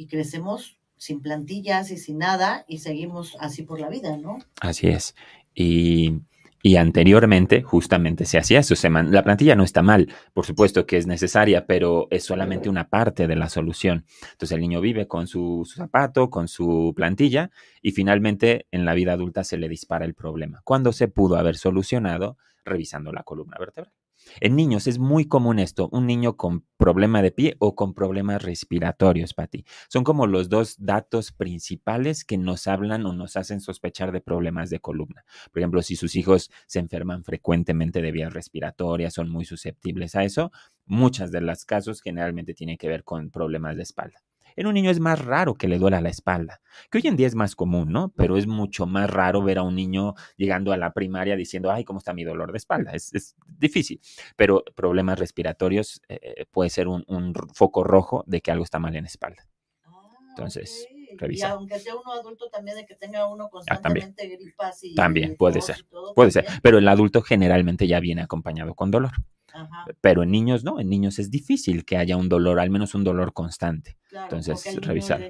y 0.00 0.06
crecemos 0.06 0.78
sin 0.96 1.20
plantillas 1.20 1.90
y 1.90 1.98
sin 1.98 2.16
nada, 2.16 2.64
y 2.66 2.78
seguimos 2.78 3.36
así 3.38 3.64
por 3.64 3.80
la 3.80 3.90
vida, 3.90 4.16
¿no? 4.16 4.38
Así 4.62 4.88
es. 4.88 5.14
Y, 5.54 6.22
y 6.62 6.76
anteriormente 6.76 7.60
justamente 7.62 8.24
se 8.24 8.38
hacía 8.38 8.60
eso. 8.60 8.74
La 8.88 9.22
plantilla 9.22 9.56
no 9.56 9.62
está 9.62 9.82
mal, 9.82 10.10
por 10.32 10.46
supuesto 10.46 10.86
que 10.86 10.96
es 10.96 11.06
necesaria, 11.06 11.66
pero 11.66 12.08
es 12.10 12.24
solamente 12.24 12.70
una 12.70 12.88
parte 12.88 13.26
de 13.26 13.36
la 13.36 13.50
solución. 13.50 14.06
Entonces 14.32 14.52
el 14.52 14.62
niño 14.62 14.80
vive 14.80 15.06
con 15.06 15.26
su, 15.26 15.66
su 15.66 15.76
zapato, 15.76 16.30
con 16.30 16.48
su 16.48 16.94
plantilla 16.96 17.50
y 17.82 17.92
finalmente 17.92 18.68
en 18.70 18.86
la 18.86 18.94
vida 18.94 19.12
adulta 19.12 19.44
se 19.44 19.58
le 19.58 19.68
dispara 19.68 20.06
el 20.06 20.14
problema. 20.14 20.62
Cuando 20.64 20.92
se 20.92 21.08
pudo 21.08 21.36
haber 21.36 21.56
solucionado 21.56 22.38
revisando 22.64 23.12
la 23.12 23.22
columna 23.22 23.58
vertebral. 23.58 23.92
En 24.40 24.56
niños 24.56 24.86
es 24.86 24.98
muy 24.98 25.26
común 25.26 25.58
esto, 25.58 25.88
un 25.92 26.06
niño 26.06 26.36
con 26.36 26.64
problema 26.76 27.22
de 27.22 27.30
pie 27.30 27.56
o 27.58 27.74
con 27.74 27.94
problemas 27.94 28.42
respiratorios, 28.42 29.34
Pati. 29.34 29.64
Son 29.88 30.04
como 30.04 30.26
los 30.26 30.48
dos 30.48 30.76
datos 30.78 31.32
principales 31.32 32.24
que 32.24 32.38
nos 32.38 32.66
hablan 32.66 33.06
o 33.06 33.12
nos 33.12 33.36
hacen 33.36 33.60
sospechar 33.60 34.12
de 34.12 34.20
problemas 34.20 34.70
de 34.70 34.80
columna. 34.80 35.24
Por 35.52 35.60
ejemplo, 35.60 35.82
si 35.82 35.96
sus 35.96 36.16
hijos 36.16 36.50
se 36.66 36.78
enferman 36.78 37.24
frecuentemente 37.24 38.02
de 38.02 38.12
vías 38.12 38.32
respiratorias, 38.32 39.14
son 39.14 39.30
muy 39.30 39.44
susceptibles 39.44 40.14
a 40.14 40.24
eso, 40.24 40.52
muchas 40.86 41.30
de 41.30 41.40
los 41.40 41.64
casos 41.64 42.00
generalmente 42.00 42.54
tienen 42.54 42.76
que 42.76 42.88
ver 42.88 43.04
con 43.04 43.30
problemas 43.30 43.76
de 43.76 43.82
espalda. 43.82 44.22
En 44.56 44.66
un 44.66 44.74
niño 44.74 44.90
es 44.90 45.00
más 45.00 45.24
raro 45.24 45.54
que 45.54 45.68
le 45.68 45.78
duela 45.78 46.00
la 46.00 46.08
espalda, 46.08 46.60
que 46.90 46.98
hoy 46.98 47.06
en 47.06 47.16
día 47.16 47.26
es 47.26 47.34
más 47.34 47.54
común, 47.54 47.92
¿no? 47.92 48.12
Pero 48.16 48.36
es 48.36 48.46
mucho 48.46 48.86
más 48.86 49.10
raro 49.10 49.42
ver 49.42 49.58
a 49.58 49.62
un 49.62 49.74
niño 49.74 50.14
llegando 50.36 50.72
a 50.72 50.76
la 50.76 50.92
primaria 50.92 51.36
diciendo, 51.36 51.70
ay, 51.70 51.84
¿cómo 51.84 51.98
está 51.98 52.12
mi 52.12 52.24
dolor 52.24 52.52
de 52.52 52.58
espalda? 52.58 52.92
Es, 52.92 53.12
es 53.14 53.36
difícil, 53.46 54.00
pero 54.36 54.64
problemas 54.74 55.18
respiratorios 55.18 56.00
eh, 56.08 56.46
puede 56.50 56.70
ser 56.70 56.88
un, 56.88 57.04
un 57.06 57.34
foco 57.54 57.84
rojo 57.84 58.24
de 58.26 58.40
que 58.40 58.50
algo 58.50 58.64
está 58.64 58.78
mal 58.78 58.94
en 58.96 59.04
la 59.04 59.08
espalda. 59.08 59.46
Ah, 59.84 60.02
Entonces, 60.30 60.86
ok. 61.14 61.20
revisa. 61.20 61.48
Y 61.48 61.50
aunque 61.50 61.78
sea 61.78 61.94
uno 61.96 62.12
adulto, 62.12 62.48
también 62.50 62.76
de 62.76 62.86
que 62.86 62.94
tenga 62.94 63.26
uno 63.26 63.50
Ah, 63.68 63.80
también. 63.80 64.06
constantemente 64.12 64.28
gripas 64.36 64.84
y 64.84 64.94
También, 64.94 65.36
puede 65.36 65.60
ser, 65.60 65.82
todo, 65.90 66.14
Puede 66.14 66.30
ser, 66.30 66.44
también. 66.44 66.60
pero 66.62 66.78
el 66.78 66.88
adulto 66.88 67.22
generalmente 67.22 67.86
ya 67.86 68.00
viene 68.00 68.22
acompañado 68.22 68.74
con 68.74 68.90
dolor. 68.90 69.12
Ajá, 69.52 69.84
Pero 70.00 70.22
en 70.22 70.30
niños 70.30 70.62
no, 70.62 70.78
en 70.78 70.88
niños 70.88 71.18
es 71.18 71.30
difícil 71.30 71.84
que 71.84 71.96
haya 71.96 72.16
un 72.16 72.28
dolor, 72.28 72.60
al 72.60 72.70
menos 72.70 72.94
un 72.94 73.02
dolor 73.04 73.32
constante. 73.32 73.98
claro. 74.08 74.36
entonces, 74.36 74.76
revisar. 74.80 75.20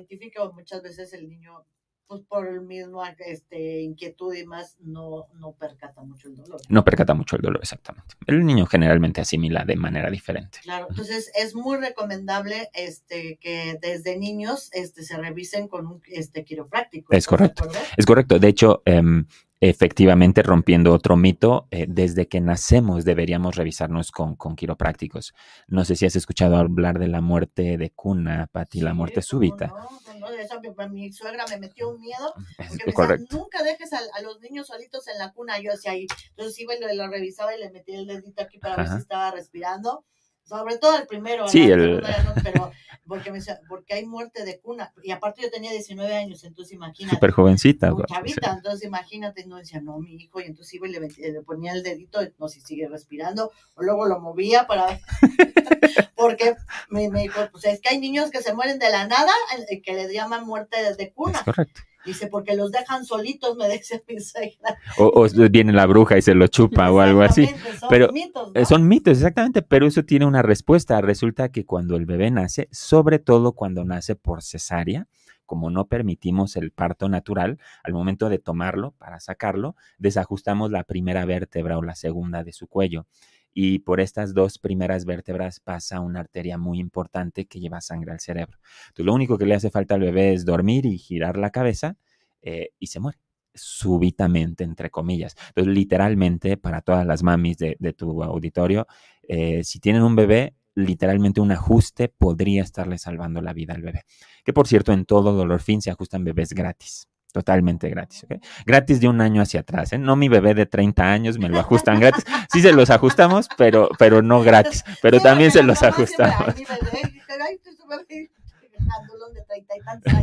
muchas 0.55 0.83
veces 0.83 1.13
el 1.15 1.29
niño, 1.29 1.65
pues 2.11 2.23
por 2.23 2.49
el 2.49 2.63
mismo 2.63 3.05
este, 3.25 3.83
inquietud 3.83 4.35
y 4.35 4.45
más, 4.45 4.77
no, 4.81 5.29
no 5.39 5.53
percata 5.53 6.03
mucho 6.03 6.27
el 6.27 6.35
dolor. 6.35 6.61
No 6.69 6.85
percata 6.85 7.15
mucho 7.15 7.37
el 7.37 7.43
dolor, 7.43 7.61
exactamente. 7.63 8.17
El 8.27 8.45
niño 8.45 8.67
generalmente 8.67 9.21
asimila 9.21 9.65
de 9.65 9.77
manera 9.77 10.11
diferente. 10.11 10.59
Claro, 10.65 10.89
entonces 10.91 11.31
es 11.37 11.55
muy 11.55 11.79
recomendable 11.79 12.69
este, 12.75 13.39
que 13.41 13.79
desde 13.81 14.19
niños 14.19 14.71
este, 14.73 15.05
se 15.05 15.19
revisen 15.19 15.69
con 15.69 15.87
un 15.87 16.03
este, 16.09 16.45
quiropráctico. 16.45 17.13
Es 17.13 17.19
¿estás 17.19 17.31
de 17.31 17.55
correcto. 17.55 17.79
Es 17.97 18.07
correcto. 18.07 18.39
De 18.41 18.49
hecho, 18.49 18.83
em, 18.87 19.27
efectivamente, 19.61 20.43
rompiendo 20.43 20.93
otro 20.93 21.17
mito, 21.17 21.69
eh, 21.71 21.87
desde 21.89 22.27
que 22.27 22.41
nacemos 22.41 23.05
deberíamos 23.05 23.55
revisarnos 23.55 24.11
con, 24.11 24.35
con 24.35 24.57
quiroprácticos. 24.57 25.33
No 25.69 25.85
sé 25.85 25.95
si 25.95 26.07
has 26.07 26.17
escuchado 26.17 26.57
hablar 26.57 26.99
de 26.99 27.07
la 27.07 27.21
muerte 27.21 27.79
de 27.79 27.91
cuna, 27.91 28.49
Pati, 28.51 28.81
la 28.81 28.95
muerte 28.95 29.21
¿cómo 29.21 29.23
súbita. 29.23 29.67
No, 29.69 30.10
no, 30.21 30.31
no, 30.31 30.37
eso 30.37 30.61
mi, 30.61 30.89
mi 30.91 31.13
suegra 31.13 31.45
me 31.49 31.59
metió 31.59 31.89
un 31.91 32.01
miedo 32.01 32.35
porque 32.57 32.85
me 32.87 32.93
decía, 32.93 33.27
nunca 33.31 33.63
dejes 33.63 33.93
a, 33.93 34.01
a 34.15 34.23
los 34.23 34.41
niños 34.41 34.69
solitos 34.69 35.09
en 35.09 35.19
la 35.19 35.33
cuna. 35.33 35.59
Yo 35.61 35.73
decía, 35.73 35.93
ahí, 35.93 36.07
entonces 36.31 36.59
iba 36.61 36.75
y 36.75 36.81
lo, 36.81 36.93
lo 36.95 37.09
revisaba 37.09 37.55
y 37.55 37.59
le 37.61 37.71
metía 37.71 37.99
el 37.99 38.07
dedito 38.07 38.43
aquí 38.43 38.59
para 38.59 38.77
ver 38.77 38.89
si 38.89 38.97
estaba 38.99 39.31
respirando. 39.33 40.05
Sobre 40.45 40.79
todo 40.79 40.99
el 40.99 41.07
primero, 41.07 41.47
Sí, 41.49 41.71
el- 41.71 42.01
no, 42.01 42.35
pero 42.43 42.73
porque, 43.07 43.33
me 43.33 43.41
porque 43.69 43.95
hay 43.95 44.05
muerte 44.07 44.45
de 44.45 44.61
cuna. 44.61 44.93
Y 45.03 45.11
aparte 45.11 45.43
yo 45.43 45.51
tenía 45.51 45.73
19 45.73 46.15
años, 46.15 46.45
entonces 46.45 46.75
imagínate. 46.75 47.17
Súper 47.17 47.31
jovencita. 47.33 47.93
Chavita, 48.09 48.53
entonces 48.55 48.85
imagínate, 48.85 49.47
no 49.47 49.57
decía, 49.57 49.81
no, 49.81 49.99
mi 49.99 50.15
hijo, 50.15 50.41
y 50.41 50.45
entonces 50.45 50.75
iba 50.75 50.87
y 50.89 50.93
le, 50.93 51.01
le 51.01 51.43
ponía 51.43 51.73
el 51.73 51.83
dedito, 51.83 52.21
no 52.39 52.49
sé 52.49 52.61
si 52.61 52.67
sigue 52.67 52.89
respirando, 52.89 53.51
o 53.75 53.83
luego 53.83 54.07
lo 54.07 54.21
movía 54.21 54.67
para 54.67 55.01
porque 56.17 56.55
me, 56.89 57.09
me 57.09 57.23
dijo, 57.23 57.41
pues 57.51 57.65
es 57.65 57.81
que 57.81 57.89
hay 57.89 57.99
niños 57.99 58.31
que 58.31 58.43
se 58.43 58.55
mueren 58.55 58.79
de 58.79 58.91
la 58.91 59.07
nada, 59.07 59.33
eh, 59.69 59.81
que 59.83 59.95
le 59.95 60.13
llaman 60.13 60.47
muerte 60.47 60.77
de, 60.83 61.05
Es 61.05 61.13
cuna, 61.13 61.43
correcto. 61.45 61.81
Dice, 62.05 62.29
porque 62.29 62.57
los 62.57 62.71
dejan 62.73 63.05
solitos, 63.05 63.57
me 63.57 63.69
decía 63.69 64.01
mi 64.09 64.21
suegra. 64.21 64.77
O, 64.99 65.07
o 65.15 65.49
viene 65.51 65.73
la 65.73 65.87
bruja 65.87 66.19
y 66.19 66.23
se 66.23 66.35
lo 66.35 66.47
chupa 66.47 66.91
o 66.91 67.01
algo 67.01 67.23
así. 67.23 67.47
Son 67.79 67.89
Pero, 67.89 68.13
mitos, 68.13 68.53
Eh, 68.55 68.61
¿no? 68.61 68.65
Son 68.67 68.89
mitos, 68.89 69.19
exactamente, 69.19 69.63
pero 69.63 69.87
eso 69.87 70.05
tiene 70.05 70.27
una 70.27 70.43
respuesta. 70.43 71.01
Resulta 71.01 71.51
que 71.51 71.65
cuando 71.65 71.97
el 71.97 72.07
bebé 72.07 72.31
nace, 72.31 72.69
sobre 72.71 73.19
todo 73.19 73.53
cuando 73.53 73.85
nace 73.85 74.17
por 74.17 74.43
cesárea, 74.43 75.07
como 75.47 75.69
no 75.69 75.89
permitimos 75.89 76.55
el 76.55 76.71
parto 76.71 77.09
natural, 77.09 77.59
al 77.83 77.93
momento 77.93 78.29
de 78.29 78.39
tomarlo 78.39 78.93
para 78.93 79.19
sacarlo, 79.19 79.75
desajustamos 79.99 80.71
la 80.71 80.85
primera 80.85 81.25
vértebra 81.25 81.77
o 81.77 81.83
la 81.83 81.97
segunda 81.97 82.45
de 82.45 82.53
su 82.53 82.69
cuello. 82.69 83.07
Y 83.53 83.81
por 83.81 84.01
estas 84.01 84.35
dos 84.35 84.59
primeras 84.59 85.05
vértebras 85.05 85.61
pasa 85.61 86.01
una 86.01 86.21
arteria 86.21 86.59
muy 86.59 86.79
importante 86.79 87.47
que 87.47 87.61
lleva 87.61 87.81
sangre 87.81 88.13
al 88.13 88.21
cerebro. 88.21 88.59
Entonces, 88.89 89.07
lo 89.07 89.15
único 89.15 89.39
que 89.39 89.47
le 89.47 89.55
hace 89.55 89.71
falta 89.71 89.95
al 89.95 90.01
bebé 90.01 90.33
es 90.35 90.45
dormir 90.45 90.87
y 90.87 90.99
girar 90.99 91.37
la 91.37 91.51
cabeza 91.51 91.97
eh, 92.43 92.71
y 92.79 92.87
se 92.87 93.01
muere 93.01 93.19
súbitamente, 93.55 94.65
entre 94.65 94.91
comillas. 94.91 95.35
Entonces, 95.49 95.75
literalmente, 95.75 96.57
para 96.57 96.81
todas 96.81 97.07
las 97.07 97.23
mamis 97.23 97.59
de, 97.59 97.95
tu 97.97 98.23
auditorio, 98.23 98.87
eh, 99.23 99.65
si 99.65 99.81
tienen 99.81 100.03
un 100.03 100.15
bebé, 100.17 100.55
literalmente 100.75 101.41
un 101.41 101.53
ajuste 101.53 102.09
podría 102.09 102.63
estarle 102.63 102.99
salvando 102.99 103.43
la 103.43 103.53
vida 103.53 103.75
al 103.75 103.83
bebé. 103.83 104.05
Que 104.45 104.53
por 104.53 104.69
cierto, 104.69 104.93
en 104.93 105.05
todo 105.05 105.33
dolor 105.33 105.61
fin 105.61 105.83
se 105.83 105.91
ajustan 105.91 106.25
bebés 106.25 106.53
gratis. 106.53 107.10
Totalmente 107.33 107.89
gratis, 107.89 108.25
¿ok? 108.25 108.43
Gratis 108.67 109.01
de 109.01 109.09
un 109.09 109.21
año 109.21 109.41
hacia 109.43 109.61
atrás, 109.61 109.93
¿eh? 109.93 109.99
No 109.99 110.17
mi 110.17 110.29
bebé 110.29 110.55
de 110.55 110.67
30 110.67 111.13
años 111.13 111.39
me 111.39 111.49
lo 111.49 111.59
ajustan 111.59 112.01
gratis. 112.01 112.25
Sí 112.53 112.61
se 112.61 112.73
los 112.73 112.91
ajustamos, 112.91 113.49
pero, 113.57 113.89
pero 113.99 114.21
no 114.21 114.43
gratis. 114.43 114.85
Pero 115.01 115.21
también 115.21 115.51
se 115.51 115.63
los 115.63 115.83
ajustamos. 115.83 116.55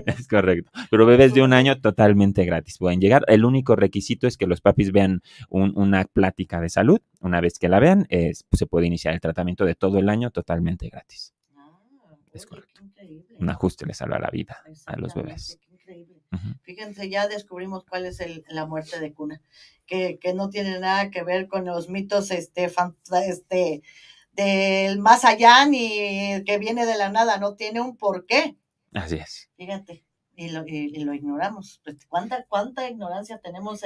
Es 0.06 0.28
correcto. 0.28 0.72
Pero 0.90 1.06
bebés 1.06 1.34
de 1.34 1.42
un 1.42 1.54
año 1.54 1.80
totalmente 1.80 2.44
gratis 2.46 2.78
pueden 2.78 3.00
llegar. 3.00 3.24
El 3.28 3.46
único 3.46 3.76
requisito 3.76 4.28
es 4.28 4.38
que 4.38 4.48
los 4.48 4.62
papis 4.62 4.92
vean 4.92 5.22
una 5.50 6.04
plática 6.06 6.60
de 6.60 6.70
salud. 6.70 7.00
Una 7.22 7.40
vez 7.40 7.60
que 7.60 7.70
la 7.70 7.80
vean, 7.80 8.08
se 8.10 8.66
puede 8.68 8.88
iniciar 8.88 9.14
el 9.14 9.22
tratamiento 9.22 9.66
de 9.66 9.76
todo 9.76 10.00
el 10.00 10.10
año 10.10 10.32
totalmente 10.32 10.90
gratis. 10.90 11.34
Ah, 11.56 11.80
es 12.34 12.46
correcto. 12.46 12.82
Un 13.40 13.50
ajuste 13.50 13.86
le 13.86 13.94
salva 13.94 14.20
la 14.20 14.30
vida 14.30 14.58
a 14.86 14.98
los 14.98 15.14
bebés. 15.14 15.60
Fíjense, 16.64 17.10
ya 17.10 17.28
descubrimos 17.28 17.86
cuál 17.86 18.06
es 18.06 18.20
la 18.50 18.66
muerte 18.66 19.00
de 19.00 19.14
cuna, 19.14 19.42
que, 19.86 20.20
no 20.36 20.50
tiene 20.50 20.80
nada 20.80 21.10
que 21.10 21.24
ver 21.24 21.48
con 21.48 21.66
los 21.66 21.90
mitos 21.90 22.32
este, 22.32 22.70
este, 23.26 23.82
del 24.34 25.00
más 25.00 25.24
allá 25.26 25.66
ni 25.66 26.44
que 26.46 26.58
viene 26.60 26.86
de 26.86 26.98
la 26.98 27.10
nada, 27.10 27.38
no 27.38 27.56
tiene 27.56 27.82
un 27.82 27.96
porqué. 27.96 28.58
Así 28.94 29.16
es. 29.16 29.50
Fíjate, 29.56 30.04
y 30.38 30.50
lo, 30.50 31.14
ignoramos. 31.14 31.82
Pues, 31.84 31.98
¿cuánta, 32.08 32.46
¿Cuánta 32.48 32.88
ignorancia 32.88 33.40
tenemos? 33.40 33.82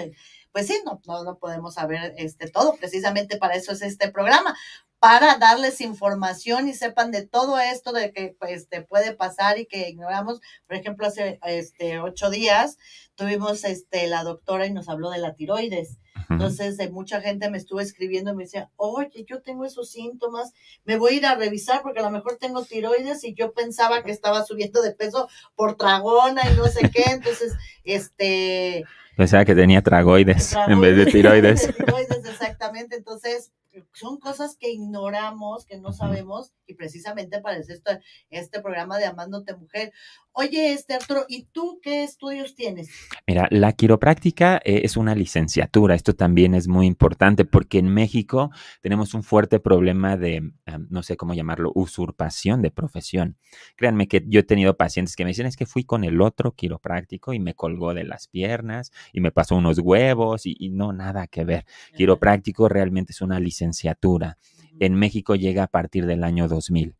pues 0.51 0.67
sí, 0.67 0.77
no, 0.85 1.01
no, 1.07 1.23
no 1.23 1.37
podemos 1.37 1.75
saber 1.75 2.13
este, 2.17 2.49
todo. 2.49 2.75
Precisamente 2.75 3.37
para 3.37 3.55
eso 3.55 3.71
es 3.71 3.81
este 3.81 4.11
programa, 4.11 4.55
para 5.01 5.37
darles 5.39 5.81
información 5.81 6.67
y 6.67 6.75
sepan 6.75 7.09
de 7.09 7.25
todo 7.25 7.57
esto 7.57 7.91
de 7.91 8.13
que 8.13 8.35
pues, 8.37 8.69
te 8.69 8.83
puede 8.83 9.15
pasar 9.15 9.57
y 9.57 9.65
que 9.65 9.89
ignoramos. 9.89 10.41
Por 10.67 10.77
ejemplo, 10.77 11.07
hace 11.07 11.39
este, 11.43 11.99
ocho 11.99 12.29
días 12.29 12.77
tuvimos 13.15 13.63
este, 13.63 14.05
la 14.05 14.23
doctora 14.23 14.67
y 14.67 14.71
nos 14.71 14.89
habló 14.89 15.09
de 15.09 15.17
la 15.17 15.33
tiroides. 15.33 15.97
Entonces, 16.29 16.77
de 16.77 16.91
mucha 16.91 17.19
gente 17.19 17.49
me 17.49 17.57
estuvo 17.57 17.79
escribiendo 17.79 18.31
y 18.31 18.35
me 18.35 18.43
decía, 18.43 18.69
oye, 18.75 19.25
yo 19.27 19.41
tengo 19.41 19.65
esos 19.65 19.89
síntomas, 19.89 20.53
me 20.85 20.97
voy 20.97 21.13
a 21.13 21.17
ir 21.17 21.25
a 21.25 21.35
revisar 21.35 21.81
porque 21.81 21.99
a 21.99 22.03
lo 22.03 22.11
mejor 22.11 22.37
tengo 22.37 22.63
tiroides 22.63 23.23
y 23.23 23.33
yo 23.33 23.53
pensaba 23.53 24.03
que 24.03 24.11
estaba 24.11 24.45
subiendo 24.45 24.83
de 24.83 24.91
peso 24.91 25.27
por 25.55 25.77
tragona 25.77 26.43
y 26.47 26.55
no 26.55 26.67
sé 26.67 26.91
qué. 26.91 27.05
Entonces, 27.07 27.53
este... 27.83 28.83
Pensaba 29.17 29.45
que 29.45 29.55
tenía 29.55 29.81
tragoides, 29.81 30.55
en 30.67 30.79
vez 30.79 30.95
de 30.95 31.05
tiroides. 31.11 31.75
tiroides, 31.75 32.23
exactamente. 32.23 32.95
Entonces, 32.95 33.51
son 33.93 34.19
cosas 34.19 34.57
que 34.57 34.71
ignoramos, 34.71 35.65
que 35.65 35.77
no 35.77 35.93
sabemos, 35.93 36.53
y 36.65 36.75
precisamente 36.75 37.41
para 37.41 37.57
este, 37.57 37.99
este 38.29 38.61
programa 38.61 38.97
de 38.97 39.05
Amándote 39.05 39.55
Mujer. 39.55 39.93
Oye, 40.33 40.71
este 40.71 40.93
Arturo, 40.93 41.25
¿y 41.27 41.43
tú 41.51 41.81
qué 41.83 42.03
estudios 42.03 42.55
tienes? 42.55 42.89
Mira, 43.27 43.49
la 43.51 43.73
quiropráctica 43.73 44.61
eh, 44.63 44.81
es 44.85 44.95
una 44.95 45.13
licenciatura. 45.13 45.93
Esto 45.93 46.13
también 46.13 46.55
es 46.55 46.69
muy 46.69 46.87
importante 46.87 47.43
porque 47.43 47.79
en 47.79 47.93
México 47.93 48.49
tenemos 48.79 49.13
un 49.13 49.23
fuerte 49.23 49.59
problema 49.59 50.15
de, 50.15 50.53
no 50.89 51.03
sé 51.03 51.17
cómo 51.17 51.33
llamarlo, 51.33 51.73
usurpación 51.75 52.61
de 52.61 52.71
profesión. 52.71 53.37
Créanme 53.75 54.07
que 54.07 54.23
yo 54.25 54.39
he 54.39 54.43
tenido 54.43 54.77
pacientes 54.77 55.17
que 55.17 55.25
me 55.25 55.31
dicen 55.31 55.47
es 55.47 55.57
que 55.57 55.65
fui 55.65 55.83
con 55.83 56.05
el 56.05 56.21
otro 56.21 56.53
quiropráctico 56.53 57.33
y 57.33 57.39
me 57.39 57.53
colgó 57.53 57.93
de 57.93 58.05
las 58.05 58.29
piernas 58.29 58.93
y 59.11 59.19
me 59.19 59.31
pasó 59.33 59.57
unos 59.57 59.79
huevos 59.79 60.45
y, 60.45 60.55
y 60.57 60.69
no, 60.69 60.93
nada 60.93 61.27
que 61.27 61.43
ver. 61.43 61.65
Quiropráctico 61.93 62.69
realmente 62.69 63.11
es 63.11 63.21
una 63.21 63.41
licenciatura. 63.41 64.37
En 64.79 64.95
México 64.95 65.35
llega 65.35 65.63
a 65.63 65.67
partir 65.67 66.05
del 66.05 66.23
año 66.23 66.47
2000. 66.47 66.95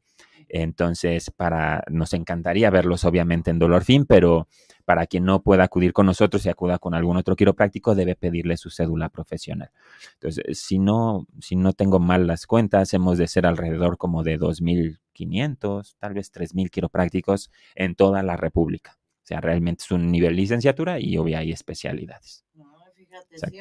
Entonces, 0.53 1.31
para, 1.31 1.81
nos 1.89 2.13
encantaría 2.13 2.69
verlos 2.69 3.05
obviamente 3.05 3.51
en 3.51 3.57
Dolor 3.57 3.85
Fin, 3.85 4.05
pero 4.05 4.49
para 4.83 5.07
quien 5.07 5.23
no 5.23 5.41
pueda 5.41 5.63
acudir 5.63 5.93
con 5.93 6.05
nosotros 6.05 6.45
y 6.45 6.49
acuda 6.49 6.77
con 6.77 6.93
algún 6.93 7.15
otro 7.15 7.37
quiropráctico, 7.37 7.95
debe 7.95 8.15
pedirle 8.15 8.57
su 8.57 8.69
cédula 8.69 9.07
profesional. 9.07 9.71
Entonces, 10.15 10.59
si 10.59 10.77
no, 10.77 11.25
si 11.39 11.55
no 11.55 11.71
tengo 11.71 11.99
mal 11.99 12.27
las 12.27 12.47
cuentas, 12.47 12.93
hemos 12.93 13.17
de 13.17 13.27
ser 13.27 13.45
alrededor 13.45 13.97
como 13.97 14.23
de 14.23 14.37
2.500, 14.37 15.95
tal 15.97 16.13
vez 16.15 16.33
3.000 16.33 16.69
quiroprácticos 16.69 17.49
en 17.75 17.95
toda 17.95 18.21
la 18.21 18.35
República. 18.35 18.97
O 19.23 19.25
sea, 19.25 19.39
realmente 19.39 19.83
es 19.85 19.91
un 19.91 20.11
nivel 20.11 20.35
licenciatura 20.35 20.99
y 20.99 21.17
obviamente 21.17 21.47
hay 21.47 21.51
especialidades 21.53 22.43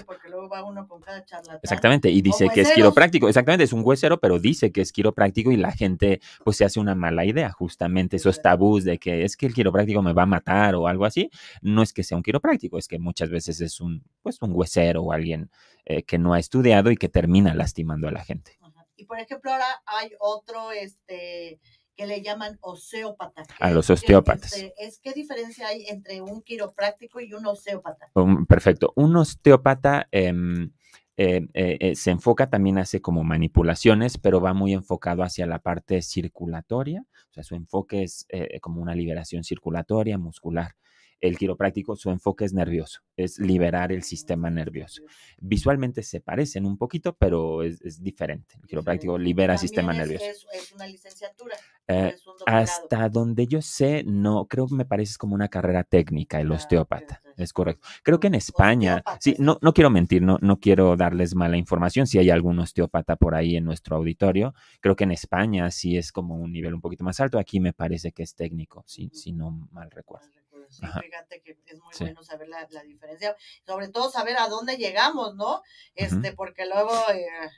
porque 0.06 0.28
luego 0.28 0.48
va 0.48 0.64
uno 0.64 0.86
con 0.86 1.00
cada 1.00 1.24
Exactamente, 1.62 2.10
y 2.10 2.22
dice 2.22 2.48
que 2.52 2.62
es 2.62 2.72
quiropráctico, 2.72 3.28
exactamente, 3.28 3.64
es 3.64 3.72
un 3.72 3.82
huesero, 3.84 4.20
pero 4.20 4.38
dice 4.38 4.72
que 4.72 4.80
es 4.80 4.92
quiropráctico 4.92 5.50
y 5.50 5.56
la 5.56 5.72
gente 5.72 6.20
pues 6.44 6.56
se 6.56 6.64
hace 6.64 6.80
una 6.80 6.94
mala 6.94 7.24
idea, 7.24 7.50
justamente 7.52 8.16
esos 8.16 8.40
tabús 8.42 8.84
de 8.84 8.98
que 8.98 9.24
es 9.24 9.36
que 9.36 9.46
el 9.46 9.54
quiropráctico 9.54 10.02
me 10.02 10.12
va 10.12 10.22
a 10.22 10.26
matar 10.26 10.74
o 10.74 10.86
algo 10.86 11.04
así, 11.04 11.30
no 11.62 11.82
es 11.82 11.92
que 11.92 12.02
sea 12.02 12.16
un 12.16 12.22
quiropráctico, 12.22 12.78
es 12.78 12.88
que 12.88 12.98
muchas 12.98 13.30
veces 13.30 13.60
es 13.60 13.80
un, 13.80 14.02
pues 14.22 14.40
un 14.42 14.52
huesero 14.54 15.02
o 15.02 15.12
alguien 15.12 15.50
eh, 15.84 16.02
que 16.02 16.18
no 16.18 16.34
ha 16.34 16.38
estudiado 16.38 16.90
y 16.90 16.96
que 16.96 17.08
termina 17.08 17.54
lastimando 17.54 18.08
a 18.08 18.12
la 18.12 18.24
gente. 18.24 18.58
Y 18.96 19.06
por 19.06 19.18
ejemplo, 19.18 19.50
ahora 19.50 19.82
hay 19.86 20.10
otro, 20.18 20.72
este, 20.72 21.58
que 22.00 22.06
le 22.06 22.22
llaman 22.22 22.56
osteópata. 22.62 23.42
A 23.58 23.70
los 23.70 23.90
osteópatas. 23.90 24.56
Es, 24.78 24.98
¿Qué 25.00 25.12
diferencia 25.12 25.68
hay 25.68 25.84
entre 25.86 26.22
un 26.22 26.40
quiropráctico 26.40 27.20
y 27.20 27.34
un 27.34 27.44
osteópata? 27.44 28.10
perfecto. 28.48 28.94
Un 28.96 29.16
osteópata 29.16 30.08
em, 30.10 30.72
eh, 31.18 31.46
eh, 31.52 31.76
eh, 31.78 31.94
se 31.94 32.10
enfoca 32.10 32.48
también, 32.48 32.78
hace 32.78 33.02
como 33.02 33.22
manipulaciones, 33.22 34.16
pero 34.16 34.40
va 34.40 34.54
muy 34.54 34.72
enfocado 34.72 35.22
hacia 35.22 35.44
la 35.46 35.58
parte 35.58 36.00
circulatoria. 36.00 37.04
O 37.28 37.32
sea, 37.34 37.42
su 37.42 37.54
enfoque 37.54 38.02
es 38.02 38.26
como 38.62 38.80
una 38.80 38.94
liberación 38.94 39.44
circulatoria, 39.44 40.16
muscular 40.16 40.76
el 41.20 41.36
quiropráctico, 41.36 41.96
su 41.96 42.10
enfoque 42.10 42.46
es 42.46 42.54
nervioso, 42.54 43.00
es 43.16 43.38
liberar 43.38 43.92
el 43.92 44.02
sistema 44.02 44.50
nervioso. 44.50 45.02
Visualmente 45.38 46.02
se 46.02 46.20
parecen 46.20 46.64
un 46.64 46.78
poquito, 46.78 47.14
pero 47.14 47.62
es, 47.62 48.02
diferente. 48.02 48.54
El 48.60 48.66
quiropráctico 48.66 49.18
libera 49.18 49.54
el 49.54 49.58
sistema 49.58 49.92
nervioso. 49.92 50.24
Es, 50.24 50.72
una 50.72 50.86
licenciatura. 50.86 51.56
Eh, 51.90 52.16
hasta 52.46 53.08
donde 53.08 53.46
yo 53.46 53.60
sé, 53.60 54.04
no, 54.04 54.46
creo 54.46 54.66
que 54.66 54.74
me 54.74 54.84
parece 54.84 55.16
como 55.16 55.34
una 55.34 55.48
carrera 55.48 55.84
técnica 55.84 56.40
el 56.40 56.52
ah, 56.52 56.54
osteópata. 56.54 57.20
Es 57.36 57.52
correcto. 57.52 57.86
Creo 58.02 58.20
que 58.20 58.28
en 58.28 58.34
España, 58.34 59.02
sí, 59.18 59.34
no, 59.38 59.58
no 59.60 59.72
quiero 59.72 59.90
mentir, 59.90 60.22
no, 60.22 60.38
no 60.40 60.60
quiero 60.60 60.96
darles 60.96 61.34
mala 61.34 61.56
información. 61.56 62.06
Si 62.06 62.18
hay 62.18 62.30
algún 62.30 62.58
osteópata 62.58 63.16
por 63.16 63.34
ahí 63.34 63.56
en 63.56 63.64
nuestro 63.64 63.96
auditorio, 63.96 64.54
creo 64.80 64.94
que 64.94 65.04
en 65.04 65.12
España 65.12 65.70
sí 65.70 65.96
es 65.96 66.12
como 66.12 66.36
un 66.36 66.52
nivel 66.52 66.74
un 66.74 66.80
poquito 66.80 67.02
más 67.02 67.18
alto. 67.18 67.38
Aquí 67.38 67.60
me 67.60 67.72
parece 67.72 68.12
que 68.12 68.22
es 68.22 68.34
técnico, 68.34 68.84
si, 68.86 69.10
si 69.10 69.32
no 69.32 69.68
mal 69.72 69.90
recuerdo 69.90 70.28
sí, 70.70 70.82
fíjate 71.02 71.42
que 71.42 71.58
es 71.66 71.80
muy 71.80 71.92
bueno 71.98 72.22
saber 72.22 72.48
la, 72.48 72.66
diferencia, 72.84 73.36
sobre 73.66 73.88
todo 73.88 74.10
saber 74.10 74.36
a 74.38 74.48
dónde 74.48 74.76
llegamos, 74.76 75.34
¿no? 75.34 75.62
Este, 75.94 76.32
porque 76.32 76.66
luego 76.66 76.92
eh, 77.12 77.50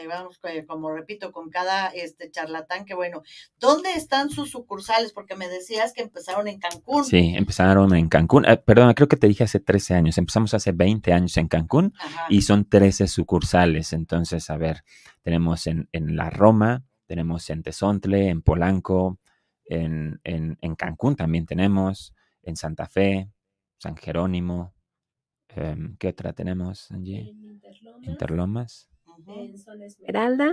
llevamos, 0.00 0.38
eh, 0.44 0.64
como 0.66 0.90
repito, 0.92 1.32
con 1.32 1.50
cada 1.50 1.88
este 1.88 2.30
charlatán, 2.30 2.84
que 2.84 2.94
bueno, 2.94 3.22
¿dónde 3.58 3.92
están 3.92 4.30
sus 4.30 4.50
sucursales? 4.50 5.12
Porque 5.12 5.36
me 5.36 5.48
decías 5.48 5.92
que 5.92 6.02
empezaron 6.02 6.48
en 6.48 6.58
Cancún. 6.58 7.04
Sí, 7.04 7.34
empezaron 7.36 7.94
en 7.94 8.08
Cancún. 8.08 8.44
Eh, 8.44 8.56
perdón, 8.56 8.92
creo 8.94 9.08
que 9.08 9.16
te 9.16 9.28
dije 9.28 9.44
hace 9.44 9.60
13 9.60 9.94
años. 9.94 10.18
Empezamos 10.18 10.54
hace 10.54 10.72
20 10.72 11.12
años 11.12 11.36
en 11.36 11.48
Cancún 11.48 11.94
y 12.28 12.42
son 12.42 12.68
13 12.68 13.08
sucursales. 13.08 13.92
Entonces, 13.92 14.50
a 14.50 14.56
ver, 14.56 14.84
tenemos 15.22 15.66
en, 15.66 15.88
en 15.92 16.16
La 16.16 16.30
Roma, 16.30 16.84
tenemos 17.06 17.48
en 17.50 17.62
Tezontle, 17.62 18.28
en 18.28 18.42
Polanco, 18.42 19.18
en, 19.66 20.20
en, 20.24 20.58
en 20.60 20.74
Cancún 20.74 21.16
también 21.16 21.46
tenemos 21.46 22.14
en 22.42 22.56
Santa 22.56 22.86
Fe, 22.86 23.30
San 23.78 23.96
Jerónimo. 23.96 24.74
Em, 25.48 25.96
¿Qué 25.98 26.08
otra 26.08 26.32
tenemos, 26.32 26.90
Angie? 26.90 27.30
En 27.30 28.10
Interlomas. 28.10 28.88
En 29.26 29.58
Sol 29.58 29.82
Esmeralda, 29.82 30.52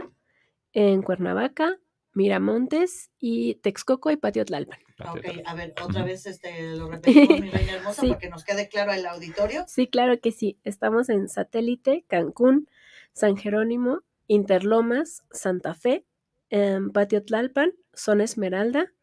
en 0.73 1.01
Cuernavaca, 1.01 1.77
Miramontes 2.13 3.09
y 3.19 3.55
Texcoco 3.55 4.11
y 4.11 4.17
Patio 4.17 4.45
Tlalpan. 4.45 4.79
Ok, 4.99 5.25
a 5.45 5.55
ver, 5.55 5.73
otra 5.81 6.03
vez 6.03 6.25
este, 6.25 6.75
lo 6.75 6.89
repetimos, 6.89 7.39
mi 7.39 7.49
reina 7.49 7.73
hermosa, 7.73 8.01
para 8.03 8.17
que 8.17 8.29
nos 8.29 8.43
quede 8.43 8.67
claro 8.67 8.91
el 8.91 9.05
auditorio. 9.05 9.65
Sí, 9.67 9.87
claro 9.87 10.19
que 10.19 10.31
sí. 10.31 10.59
Estamos 10.63 11.09
en 11.09 11.29
Satélite, 11.29 12.05
Cancún, 12.07 12.67
San 13.13 13.37
Jerónimo, 13.37 14.01
Interlomas, 14.27 15.23
Santa 15.31 15.73
Fe, 15.73 16.05
en 16.49 16.91
Patio 16.91 17.23
Tlalpan, 17.23 17.71
Son 17.93 18.21
Esmeralda, 18.21 18.93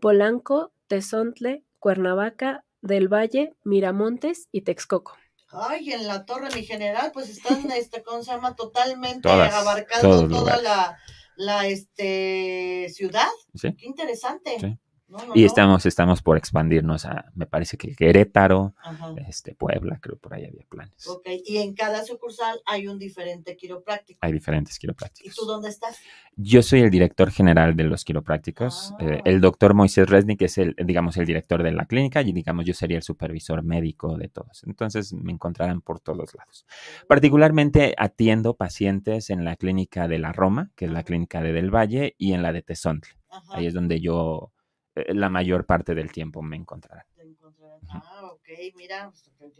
Polanco, 0.00 0.72
Tezontle, 0.86 1.64
Cuernavaca, 1.78 2.64
Del 2.80 3.08
Valle, 3.12 3.54
Miramontes 3.64 4.48
y 4.52 4.62
Texcoco. 4.62 5.16
Ay, 5.52 5.92
en 5.92 6.06
la 6.06 6.24
torre, 6.24 6.48
mi 6.54 6.64
general, 6.64 7.10
pues 7.12 7.28
están, 7.28 7.70
este, 7.72 8.02
¿cómo 8.02 8.22
se 8.22 8.32
llama? 8.32 8.56
Totalmente 8.56 9.20
Todas, 9.28 9.52
abarcando 9.52 10.26
toda 10.28 10.40
lugares. 10.40 10.62
la, 10.62 10.98
la, 11.36 11.66
este, 11.68 12.88
ciudad. 12.92 13.28
¿sí? 13.54 13.74
Qué 13.76 13.86
interesante. 13.86 14.56
Sí. 14.58 14.78
No, 15.12 15.18
no, 15.26 15.32
Y 15.34 15.44
estamos, 15.44 15.84
estamos 15.84 16.22
por 16.22 16.38
expandirnos 16.38 17.04
a, 17.04 17.30
me 17.34 17.44
parece 17.44 17.76
que 17.76 17.94
Querétaro, 17.94 18.74
Ajá. 18.82 19.14
este, 19.28 19.54
Puebla, 19.54 19.98
creo 20.00 20.16
por 20.16 20.32
ahí 20.32 20.46
había 20.46 20.64
planes. 20.70 21.06
Ok, 21.06 21.28
y 21.44 21.58
en 21.58 21.74
cada 21.74 22.02
sucursal 22.02 22.62
hay 22.64 22.88
un 22.88 22.98
diferente 22.98 23.54
quiropráctico. 23.54 24.18
Hay 24.22 24.32
diferentes 24.32 24.76
¿Y 24.76 24.80
quiroprácticos. 24.80 25.36
tú 25.36 25.44
dónde 25.44 25.68
estás? 25.68 25.98
Yo 26.36 26.62
soy 26.62 26.80
el 26.80 26.90
director 26.90 27.30
general 27.30 27.76
de 27.76 27.84
los 27.84 28.06
quiroprácticos. 28.06 28.94
Ah. 28.98 29.04
Eh, 29.04 29.20
el 29.26 29.42
doctor 29.42 29.74
Moisés 29.74 30.08
Resnick 30.08 30.40
es 30.40 30.56
el, 30.56 30.74
digamos, 30.82 31.18
el 31.18 31.26
director 31.26 31.62
de 31.62 31.72
la 31.72 31.84
clínica 31.84 32.22
y, 32.22 32.32
digamos, 32.32 32.64
yo 32.64 32.72
sería 32.72 32.96
el 32.96 33.02
supervisor 33.02 33.62
médico 33.62 34.16
de 34.16 34.28
todos. 34.28 34.64
Entonces, 34.64 35.12
me 35.12 35.32
encontrarán 35.32 35.82
por 35.82 36.00
todos 36.00 36.34
lados. 36.34 36.64
Particularmente 37.06 37.94
atiendo 37.98 38.54
pacientes 38.56 39.28
en 39.28 39.44
la 39.44 39.56
clínica 39.56 40.08
de 40.08 40.18
la 40.18 40.32
Roma, 40.32 40.70
que 40.74 40.86
es 40.86 40.90
la 40.90 41.02
clínica 41.02 41.42
de 41.42 41.52
Del 41.52 41.70
Valle, 41.70 42.14
y 42.16 42.32
en 42.32 42.42
la 42.42 42.52
de 42.54 42.62
Tezontle. 42.62 43.12
Ajá. 43.28 43.56
Ahí 43.56 43.66
es 43.66 43.74
donde 43.74 44.00
yo 44.00 44.52
la 44.94 45.28
mayor 45.28 45.64
parte 45.66 45.94
del 45.94 46.12
tiempo 46.12 46.42
me 46.42 46.56
encontrarán. 46.56 47.04
Te 47.16 47.22
encontrarán. 47.22 47.80
Ah, 47.90 48.30
ok, 48.32 48.48
mira, 48.76 49.10
pues, 49.38 49.52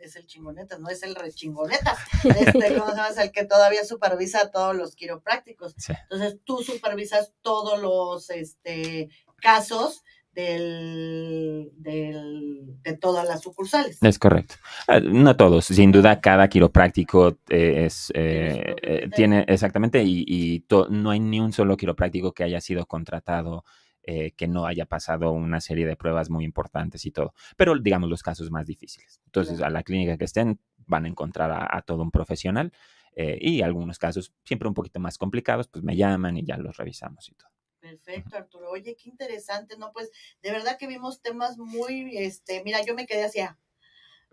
es 0.00 0.16
el 0.16 0.26
chingoneta, 0.26 0.78
no 0.78 0.88
es 0.88 1.02
el 1.02 1.14
rechingoneta. 1.14 1.96
Este, 2.24 2.52
¿cómo 2.52 2.90
se 2.90 2.96
llama? 2.96 3.08
Es 3.08 3.18
el 3.18 3.32
que 3.32 3.44
todavía 3.44 3.84
supervisa 3.84 4.42
a 4.42 4.50
todos 4.50 4.76
los 4.76 4.94
quiroprácticos. 4.94 5.74
Sí. 5.76 5.92
Entonces, 6.04 6.38
tú 6.44 6.58
supervisas 6.62 7.32
todos 7.42 7.80
los 7.80 8.30
este, 8.30 9.08
casos 9.42 10.02
del, 10.32 11.70
del, 11.76 12.80
de 12.82 12.96
todas 12.96 13.26
las 13.26 13.40
sucursales. 13.42 13.98
Es 14.02 14.18
correcto. 14.18 14.54
Ah, 14.86 15.00
No 15.00 15.36
todos, 15.36 15.66
sin 15.66 15.90
duda 15.92 16.20
cada 16.20 16.48
quiropráctico 16.48 17.38
eh, 17.48 17.84
es, 17.86 18.10
eh, 18.14 18.74
Tiene 18.80 19.04
eh, 19.04 19.10
tiene 19.14 19.44
exactamente 19.48 20.02
y, 20.02 20.24
y 20.26 20.60
to- 20.60 20.88
no 20.88 21.10
hay 21.10 21.20
ni 21.20 21.40
un 21.40 21.52
solo 21.52 21.76
quiropráctico 21.76 22.32
que 22.32 22.44
haya 22.44 22.60
sido 22.60 22.86
contratado 22.86 23.64
eh, 24.02 24.32
que 24.32 24.48
no 24.48 24.66
haya 24.66 24.86
pasado 24.86 25.32
una 25.32 25.60
serie 25.60 25.86
de 25.86 25.96
pruebas 25.96 26.30
muy 26.30 26.44
importantes 26.44 27.04
y 27.06 27.10
todo. 27.10 27.34
Pero 27.56 27.78
digamos 27.78 28.08
los 28.10 28.22
casos 28.22 28.50
más 28.50 28.66
difíciles. 28.66 29.20
Entonces 29.26 29.56
Claro. 29.58 29.68
a 29.68 29.70
la 29.70 29.82
clínica 29.82 30.16
que 30.16 30.24
estén 30.24 30.60
van 30.86 31.04
a 31.04 31.08
encontrar 31.08 31.50
a, 31.50 31.68
a 31.76 31.82
todo 31.82 32.02
un 32.02 32.10
profesional 32.10 32.72
eh, 33.16 33.38
y 33.40 33.62
algunos 33.62 33.98
casos 33.98 34.32
siempre 34.44 34.68
un 34.68 34.74
poquito 34.74 35.00
más 35.00 35.18
complicados, 35.18 35.68
pues 35.68 35.84
me 35.84 35.96
llaman 35.96 36.36
y 36.36 36.44
ya 36.44 36.56
los 36.56 36.76
revisamos 36.76 37.28
y 37.28 37.34
todo. 37.34 37.50
Perfecto, 37.80 38.36
Arturo. 38.36 38.70
Oye, 38.70 38.94
qué 38.94 39.08
interesante, 39.08 39.76
¿no? 39.78 39.90
Pues 39.92 40.10
de 40.42 40.50
verdad 40.52 40.76
que 40.78 40.86
vimos 40.86 41.22
temas 41.22 41.56
muy, 41.58 42.16
este, 42.18 42.62
mira, 42.62 42.82
yo 42.84 42.94
me 42.94 43.06
quedé 43.06 43.24
así, 43.24 43.40
ah, 43.40 43.58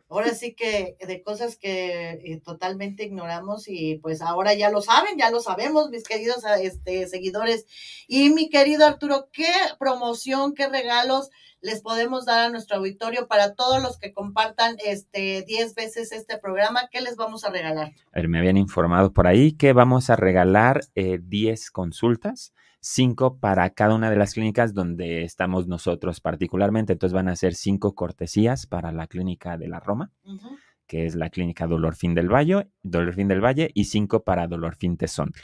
ahora 0.10 0.34
sí 0.34 0.54
que 0.54 0.98
de 1.06 1.22
cosas 1.22 1.58
que 1.58 2.12
eh, 2.24 2.42
totalmente 2.44 3.04
ignoramos 3.04 3.68
y 3.68 3.96
pues 3.98 4.22
ahora 4.22 4.54
ya 4.54 4.70
lo 4.70 4.82
saben, 4.82 5.18
ya 5.18 5.30
lo 5.30 5.42
sabemos, 5.42 5.90
mis 5.90 6.04
queridos 6.04 6.46
ah, 6.46 6.60
este, 6.62 7.08
seguidores. 7.08 7.66
Y 8.08 8.30
mi 8.30 8.50
querido 8.50 8.86
Arturo, 8.86 9.30
¿qué 9.32 9.52
promoción, 9.80 10.54
qué 10.54 10.70
regalos 10.70 11.30
les 11.62 11.82
podemos 11.82 12.26
dar 12.26 12.46
a 12.46 12.50
nuestro 12.50 12.78
auditorio 12.78 13.28
para 13.28 13.56
todos 13.56 13.82
los 13.82 13.98
que 13.98 14.14
compartan 14.14 14.78
este 14.86 15.44
10 15.44 15.76
veces 15.76 16.12
este 16.12 16.38
programa? 16.38 16.88
¿Qué 16.92 17.02
les 17.02 17.16
vamos 17.16 17.44
a 17.44 17.50
regalar? 17.50 17.94
Me 18.14 18.40
habían 18.40 18.58
informado 18.58 19.14
por 19.14 19.28
ahí 19.28 19.54
que 19.54 19.74
vamos 19.74 20.10
a 20.10 20.16
regalar 20.16 20.82
eh, 20.96 21.20
10 21.22 21.72
consultas, 21.72 22.54
5 22.80 23.40
para 23.40 23.70
cada 23.72 23.96
una 23.96 24.10
de 24.10 24.16
las 24.18 24.34
clínicas 24.34 24.74
donde 24.74 25.24
estamos 25.24 25.68
nosotros 25.68 26.22
particularmente. 26.22 26.94
Entonces 26.94 27.14
van 27.14 27.28
a 27.30 27.36
ser 27.36 27.54
5 27.56 27.96
cortesías 27.96 28.66
para 28.68 28.92
la 28.92 29.08
clínica 29.08 29.58
de 29.58 29.68
la 29.68 29.80
Roma, 29.80 30.12
que 30.88 31.06
es 31.06 31.16
la 31.16 31.30
clínica 31.30 31.68
Dolor 31.68 31.96
Fin 31.96 32.14
del 32.16 32.30
Valle, 32.32 32.70
Dolor 32.84 33.14
Fin 33.14 33.28
del 33.28 33.44
Valle 33.44 33.70
y 33.74 33.86
5 33.86 34.24
para 34.24 34.48
Dolor 34.48 34.76
Fin 34.76 34.98
Tezontle. 34.98 35.44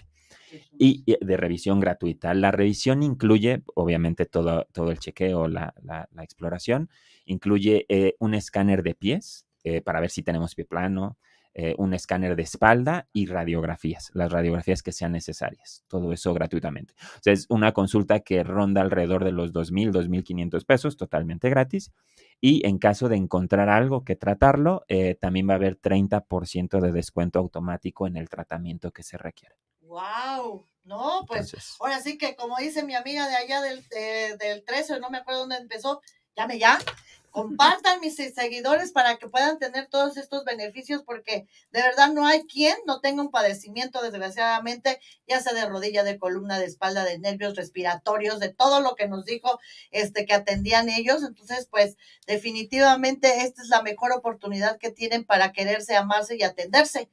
Y 0.77 1.03
y 1.05 1.17
de 1.25 1.37
revisión 1.37 1.79
gratuita. 1.79 2.33
La 2.33 2.51
revisión 2.51 3.03
incluye, 3.03 3.63
obviamente, 3.75 4.25
todo, 4.25 4.67
todo 4.71 4.91
el 4.91 4.99
chequeo, 4.99 5.47
la, 5.47 5.73
la- 5.81 6.07
la 6.11 6.23
exploración. 6.23 6.89
Incluye 7.25 7.85
eh, 7.89 8.15
un 8.19 8.33
escáner 8.33 8.83
de 8.83 8.95
pies 8.95 9.45
eh, 9.63 9.81
para 9.81 9.99
ver 9.99 10.09
si 10.11 10.23
tenemos 10.23 10.55
pie 10.55 10.65
plano, 10.65 11.17
eh, 11.55 11.75
un 11.77 11.93
escáner 11.93 12.35
de 12.35 12.43
espalda 12.43 13.07
y 13.13 13.27
radiografías, 13.27 14.09
las 14.13 14.31
radiografías 14.31 14.81
que 14.81 14.91
sean 14.91 15.11
necesarias. 15.11 15.83
Todo 15.87 16.11
eso 16.11 16.33
gratuitamente. 16.33 16.95
O 16.99 17.21
sea, 17.21 17.33
es 17.33 17.45
una 17.49 17.73
consulta 17.73 18.21
que 18.21 18.43
ronda 18.43 18.81
alrededor 18.81 19.23
de 19.23 19.31
los 19.31 19.53
2.000, 19.53 19.91
2.500 19.91 20.65
pesos, 20.65 20.97
totalmente 20.97 21.49
gratis. 21.49 21.91
Y 22.41 22.65
en 22.67 22.79
caso 22.79 23.07
de 23.07 23.17
encontrar 23.17 23.69
algo 23.69 24.03
que 24.03 24.15
tratarlo, 24.15 24.83
eh, 24.87 25.15
también 25.15 25.47
va 25.47 25.53
a 25.53 25.57
haber 25.57 25.79
30% 25.79 26.81
de 26.81 26.91
descuento 26.91 27.39
automático 27.39 28.07
en 28.07 28.17
el 28.17 28.29
tratamiento 28.29 28.91
que 28.91 29.03
se 29.03 29.17
requiere. 29.17 29.55
Wow, 29.81 30.65
no, 30.85 31.23
pues 31.27 31.53
Entonces, 31.53 31.75
Ahora 31.79 31.99
sí 31.99 32.17
que, 32.17 32.35
como 32.35 32.57
dice 32.57 32.83
mi 32.83 32.95
amiga 32.95 33.27
de 33.27 33.35
allá 33.35 33.61
del, 33.61 33.85
eh, 33.95 34.35
del 34.39 34.63
13, 34.65 34.99
no 34.99 35.09
me 35.09 35.19
acuerdo 35.19 35.41
dónde 35.41 35.57
empezó, 35.57 36.01
llame 36.35 36.57
ya. 36.57 36.79
Compartan 37.33 37.99
mis 37.99 38.15
se- 38.15 38.31
seguidores 38.31 38.91
para 38.91 39.17
que 39.17 39.27
puedan 39.27 39.57
tener 39.57 39.87
todos 39.87 40.17
estos 40.17 40.45
beneficios, 40.45 41.01
porque 41.03 41.47
de 41.71 41.81
verdad 41.81 42.13
no 42.13 42.27
hay 42.27 42.43
quien 42.45 42.75
no 42.85 43.01
tenga 43.01 43.23
un 43.23 43.31
padecimiento, 43.31 44.03
desgraciadamente, 44.03 44.99
ya 45.27 45.41
sea 45.41 45.53
de 45.53 45.65
rodilla, 45.65 46.03
de 46.03 46.19
columna, 46.19 46.59
de 46.59 46.65
espalda, 46.65 47.03
de 47.03 47.17
nervios 47.17 47.55
respiratorios, 47.55 48.39
de 48.39 48.53
todo 48.53 48.81
lo 48.81 48.93
que 48.95 49.07
nos 49.07 49.25
dijo 49.25 49.59
este 49.89 50.27
que 50.27 50.35
atendían 50.35 50.89
ellos. 50.89 51.23
Entonces, 51.23 51.67
pues, 51.71 51.97
definitivamente 52.27 53.41
esta 53.41 53.63
es 53.63 53.69
la 53.69 53.81
mejor 53.81 54.11
oportunidad 54.11 54.77
que 54.77 54.91
tienen 54.91 55.25
para 55.25 55.53
quererse, 55.53 55.95
amarse 55.95 56.35
y 56.37 56.43
atenderse 56.43 57.09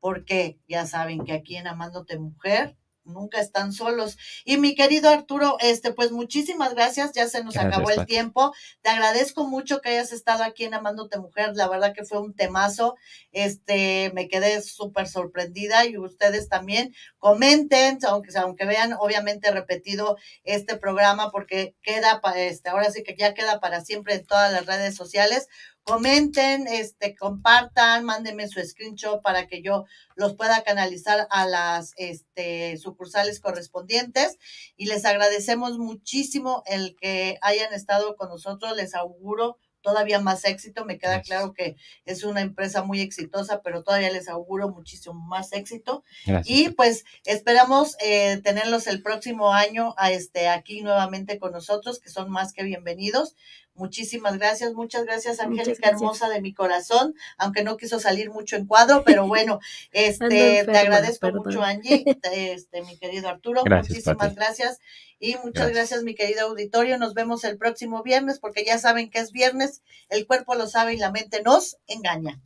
porque 0.00 0.58
ya 0.68 0.86
saben 0.86 1.24
que 1.24 1.32
aquí 1.32 1.56
en 1.56 1.66
Amándote 1.68 2.18
Mujer 2.18 2.76
nunca 3.10 3.40
están 3.40 3.72
solos. 3.72 4.16
Y 4.44 4.56
mi 4.56 4.74
querido 4.74 5.10
Arturo, 5.10 5.56
este, 5.60 5.92
pues 5.92 6.12
muchísimas 6.12 6.74
gracias, 6.74 7.12
ya 7.12 7.28
se 7.28 7.44
nos 7.44 7.54
Gracias, 7.54 7.72
acabó 7.72 7.90
el 7.90 7.96
Pati. 7.96 8.12
tiempo. 8.12 8.54
Te 8.82 8.90
agradezco 8.90 9.46
mucho 9.46 9.80
que 9.80 9.90
hayas 9.90 10.12
estado 10.12 10.44
aquí 10.44 10.64
en 10.64 10.74
Amándote 10.74 11.18
Mujer, 11.18 11.52
la 11.54 11.68
verdad 11.68 11.92
que 11.94 12.04
fue 12.04 12.20
un 12.20 12.34
temazo. 12.34 12.96
Este, 13.32 14.10
me 14.14 14.28
quedé 14.28 14.62
súper 14.62 15.08
sorprendida 15.08 15.84
y 15.86 15.98
ustedes 15.98 16.48
también 16.48 16.94
comenten, 17.18 17.98
aunque 18.06 18.30
aunque 18.38 18.64
vean 18.64 18.94
obviamente 18.98 19.50
repetido 19.50 20.16
este 20.44 20.76
programa 20.76 21.30
porque 21.30 21.74
queda 21.82 22.20
para 22.20 22.40
este, 22.40 22.70
ahora 22.70 22.90
sí 22.90 23.02
que 23.02 23.16
ya 23.16 23.34
queda 23.34 23.60
para 23.60 23.84
siempre 23.84 24.14
en 24.14 24.26
todas 24.26 24.52
las 24.52 24.66
redes 24.66 24.94
sociales 24.96 25.48
comenten, 25.84 26.66
este, 26.66 27.16
compartan, 27.16 28.04
mándenme 28.04 28.48
su 28.48 28.60
screenshot 28.60 29.22
para 29.22 29.46
que 29.46 29.62
yo 29.62 29.86
los 30.14 30.34
pueda 30.34 30.62
canalizar 30.62 31.26
a 31.30 31.46
las 31.46 31.92
este, 31.96 32.76
sucursales 32.76 33.40
correspondientes. 33.40 34.38
Y 34.76 34.86
les 34.86 35.04
agradecemos 35.04 35.78
muchísimo 35.78 36.62
el 36.66 36.96
que 36.96 37.38
hayan 37.42 37.72
estado 37.72 38.16
con 38.16 38.28
nosotros, 38.28 38.76
les 38.76 38.94
auguro 38.94 39.58
todavía 39.82 40.20
más 40.20 40.44
éxito, 40.44 40.84
me 40.84 40.98
queda 40.98 41.14
Gracias. 41.14 41.26
claro 41.26 41.52
que 41.52 41.76
es 42.04 42.24
una 42.24 42.40
empresa 42.40 42.82
muy 42.82 43.00
exitosa, 43.00 43.62
pero 43.62 43.82
todavía 43.82 44.10
les 44.10 44.28
auguro 44.28 44.68
muchísimo 44.70 45.14
más 45.14 45.52
éxito 45.52 46.04
gracias. 46.26 46.56
y 46.56 46.68
pues 46.70 47.04
esperamos 47.24 47.96
eh, 48.00 48.40
tenerlos 48.42 48.86
el 48.86 49.02
próximo 49.02 49.52
año 49.52 49.94
a 49.96 50.10
este, 50.12 50.48
aquí 50.48 50.82
nuevamente 50.82 51.38
con 51.38 51.52
nosotros, 51.52 51.98
que 52.00 52.10
son 52.10 52.30
más 52.30 52.52
que 52.52 52.62
bienvenidos. 52.64 53.34
Muchísimas 53.74 54.36
gracias, 54.36 54.74
muchas 54.74 55.04
gracias, 55.04 55.40
Angélica, 55.40 55.88
hermosa 55.88 56.28
de 56.28 56.42
mi 56.42 56.52
corazón, 56.52 57.14
aunque 57.38 57.62
no 57.62 57.78
quiso 57.78 57.98
salir 57.98 58.28
mucho 58.30 58.56
en 58.56 58.66
cuadro, 58.66 59.04
pero 59.06 59.26
bueno, 59.26 59.58
este, 59.92 60.64
te 60.66 60.76
agradezco 60.76 61.28
perdón. 61.28 61.44
mucho, 61.46 61.62
Angie, 61.62 62.04
este, 62.32 62.82
mi 62.82 62.98
querido 62.98 63.28
Arturo, 63.28 63.62
Gracias, 63.64 63.90
muchísimas 63.90 64.16
Pati. 64.18 64.34
gracias 64.34 64.80
y 65.20 65.34
muchas 65.34 65.52
Gracias. 65.52 65.74
gracias, 65.74 66.02
mi 66.02 66.14
querido 66.14 66.46
auditorio. 66.46 66.98
Nos 66.98 67.12
vemos 67.12 67.44
el 67.44 67.58
próximo 67.58 68.02
viernes, 68.02 68.40
porque 68.40 68.64
ya 68.64 68.78
saben 68.78 69.10
que 69.10 69.18
es 69.18 69.32
viernes, 69.32 69.82
el 70.08 70.26
cuerpo 70.26 70.54
lo 70.54 70.66
sabe 70.66 70.94
y 70.94 70.96
la 70.96 71.12
mente 71.12 71.42
nos 71.42 71.76
engaña. 71.86 72.40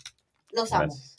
Los 0.50 0.72
amo. 0.72 0.92
Gracias. 0.92 1.16